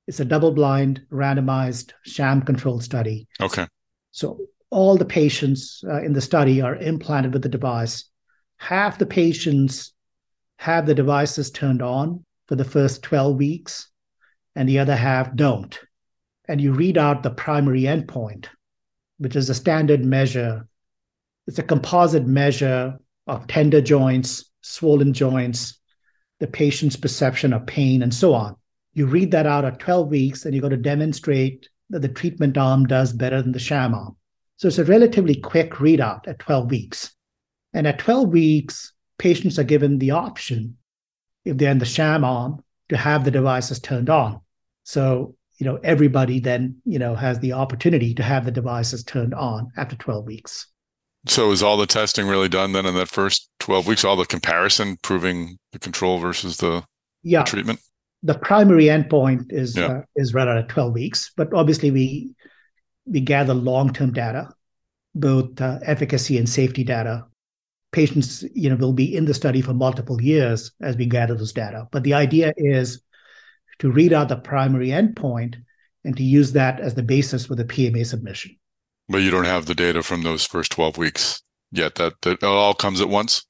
It's 0.08 0.20
a 0.20 0.26
double 0.26 0.51
blind, 0.51 1.05
randomized, 1.12 1.91
sham 2.03 2.41
controlled 2.41 2.84
study. 2.84 3.28
Okay. 3.39 3.68
So 4.12 4.39
all 4.72 4.97
the 4.97 5.05
patients 5.05 5.84
uh, 5.88 6.01
in 6.01 6.14
the 6.14 6.22
study 6.22 6.62
are 6.62 6.76
implanted 6.76 7.34
with 7.34 7.43
the 7.43 7.49
device. 7.49 8.05
Half 8.58 8.97
the 8.97 9.05
patients 9.05 9.93
have 10.58 10.88
the 10.88 10.95
devices 10.95 11.51
turned 11.51 11.84
on 11.84 12.26
for 12.47 12.55
the 12.55 12.66
first 12.66 13.03
12 13.03 13.38
weeks. 13.38 13.89
and 14.55 14.68
the 14.68 14.80
other 14.80 14.95
half 14.95 15.36
don't. 15.36 15.80
And 16.47 16.61
you 16.61 16.71
read 16.71 16.97
out 16.97 17.23
the 17.23 17.29
primary 17.29 17.81
endpoint, 17.81 18.47
which 19.17 19.35
is 19.35 19.49
a 19.49 19.55
standard 19.55 20.05
measure. 20.05 20.67
It's 21.45 21.59
a 21.59 21.63
composite 21.63 22.25
measure 22.25 22.97
of 23.25 23.47
tender 23.47 23.81
joints, 23.81 24.45
swollen 24.61 25.13
joints, 25.13 25.79
the 26.39 26.47
patient's 26.47 26.95
perception 26.95 27.53
of 27.53 27.65
pain, 27.65 28.01
and 28.01 28.13
so 28.13 28.33
on. 28.33 28.55
You 28.93 29.05
read 29.05 29.31
that 29.31 29.45
out 29.45 29.65
at 29.65 29.79
12 29.79 30.09
weeks, 30.09 30.45
and 30.45 30.53
you've 30.53 30.63
got 30.63 30.69
to 30.69 30.77
demonstrate 30.77 31.69
that 31.89 32.01
the 32.01 32.07
treatment 32.07 32.57
arm 32.57 32.85
does 32.85 33.13
better 33.13 33.41
than 33.41 33.51
the 33.51 33.59
sham 33.59 33.93
arm. 33.93 34.15
So 34.57 34.67
it's 34.67 34.79
a 34.79 34.85
relatively 34.85 35.35
quick 35.35 35.73
readout 35.73 36.27
at 36.27 36.39
12 36.39 36.71
weeks. 36.71 37.13
And 37.73 37.85
at 37.85 37.99
12 37.99 38.29
weeks, 38.29 38.93
patients 39.17 39.59
are 39.59 39.63
given 39.63 39.99
the 39.99 40.11
option, 40.11 40.77
if 41.45 41.57
they're 41.57 41.71
in 41.71 41.77
the 41.77 41.85
sham 41.85 42.23
arm, 42.23 42.63
to 42.89 42.97
have 42.97 43.23
the 43.23 43.31
devices 43.31 43.79
turned 43.79 44.09
on. 44.09 44.41
So, 44.83 45.35
you 45.58 45.66
know, 45.66 45.80
everybody 45.84 46.39
then, 46.39 46.76
you 46.86 46.99
know, 46.99 47.16
has 47.16 47.39
the 47.39 47.53
opportunity 47.53 48.14
to 48.14 48.24
have 48.24 48.45
the 48.45 48.51
devices 48.51 49.03
turned 49.03 49.34
on 49.34 49.70
after 49.76 49.95
12 49.95 50.26
weeks. 50.26 50.68
So 51.26 51.51
is 51.51 51.64
all 51.64 51.78
the 51.78 51.88
testing 51.88 52.28
really 52.28 52.47
done 52.47 52.72
then 52.72 52.86
in 52.86 52.95
that 52.95 53.10
first 53.10 53.49
12 53.60 53.88
weeks, 53.88 54.05
all 54.05 54.16
the 54.16 54.26
comparison 54.26 54.97
proving 55.01 55.58
the 55.72 55.80
control 55.80 56.20
versus 56.20 56.58
the, 56.58 56.84
yeah. 57.24 57.43
the 57.43 57.49
treatment? 57.49 57.80
The 58.24 58.38
primary 58.38 58.86
endpoint 58.86 59.45
is 59.49 59.76
yeah. 59.76 59.86
uh, 59.88 60.01
is 60.16 60.34
read 60.34 60.47
out 60.47 60.58
at 60.58 60.70
12 60.70 60.93
weeks, 60.93 61.32
but 61.36 61.53
obviously 61.53 61.91
we 61.91 62.32
we 63.05 63.22
gather 63.22 63.53
long-term 63.53 64.12
data, 64.12 64.49
both 65.16 65.62
uh, 65.62 65.80
efficacy 65.84 66.38
and 66.38 66.49
safety 66.49 66.84
data. 66.84 67.26
Patients, 67.91 68.43
you 68.53 68.70
know, 68.70 68.76
will 68.76 68.91
be 68.91 69.16
in 69.16 69.26
the 69.26 69.34
study 69.34 69.62
for 69.62 69.74
multiple 69.74 70.22
years 70.22 70.72
as 70.82 70.97
we 70.97 71.05
gather 71.05 71.36
those 71.36 71.53
data. 71.53 71.88
But 71.91 72.03
the 72.03 72.16
idea 72.16 72.53
is 72.58 73.01
to 73.80 73.91
read 73.91 74.13
out 74.13 74.30
the 74.30 74.38
primary 74.38 74.89
endpoint 74.89 75.55
and 76.03 76.15
to 76.17 76.23
use 76.23 76.53
that 76.53 76.80
as 76.80 76.95
the 76.95 77.03
basis 77.03 77.45
for 77.45 77.55
the 77.55 77.65
PMA 77.65 78.05
submission. 78.05 78.57
But 79.09 79.19
you 79.19 79.32
don't 79.32 79.45
have 79.45 79.65
the 79.65 79.75
data 79.75 80.03
from 80.03 80.23
those 80.23 80.45
first 80.45 80.71
12 80.71 80.97
weeks 80.97 81.41
yet. 81.71 81.95
That, 81.95 82.21
that 82.21 82.43
all 82.43 82.73
comes 82.73 83.01
at 83.01 83.09
once? 83.09 83.45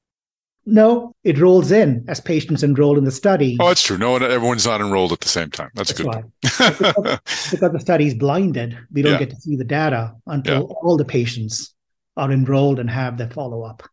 No, 0.70 1.16
it 1.24 1.40
rolls 1.40 1.72
in 1.72 2.04
as 2.10 2.20
patients 2.20 2.62
enroll 2.62 2.98
in 2.98 3.06
the 3.06 3.12
study. 3.12 3.56
Oh, 3.60 3.70
that's 3.70 3.84
true. 3.84 3.98
No, 3.98 4.18
everyone's 4.18 4.66
not 4.66 4.82
enrolled 4.82 5.14
at 5.14 5.22
the 5.22 5.30
same 5.30 5.50
time. 5.50 5.70
That's, 5.76 5.94
that's 5.94 6.02
good. 6.02 6.32
because, 6.42 7.52
because, 7.52 7.72
the 7.72 7.80
study 7.80 8.08
is 8.08 8.16
blinded, 8.16 8.78
we 8.92 9.02
don't 9.02 9.14
yeah. 9.14 9.20
get 9.20 9.30
to 9.30 9.38
see 9.38 9.56
the 9.56 9.64
data 9.64 10.14
until 10.26 10.56
yeah. 10.56 10.76
all 10.82 10.98
the 10.98 11.06
patients 11.06 11.74
are 12.18 12.32
enrolled 12.32 12.80
and 12.80 12.90
have 12.90 13.18
their 13.18 13.30
follow 13.30 13.64
up. 13.64 13.84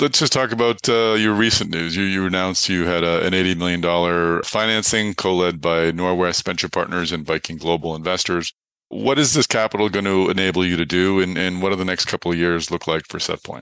Let's 0.00 0.18
just 0.18 0.32
talk 0.32 0.50
about 0.50 0.88
uh, 0.88 1.12
your 1.12 1.34
recent 1.34 1.68
news. 1.68 1.94
You, 1.94 2.04
you 2.04 2.24
announced 2.24 2.70
you 2.70 2.86
had 2.86 3.04
a, 3.04 3.22
an 3.26 3.34
$80 3.34 3.56
million 3.58 4.42
financing 4.42 5.12
co 5.12 5.34
led 5.36 5.60
by 5.60 5.92
Norwest 5.92 6.42
Venture 6.42 6.70
Partners 6.70 7.12
and 7.12 7.26
Viking 7.26 7.58
Global 7.58 7.94
Investors. 7.94 8.54
What 8.88 9.18
is 9.18 9.34
this 9.34 9.46
capital 9.46 9.90
going 9.90 10.06
to 10.06 10.30
enable 10.30 10.64
you 10.64 10.78
to 10.78 10.86
do, 10.86 11.20
and, 11.20 11.36
and 11.36 11.60
what 11.60 11.68
do 11.68 11.76
the 11.76 11.84
next 11.84 12.06
couple 12.06 12.32
of 12.32 12.38
years 12.38 12.70
look 12.70 12.86
like 12.86 13.02
for 13.10 13.18
SetPoint? 13.18 13.60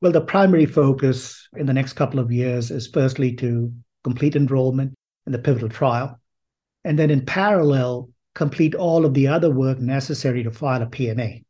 Well, 0.00 0.10
the 0.10 0.20
primary 0.20 0.66
focus 0.66 1.48
in 1.56 1.66
the 1.66 1.72
next 1.72 1.92
couple 1.92 2.18
of 2.18 2.32
years 2.32 2.72
is 2.72 2.88
firstly 2.88 3.36
to 3.36 3.72
complete 4.02 4.34
enrollment 4.34 4.94
in 5.26 5.32
the 5.32 5.38
pivotal 5.38 5.68
trial, 5.68 6.18
and 6.82 6.98
then 6.98 7.08
in 7.08 7.24
parallel, 7.24 8.10
complete 8.34 8.74
all 8.74 9.04
of 9.04 9.14
the 9.14 9.28
other 9.28 9.52
work 9.52 9.78
necessary 9.78 10.42
to 10.42 10.50
file 10.50 10.82
a 10.82 10.86
PMA 10.86 11.44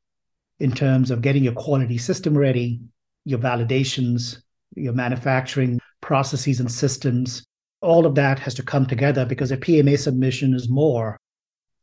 in 0.61 0.73
terms 0.73 1.11
of 1.11 1.23
getting 1.23 1.45
your 1.45 1.55
quality 1.55 1.97
system 1.97 2.37
ready, 2.37 2.83
your 3.25 3.39
validations, 3.39 4.43
your 4.75 4.93
manufacturing 4.93 5.81
processes 6.01 6.61
and 6.61 6.71
systems. 6.71 7.45
All 7.81 8.07
of 8.07 8.15
that 8.17 8.39
has 8.39 8.55
to 8.55 8.63
come 8.63 8.87
together 8.87 9.25
because 9.25 9.53
a 9.53 9.57
PMA 9.57 9.99
submission 9.99 10.55
is 10.55 10.69
more 10.69 11.19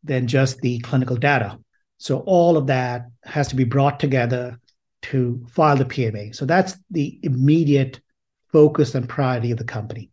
than 0.03 0.27
just 0.27 0.59
the 0.59 0.79
clinical 0.79 1.15
data. 1.15 1.57
So 1.97 2.19
all 2.19 2.57
of 2.57 2.67
that 2.67 3.07
has 3.23 3.47
to 3.49 3.55
be 3.55 3.63
brought 3.63 3.99
together 3.99 4.59
to 5.03 5.45
file 5.49 5.77
the 5.77 5.85
PMA. 5.85 6.35
So 6.35 6.45
that's 6.45 6.75
the 6.91 7.19
immediate 7.23 7.99
focus 8.51 8.95
and 8.95 9.07
priority 9.07 9.51
of 9.51 9.57
the 9.57 9.63
company. 9.63 10.09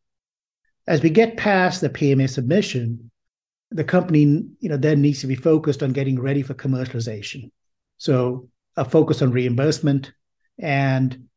As 0.87 1.03
we 1.03 1.11
get 1.11 1.37
past 1.37 1.81
the 1.81 1.89
PMA 1.89 2.29
submission, 2.29 3.11
the 3.71 3.85
company 3.85 4.45
you 4.61 4.69
know 4.69 4.77
then 4.77 5.01
needs 5.01 5.21
to 5.21 5.27
be 5.27 5.35
focused 5.35 5.83
on 5.83 5.93
getting 5.93 6.21
ready 6.21 6.43
for 6.43 6.55
commercialization. 6.55 7.51
So 7.99 8.49
a 8.77 8.85
focus 8.85 9.23
on 9.23 9.33
reimbursement 9.33 10.13
and 10.63 11.29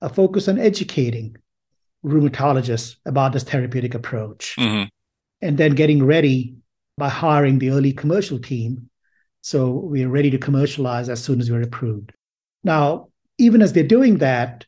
a 0.00 0.08
focus 0.08 0.46
on 0.46 0.58
educating 0.58 1.36
rheumatologists 2.04 2.96
about 3.06 3.32
this 3.32 3.42
therapeutic 3.42 3.94
approach. 3.94 4.54
Mm-hmm. 4.58 4.88
And 5.42 5.56
then 5.56 5.74
getting 5.74 6.04
ready 6.04 6.54
by 6.98 7.08
hiring 7.08 7.58
the 7.58 7.70
early 7.70 7.92
commercial 7.92 8.38
team. 8.38 8.90
So 9.40 9.70
we 9.70 10.04
are 10.04 10.08
ready 10.08 10.30
to 10.30 10.38
commercialize 10.38 11.08
as 11.08 11.24
soon 11.24 11.40
as 11.40 11.50
we're 11.50 11.62
approved. 11.62 12.12
Now, 12.62 13.08
even 13.38 13.62
as 13.62 13.72
they're 13.72 13.84
doing 13.84 14.18
that, 14.18 14.66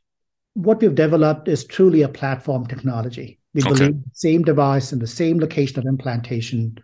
what 0.54 0.80
we've 0.80 0.94
developed 0.94 1.48
is 1.48 1.64
truly 1.64 2.02
a 2.02 2.08
platform 2.08 2.66
technology. 2.66 3.38
We 3.52 3.62
okay. 3.62 3.70
believe 3.70 4.02
the 4.02 4.10
same 4.14 4.42
device 4.42 4.92
in 4.92 4.98
the 4.98 5.06
same 5.06 5.38
location 5.38 5.78
of 5.78 5.84
implantation 5.84 6.78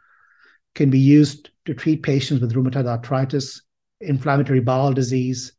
can 0.74 0.90
be 0.90 0.98
used 0.98 1.50
to 1.64 1.72
treat 1.72 2.02
patients 2.02 2.42
with 2.42 2.52
rheumatoid 2.52 2.86
arthritis, 2.86 3.62
inflammatory 4.02 4.60
bowel 4.60 4.92
disease, 4.92 5.52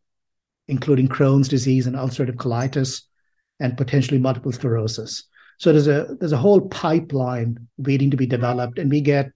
including 0.70 1.10
Crohn's 1.10 1.50
disease 1.50 1.88
and 1.88 1.96
ulcerative 1.96 2.36
colitis, 2.36 3.02
and 3.60 3.78
potentially 3.78 4.20
multiple 4.20 4.52
sclerosis. 4.52 5.26
So 5.58 5.74
there's 5.74 5.88
a 5.88 6.16
there's 6.20 6.32
a 6.32 6.38
whole 6.38 6.62
pipeline 6.62 7.68
waiting 7.78 8.12
to 8.12 8.18
be 8.18 8.26
developed, 8.26 8.80
and 8.80 8.90
we 8.90 9.02
get 9.02 9.32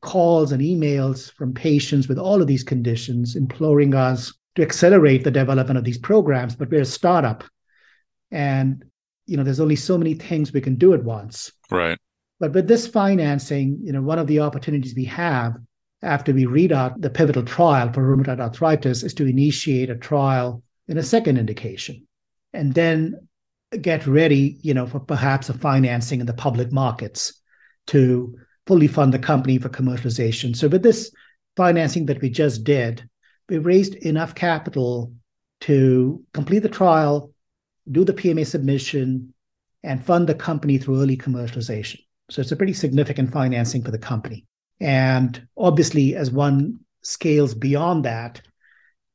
calls 0.00 0.52
and 0.52 0.62
emails 0.62 1.30
from 1.32 1.52
patients 1.52 2.08
with 2.08 2.18
all 2.18 2.40
of 2.40 2.46
these 2.46 2.62
conditions 2.62 3.36
imploring 3.36 3.94
us 3.94 4.32
to 4.54 4.62
accelerate 4.62 5.24
the 5.24 5.30
development 5.30 5.76
of 5.76 5.84
these 5.84 5.98
programs, 5.98 6.56
but 6.56 6.70
we're 6.70 6.82
a 6.82 6.86
startup. 6.86 7.44
And 8.30 8.84
you 9.26 9.36
know, 9.36 9.42
there's 9.42 9.60
only 9.60 9.76
so 9.76 9.98
many 9.98 10.14
things 10.14 10.52
we 10.52 10.60
can 10.60 10.76
do 10.76 10.94
at 10.94 11.04
once. 11.04 11.52
Right. 11.70 11.98
But 12.40 12.52
with 12.54 12.68
this 12.68 12.86
financing, 12.86 13.78
you 13.82 13.92
know, 13.92 14.00
one 14.00 14.18
of 14.18 14.26
the 14.26 14.40
opportunities 14.40 14.94
we 14.94 15.04
have 15.04 15.56
after 16.02 16.32
we 16.32 16.46
read 16.46 16.72
out 16.72 17.00
the 17.00 17.10
pivotal 17.10 17.42
trial 17.42 17.92
for 17.92 18.02
rheumatoid 18.02 18.40
arthritis 18.40 19.02
is 19.02 19.12
to 19.14 19.26
initiate 19.26 19.90
a 19.90 19.96
trial 19.96 20.62
in 20.88 20.98
a 20.98 21.02
second 21.02 21.38
indication 21.38 22.06
and 22.52 22.74
then 22.74 23.28
get 23.82 24.06
ready, 24.06 24.58
you 24.62 24.74
know, 24.74 24.86
for 24.86 25.00
perhaps 25.00 25.48
a 25.48 25.54
financing 25.54 26.20
in 26.20 26.26
the 26.26 26.32
public 26.32 26.72
markets 26.72 27.40
to 27.88 28.36
fully 28.66 28.86
fund 28.86 29.12
the 29.12 29.18
company 29.18 29.58
for 29.58 29.68
commercialization. 29.68 30.56
So 30.56 30.68
with 30.68 30.82
this 30.82 31.10
financing 31.56 32.06
that 32.06 32.20
we 32.20 32.30
just 32.30 32.64
did, 32.64 33.08
we 33.48 33.58
raised 33.58 33.94
enough 33.94 34.34
capital 34.34 35.12
to 35.62 36.22
complete 36.32 36.60
the 36.60 36.68
trial, 36.68 37.32
do 37.90 38.04
the 38.04 38.12
PMA 38.12 38.46
submission, 38.46 39.34
and 39.82 40.04
fund 40.04 40.28
the 40.28 40.34
company 40.34 40.78
through 40.78 41.00
early 41.00 41.16
commercialization. 41.16 42.00
So 42.30 42.40
it's 42.40 42.52
a 42.52 42.56
pretty 42.56 42.74
significant 42.74 43.32
financing 43.32 43.82
for 43.82 43.90
the 43.90 43.98
company. 43.98 44.44
And 44.80 45.46
obviously, 45.56 46.14
as 46.14 46.30
one 46.30 46.80
scales 47.02 47.54
beyond 47.54 48.04
that, 48.04 48.42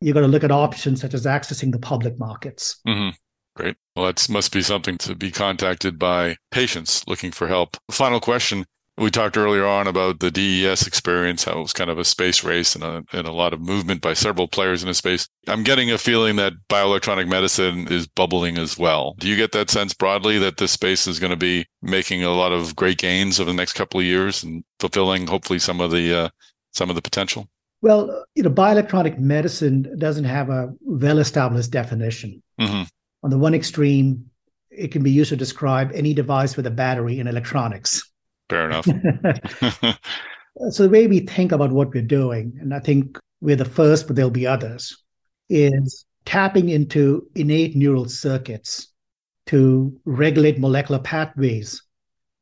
you're 0.04 0.14
going 0.14 0.26
to 0.26 0.32
look 0.32 0.44
at 0.44 0.52
options 0.52 1.02
such 1.02 1.14
as 1.14 1.26
accessing 1.26 1.72
the 1.72 1.80
public 1.80 2.20
markets. 2.20 2.80
Mm-hmm. 2.88 3.16
Great. 3.56 3.76
Well, 3.96 4.08
that 4.08 4.28
must 4.30 4.52
be 4.52 4.62
something 4.62 4.98
to 5.00 5.16
be 5.16 5.32
contacted 5.32 6.00
by 6.00 6.38
patients 6.52 7.08
looking 7.08 7.32
for 7.32 7.48
help. 7.48 7.78
Final 7.92 8.20
question 8.20 8.66
we 8.98 9.10
talked 9.10 9.38
earlier 9.38 9.66
on 9.66 9.88
about 9.88 10.20
the 10.20 10.30
DES 10.30 10.86
experience, 10.86 11.44
how 11.44 11.60
it 11.60 11.62
was 11.62 11.74
kind 11.74 11.90
of 11.90 11.98
a 11.98 12.06
space 12.06 12.44
race 12.44 12.76
and 12.76 12.84
a, 12.84 13.04
and 13.12 13.28
a 13.28 13.32
lot 13.32 13.54
of 13.54 13.60
movement 13.60 14.02
by 14.02 14.14
several 14.14 14.48
players 14.48 14.84
in 14.84 14.88
the 14.88 14.94
space. 14.94 15.28
I'm 15.48 15.64
getting 15.64 15.92
a 15.92 15.98
feeling 15.98 16.36
that 16.36 16.54
bioelectronic 16.70 17.28
medicine 17.28 17.88
is 17.92 18.08
bubbling 18.08 18.58
as 18.58 18.78
well. 18.78 19.16
Do 19.20 19.28
you 19.28 19.36
get 19.36 19.52
that 19.54 19.72
sense 19.72 19.94
broadly 19.94 20.38
that 20.40 20.58
this 20.58 20.72
space 20.72 21.08
is 21.08 21.20
going 21.20 21.32
to 21.32 21.38
be 21.38 21.66
making 21.82 22.24
a 22.24 22.34
lot 22.34 22.52
of 22.52 22.76
great 22.76 23.00
gains 23.00 23.40
over 23.40 23.50
the 23.50 23.58
next 23.58 23.74
couple 23.74 24.00
of 24.00 24.06
years 24.06 24.44
and 24.44 24.64
fulfilling 24.80 25.26
hopefully 25.26 25.60
some 25.60 25.82
of 25.82 25.90
the 25.90 26.16
uh, 26.16 26.30
some 26.72 26.90
of 26.90 26.96
the 26.96 27.02
potential? 27.02 27.48
Well, 27.84 28.26
you 28.34 28.42
know, 28.42 28.50
bioelectronic 28.50 29.20
medicine 29.20 29.94
doesn't 30.00 30.24
have 30.24 30.50
a 30.50 30.74
well-established 30.82 31.70
definition. 31.70 32.42
Mm-hmm. 32.60 32.84
On 33.24 33.30
the 33.30 33.38
one 33.38 33.54
extreme, 33.54 34.26
it 34.72 34.92
can 34.92 35.04
be 35.04 35.12
used 35.12 35.30
to 35.30 35.36
describe 35.36 35.92
any 35.94 36.16
device 36.16 36.58
with 36.58 36.66
a 36.66 36.72
battery 36.72 37.20
in 37.20 37.28
electronics 37.28 38.02
Fair 38.50 38.70
enough. 38.70 38.86
so 40.70 40.84
the 40.84 40.90
way 40.90 41.08
we 41.08 41.20
think 41.20 41.52
about 41.52 41.72
what 41.72 41.94
we're 41.94 42.04
doing, 42.04 42.58
and 42.60 42.74
I 42.74 42.80
think 42.80 43.18
we're 43.42 43.56
the 43.56 43.66
first, 43.66 44.08
but 44.08 44.16
there'll 44.16 44.32
be 44.32 44.48
others, 44.48 44.98
is 45.50 46.06
tapping 46.26 46.70
into 46.70 47.28
innate 47.36 47.76
neural 47.76 48.08
circuits 48.08 48.90
to 49.48 49.96
regulate 50.06 50.60
molecular 50.60 51.02
pathways 51.02 51.84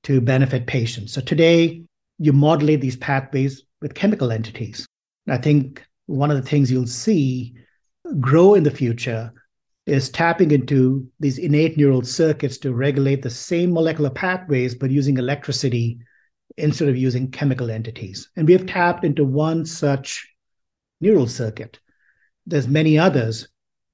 to 0.04 0.22
benefit 0.22 0.68
patients. 0.68 1.14
So 1.14 1.22
today, 1.22 1.84
you 2.20 2.34
modulate 2.34 2.82
these 2.82 2.96
pathways 2.96 3.64
with 3.82 3.96
chemical 3.96 4.32
entities. 4.32 4.86
I 5.28 5.38
think 5.38 5.86
one 6.06 6.32
of 6.32 6.38
the 6.38 6.48
things 6.50 6.72
you'll 6.72 6.88
see 6.88 7.54
grow 8.20 8.56
in 8.56 8.64
the 8.64 8.72
future 8.72 9.32
is 9.86 10.10
tapping 10.10 10.52
into 10.52 11.08
these 11.20 11.38
innate 11.38 11.78
neural 11.78 12.04
circuits 12.04 12.58
to 12.60 12.74
regulate 12.74 13.22
the 13.22 13.30
same 13.30 13.74
molecular 13.74 14.10
pathways, 14.10 14.76
but 14.76 14.92
using 14.92 15.18
electricity 15.18 16.00
instead 16.58 16.90
of 16.90 16.98
using 16.98 17.32
chemical 17.32 17.72
entities. 17.72 18.30
And 18.36 18.48
we 18.48 18.54
have 18.54 18.66
tapped 18.66 19.06
into 19.06 19.24
one 19.24 19.66
such 19.66 20.28
neural 21.00 21.28
circuit. 21.28 21.80
There's 22.46 22.68
many 22.68 23.00
others 23.00 23.48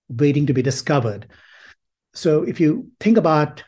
waiting 0.10 0.46
to 0.48 0.54
be 0.54 0.62
discovered. 0.62 1.28
So 2.14 2.44
if 2.44 2.60
you 2.60 2.90
think 3.00 3.18
about 3.18 3.64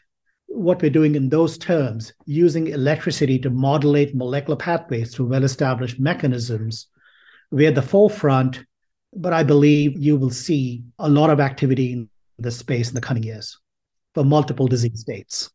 what 0.47 0.81
we're 0.81 0.89
doing 0.89 1.15
in 1.15 1.29
those 1.29 1.57
terms, 1.57 2.11
using 2.25 2.67
electricity 2.67 3.37
to 3.39 3.49
modulate 3.49 4.15
molecular 4.15 4.57
pathways 4.57 5.13
through 5.13 5.27
well-established 5.27 5.99
mechanisms, 5.99 6.87
we're 7.51 7.69
at 7.69 7.75
the 7.75 7.81
forefront, 7.81 8.63
but 9.15 9.33
I 9.33 9.43
believe 9.43 9.97
you 9.97 10.17
will 10.17 10.29
see 10.29 10.83
a 10.99 11.09
lot 11.09 11.29
of 11.29 11.39
activity 11.39 11.93
in 11.93 12.09
this 12.37 12.57
space 12.57 12.89
in 12.89 12.95
the 12.95 13.01
coming 13.01 13.23
years 13.23 13.57
for 14.13 14.23
multiple 14.23 14.67
disease 14.67 15.01
states. 15.01 15.49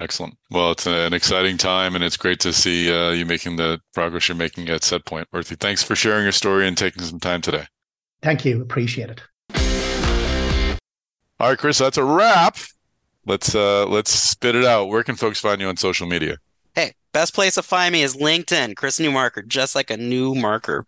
Excellent. 0.00 0.36
Well, 0.50 0.72
it's 0.72 0.86
an 0.86 1.12
exciting 1.12 1.56
time, 1.56 1.94
and 1.94 2.02
it's 2.02 2.16
great 2.16 2.40
to 2.40 2.52
see 2.52 2.92
uh, 2.92 3.10
you 3.10 3.24
making 3.24 3.56
the 3.56 3.80
progress 3.92 4.28
you're 4.28 4.36
making 4.36 4.68
at 4.68 4.82
SetPoint. 4.82 5.26
Murthy, 5.32 5.58
thanks 5.58 5.82
for 5.82 5.94
sharing 5.94 6.24
your 6.24 6.32
story 6.32 6.66
and 6.66 6.76
taking 6.76 7.02
some 7.02 7.20
time 7.20 7.40
today. 7.40 7.64
Thank 8.20 8.44
you. 8.44 8.60
Appreciate 8.60 9.10
it. 9.10 9.20
All 11.40 11.48
right, 11.48 11.58
Chris, 11.58 11.78
that's 11.78 11.98
a 11.98 12.04
wrap. 12.04 12.56
Let's 13.26 13.54
uh 13.54 13.86
let's 13.86 14.10
spit 14.10 14.54
it 14.54 14.64
out. 14.64 14.88
Where 14.88 15.02
can 15.02 15.14
folks 15.14 15.40
find 15.40 15.60
you 15.60 15.68
on 15.68 15.76
social 15.76 16.06
media? 16.06 16.38
Hey, 16.74 16.92
best 17.12 17.34
place 17.34 17.54
to 17.54 17.62
find 17.62 17.92
me 17.92 18.02
is 18.02 18.16
LinkedIn. 18.16 18.76
Chris 18.76 18.98
Newmarker, 18.98 19.46
just 19.46 19.74
like 19.74 19.90
a 19.90 19.96
new 19.96 20.34
marker. 20.34 20.86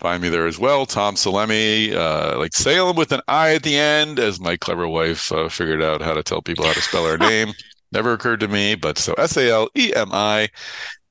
Find 0.00 0.22
me 0.22 0.30
there 0.30 0.46
as 0.46 0.58
well. 0.58 0.86
Tom 0.86 1.14
Salemi, 1.14 1.92
uh, 1.92 2.38
like 2.38 2.54
Salem 2.54 2.96
with 2.96 3.12
an 3.12 3.20
I 3.28 3.54
at 3.54 3.62
the 3.62 3.76
end, 3.76 4.18
as 4.18 4.40
my 4.40 4.56
clever 4.56 4.88
wife 4.88 5.30
uh, 5.30 5.50
figured 5.50 5.82
out 5.82 6.00
how 6.00 6.14
to 6.14 6.22
tell 6.22 6.40
people 6.40 6.64
how 6.64 6.72
to 6.72 6.80
spell 6.80 7.06
her 7.06 7.18
name. 7.28 7.52
Never 7.92 8.14
occurred 8.14 8.40
to 8.40 8.48
me, 8.48 8.76
but 8.76 8.96
so 8.96 9.12
S 9.18 9.36
A 9.36 9.50
L 9.50 9.68
E 9.76 9.92
M 9.94 10.08
I. 10.10 10.48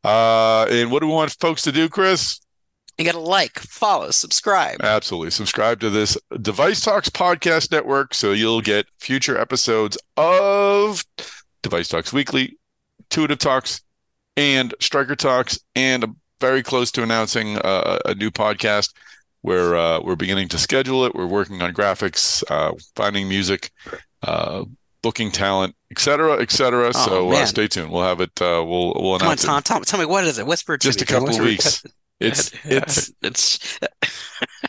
Uh, 0.04 0.66
and 0.72 0.92
what 0.92 1.02
do 1.02 1.08
we 1.08 1.14
want 1.14 1.30
folks 1.40 1.62
to 1.64 1.72
do, 1.72 1.88
Chris? 1.88 2.40
You 2.98 3.06
got 3.06 3.12
to 3.12 3.20
like, 3.20 3.60
follow, 3.60 4.10
subscribe. 4.10 4.82
Absolutely. 4.82 5.30
Subscribe 5.30 5.80
to 5.82 5.92
this 5.92 6.18
Device 6.42 6.82
Talks 6.82 7.10
podcast 7.10 7.72
network 7.72 8.16
so 8.16 8.32
you'll 8.32 8.62
get 8.62 8.88
future 8.98 9.38
episodes 9.38 10.00
of 10.18 11.06
Device 11.62 11.90
Talks 11.90 12.12
Weekly, 12.12 12.58
Tuitive 13.12 13.38
Talks, 13.38 13.82
and 14.36 14.74
Stryker 14.80 15.16
Talks, 15.16 15.60
and 15.76 16.16
very 16.40 16.64
close 16.64 16.92
to 16.92 17.04
announcing 17.04 17.58
uh, 17.58 18.00
a 18.06 18.16
new 18.16 18.32
podcast 18.32 18.94
where 19.42 19.76
uh, 19.76 20.02
we're 20.02 20.16
beginning 20.16 20.48
to 20.50 20.58
schedule 20.58 21.06
it. 21.06 21.16
We're 21.16 21.28
working 21.28 21.62
on 21.62 21.74
graphics, 21.74 22.44
uh, 22.50 22.74
finding 22.96 23.30
music, 23.30 23.72
uh, 24.24 24.66
booking 25.02 25.32
talent, 25.32 25.76
etc., 25.92 26.40
etc. 26.40 26.88
Oh, 26.88 26.92
so 26.92 27.32
uh, 27.32 27.46
stay 27.46 27.68
tuned. 27.68 27.92
We'll 27.92 28.04
have 28.04 28.22
it. 28.22 28.32
Uh, 28.42 28.64
we'll 28.66 28.94
we'll 28.96 29.16
announce 29.16 29.44
it. 29.44 29.48
Come 29.48 29.56
on, 29.56 29.64
Tom, 29.64 29.78
Tom, 29.78 29.84
tell 29.84 30.00
me 30.00 30.06
what 30.06 30.24
is 30.26 30.38
it? 30.40 30.46
Whisper. 30.46 30.78
Just 30.78 31.00
me. 31.00 31.04
a 31.04 31.08
couple 31.08 31.30
of 31.30 31.40
weeks. 31.40 31.84
It's 32.22 32.52
it's 32.66 33.14
it's 33.22 33.80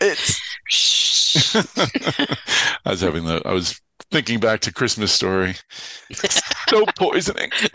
it's. 0.01 0.41
I 2.85 2.91
was 2.91 3.01
having 3.01 3.25
the. 3.25 3.43
I 3.45 3.53
was 3.53 3.81
thinking 4.11 4.41
back 4.41 4.61
to 4.61 4.73
Christmas 4.73 5.13
story. 5.13 5.55
so 6.13 6.85
poisoning. 6.97 7.51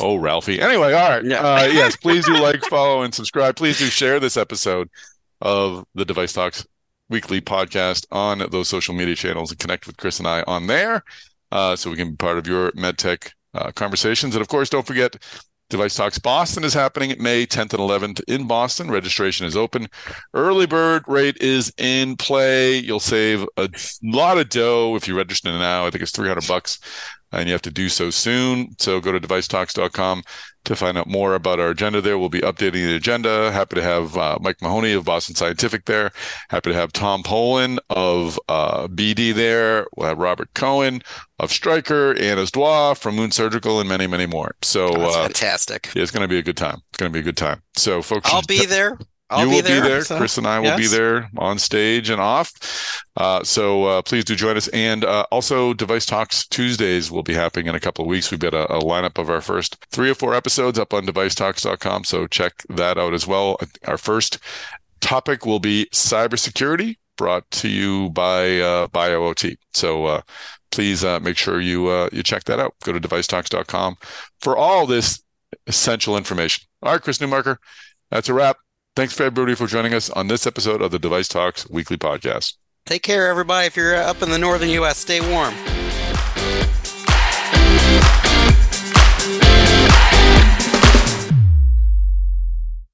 oh, 0.00 0.16
Ralphie. 0.16 0.60
Anyway, 0.60 0.92
all 0.92 1.08
right. 1.08 1.24
Uh, 1.24 1.68
yes, 1.70 1.96
please 1.96 2.24
do 2.26 2.34
like, 2.38 2.62
follow, 2.64 3.02
and 3.02 3.14
subscribe. 3.14 3.56
Please 3.56 3.78
do 3.78 3.86
share 3.86 4.20
this 4.20 4.36
episode 4.36 4.88
of 5.40 5.84
the 5.94 6.04
Device 6.04 6.32
Talks 6.32 6.66
weekly 7.08 7.40
podcast 7.40 8.06
on 8.10 8.38
those 8.50 8.68
social 8.68 8.94
media 8.94 9.14
channels 9.14 9.50
and 9.50 9.60
connect 9.60 9.86
with 9.86 9.96
Chris 9.96 10.18
and 10.18 10.26
I 10.26 10.42
on 10.46 10.66
there, 10.66 11.04
uh, 11.50 11.76
so 11.76 11.90
we 11.90 11.96
can 11.96 12.10
be 12.10 12.16
part 12.16 12.38
of 12.38 12.46
your 12.46 12.72
medtech 12.72 13.32
uh, 13.54 13.70
conversations. 13.72 14.34
And 14.34 14.42
of 14.42 14.48
course, 14.48 14.70
don't 14.70 14.86
forget 14.86 15.16
Device 15.72 15.94
Talks 15.94 16.18
Boston 16.18 16.64
is 16.64 16.74
happening 16.74 17.14
May 17.18 17.46
10th 17.46 17.72
and 17.72 17.80
11th 17.80 18.20
in 18.28 18.46
Boston. 18.46 18.90
Registration 18.90 19.46
is 19.46 19.56
open. 19.56 19.88
Early 20.34 20.66
bird 20.66 21.02
rate 21.06 21.38
is 21.40 21.72
in 21.78 22.16
play. 22.16 22.76
You'll 22.76 23.00
save 23.00 23.46
a 23.56 23.70
lot 24.02 24.36
of 24.36 24.50
dough 24.50 24.94
if 24.96 25.08
you 25.08 25.16
register 25.16 25.50
now. 25.50 25.86
I 25.86 25.90
think 25.90 26.02
it's 26.02 26.12
300 26.12 26.46
bucks 26.46 26.78
and 27.32 27.48
you 27.48 27.52
have 27.52 27.62
to 27.62 27.70
do 27.70 27.88
so 27.88 28.10
soon. 28.10 28.74
So 28.78 29.00
go 29.00 29.12
to 29.12 29.20
devicetalks.com 29.20 30.22
to 30.64 30.76
find 30.76 30.96
out 30.96 31.08
more 31.08 31.34
about 31.34 31.58
our 31.58 31.70
agenda 31.70 32.00
there. 32.00 32.18
We'll 32.18 32.28
be 32.28 32.40
updating 32.40 32.86
the 32.86 32.94
agenda. 32.94 33.50
Happy 33.50 33.76
to 33.76 33.82
have 33.82 34.16
uh, 34.16 34.38
Mike 34.40 34.62
Mahoney 34.62 34.92
of 34.92 35.04
Boston 35.04 35.34
Scientific 35.34 35.86
there. 35.86 36.12
Happy 36.50 36.70
to 36.70 36.76
have 36.76 36.92
Tom 36.92 37.22
Polen 37.22 37.80
of 37.90 38.38
uh, 38.48 38.86
BD 38.88 39.34
there. 39.34 39.86
We'll 39.96 40.08
have 40.08 40.18
Robert 40.18 40.54
Cohen 40.54 41.02
of 41.38 41.50
Stryker, 41.50 42.12
Anne 42.12 42.38
Osdoit 42.38 42.98
from 42.98 43.16
Moon 43.16 43.32
Surgical, 43.32 43.80
and 43.80 43.88
many, 43.88 44.06
many 44.06 44.26
more. 44.26 44.54
So 44.62 44.88
oh, 44.88 45.10
uh, 45.10 45.22
fantastic. 45.24 45.90
Yeah, 45.94 46.02
it's 46.02 46.12
going 46.12 46.22
to 46.22 46.28
be 46.28 46.38
a 46.38 46.42
good 46.42 46.56
time. 46.56 46.80
It's 46.90 46.98
going 46.98 47.10
to 47.10 47.14
be 47.14 47.20
a 47.20 47.24
good 47.24 47.36
time. 47.36 47.62
So 47.76 48.02
folks, 48.02 48.30
I'll 48.32 48.42
be 48.42 48.66
there. 48.66 48.98
I'll 49.32 49.40
you 49.40 49.46
be 49.46 49.54
will 49.56 49.62
there, 49.62 49.82
be 49.82 49.88
there. 49.88 50.04
so, 50.04 50.16
Chris 50.18 50.38
and 50.38 50.46
I 50.46 50.58
will 50.58 50.66
yes. 50.66 50.78
be 50.78 50.86
there 50.86 51.30
on 51.36 51.58
stage 51.58 52.10
and 52.10 52.20
off. 52.20 52.52
Uh, 53.16 53.42
so 53.42 53.84
uh, 53.84 54.02
please 54.02 54.24
do 54.24 54.36
join 54.36 54.56
us. 54.56 54.68
And 54.68 55.04
uh, 55.04 55.26
also, 55.30 55.74
Device 55.74 56.06
Talks 56.06 56.46
Tuesdays 56.46 57.10
will 57.10 57.22
be 57.22 57.34
happening 57.34 57.66
in 57.66 57.74
a 57.74 57.80
couple 57.80 58.04
of 58.04 58.08
weeks. 58.08 58.30
We've 58.30 58.40
got 58.40 58.54
a, 58.54 58.72
a, 58.72 58.80
lineup 58.80 59.18
of 59.18 59.28
our 59.30 59.40
first 59.40 59.84
three 59.90 60.10
or 60.10 60.14
four 60.14 60.34
episodes 60.34 60.78
up 60.78 60.94
on 60.94 61.06
devicetalks.com. 61.06 62.04
So 62.04 62.26
check 62.26 62.64
that 62.68 62.98
out 62.98 63.14
as 63.14 63.26
well. 63.26 63.58
Our 63.86 63.98
first 63.98 64.38
topic 65.00 65.44
will 65.44 65.60
be 65.60 65.88
cybersecurity, 65.92 66.96
brought 67.16 67.50
to 67.50 67.68
you 67.68 68.10
by 68.10 68.60
uh, 68.60 68.86
BioOT. 68.88 69.56
So 69.74 70.06
uh, 70.06 70.22
please 70.70 71.04
uh, 71.04 71.20
make 71.20 71.36
sure 71.36 71.60
you 71.60 71.88
uh, 71.88 72.08
you 72.12 72.22
check 72.22 72.44
that 72.44 72.58
out. 72.58 72.74
Go 72.82 72.92
to 72.92 73.00
devicetalks.com 73.00 73.96
for 74.40 74.56
all 74.56 74.86
this 74.86 75.22
essential 75.66 76.16
information. 76.16 76.66
All 76.82 76.92
right, 76.92 77.02
Chris 77.02 77.18
Newmarker, 77.18 77.58
that's 78.10 78.28
a 78.28 78.34
wrap. 78.34 78.56
Thanks 78.94 79.14
for 79.14 79.22
everybody 79.22 79.54
for 79.54 79.66
joining 79.66 79.94
us 79.94 80.10
on 80.10 80.28
this 80.28 80.46
episode 80.46 80.82
of 80.82 80.90
the 80.90 80.98
Device 80.98 81.26
Talks 81.26 81.66
weekly 81.70 81.96
podcast. 81.96 82.56
Take 82.84 83.02
care, 83.02 83.26
everybody. 83.28 83.66
If 83.66 83.74
you're 83.74 83.94
up 83.94 84.20
in 84.20 84.28
the 84.28 84.36
northern 84.36 84.68
U.S., 84.68 84.98
stay 84.98 85.22
warm. 85.32 85.54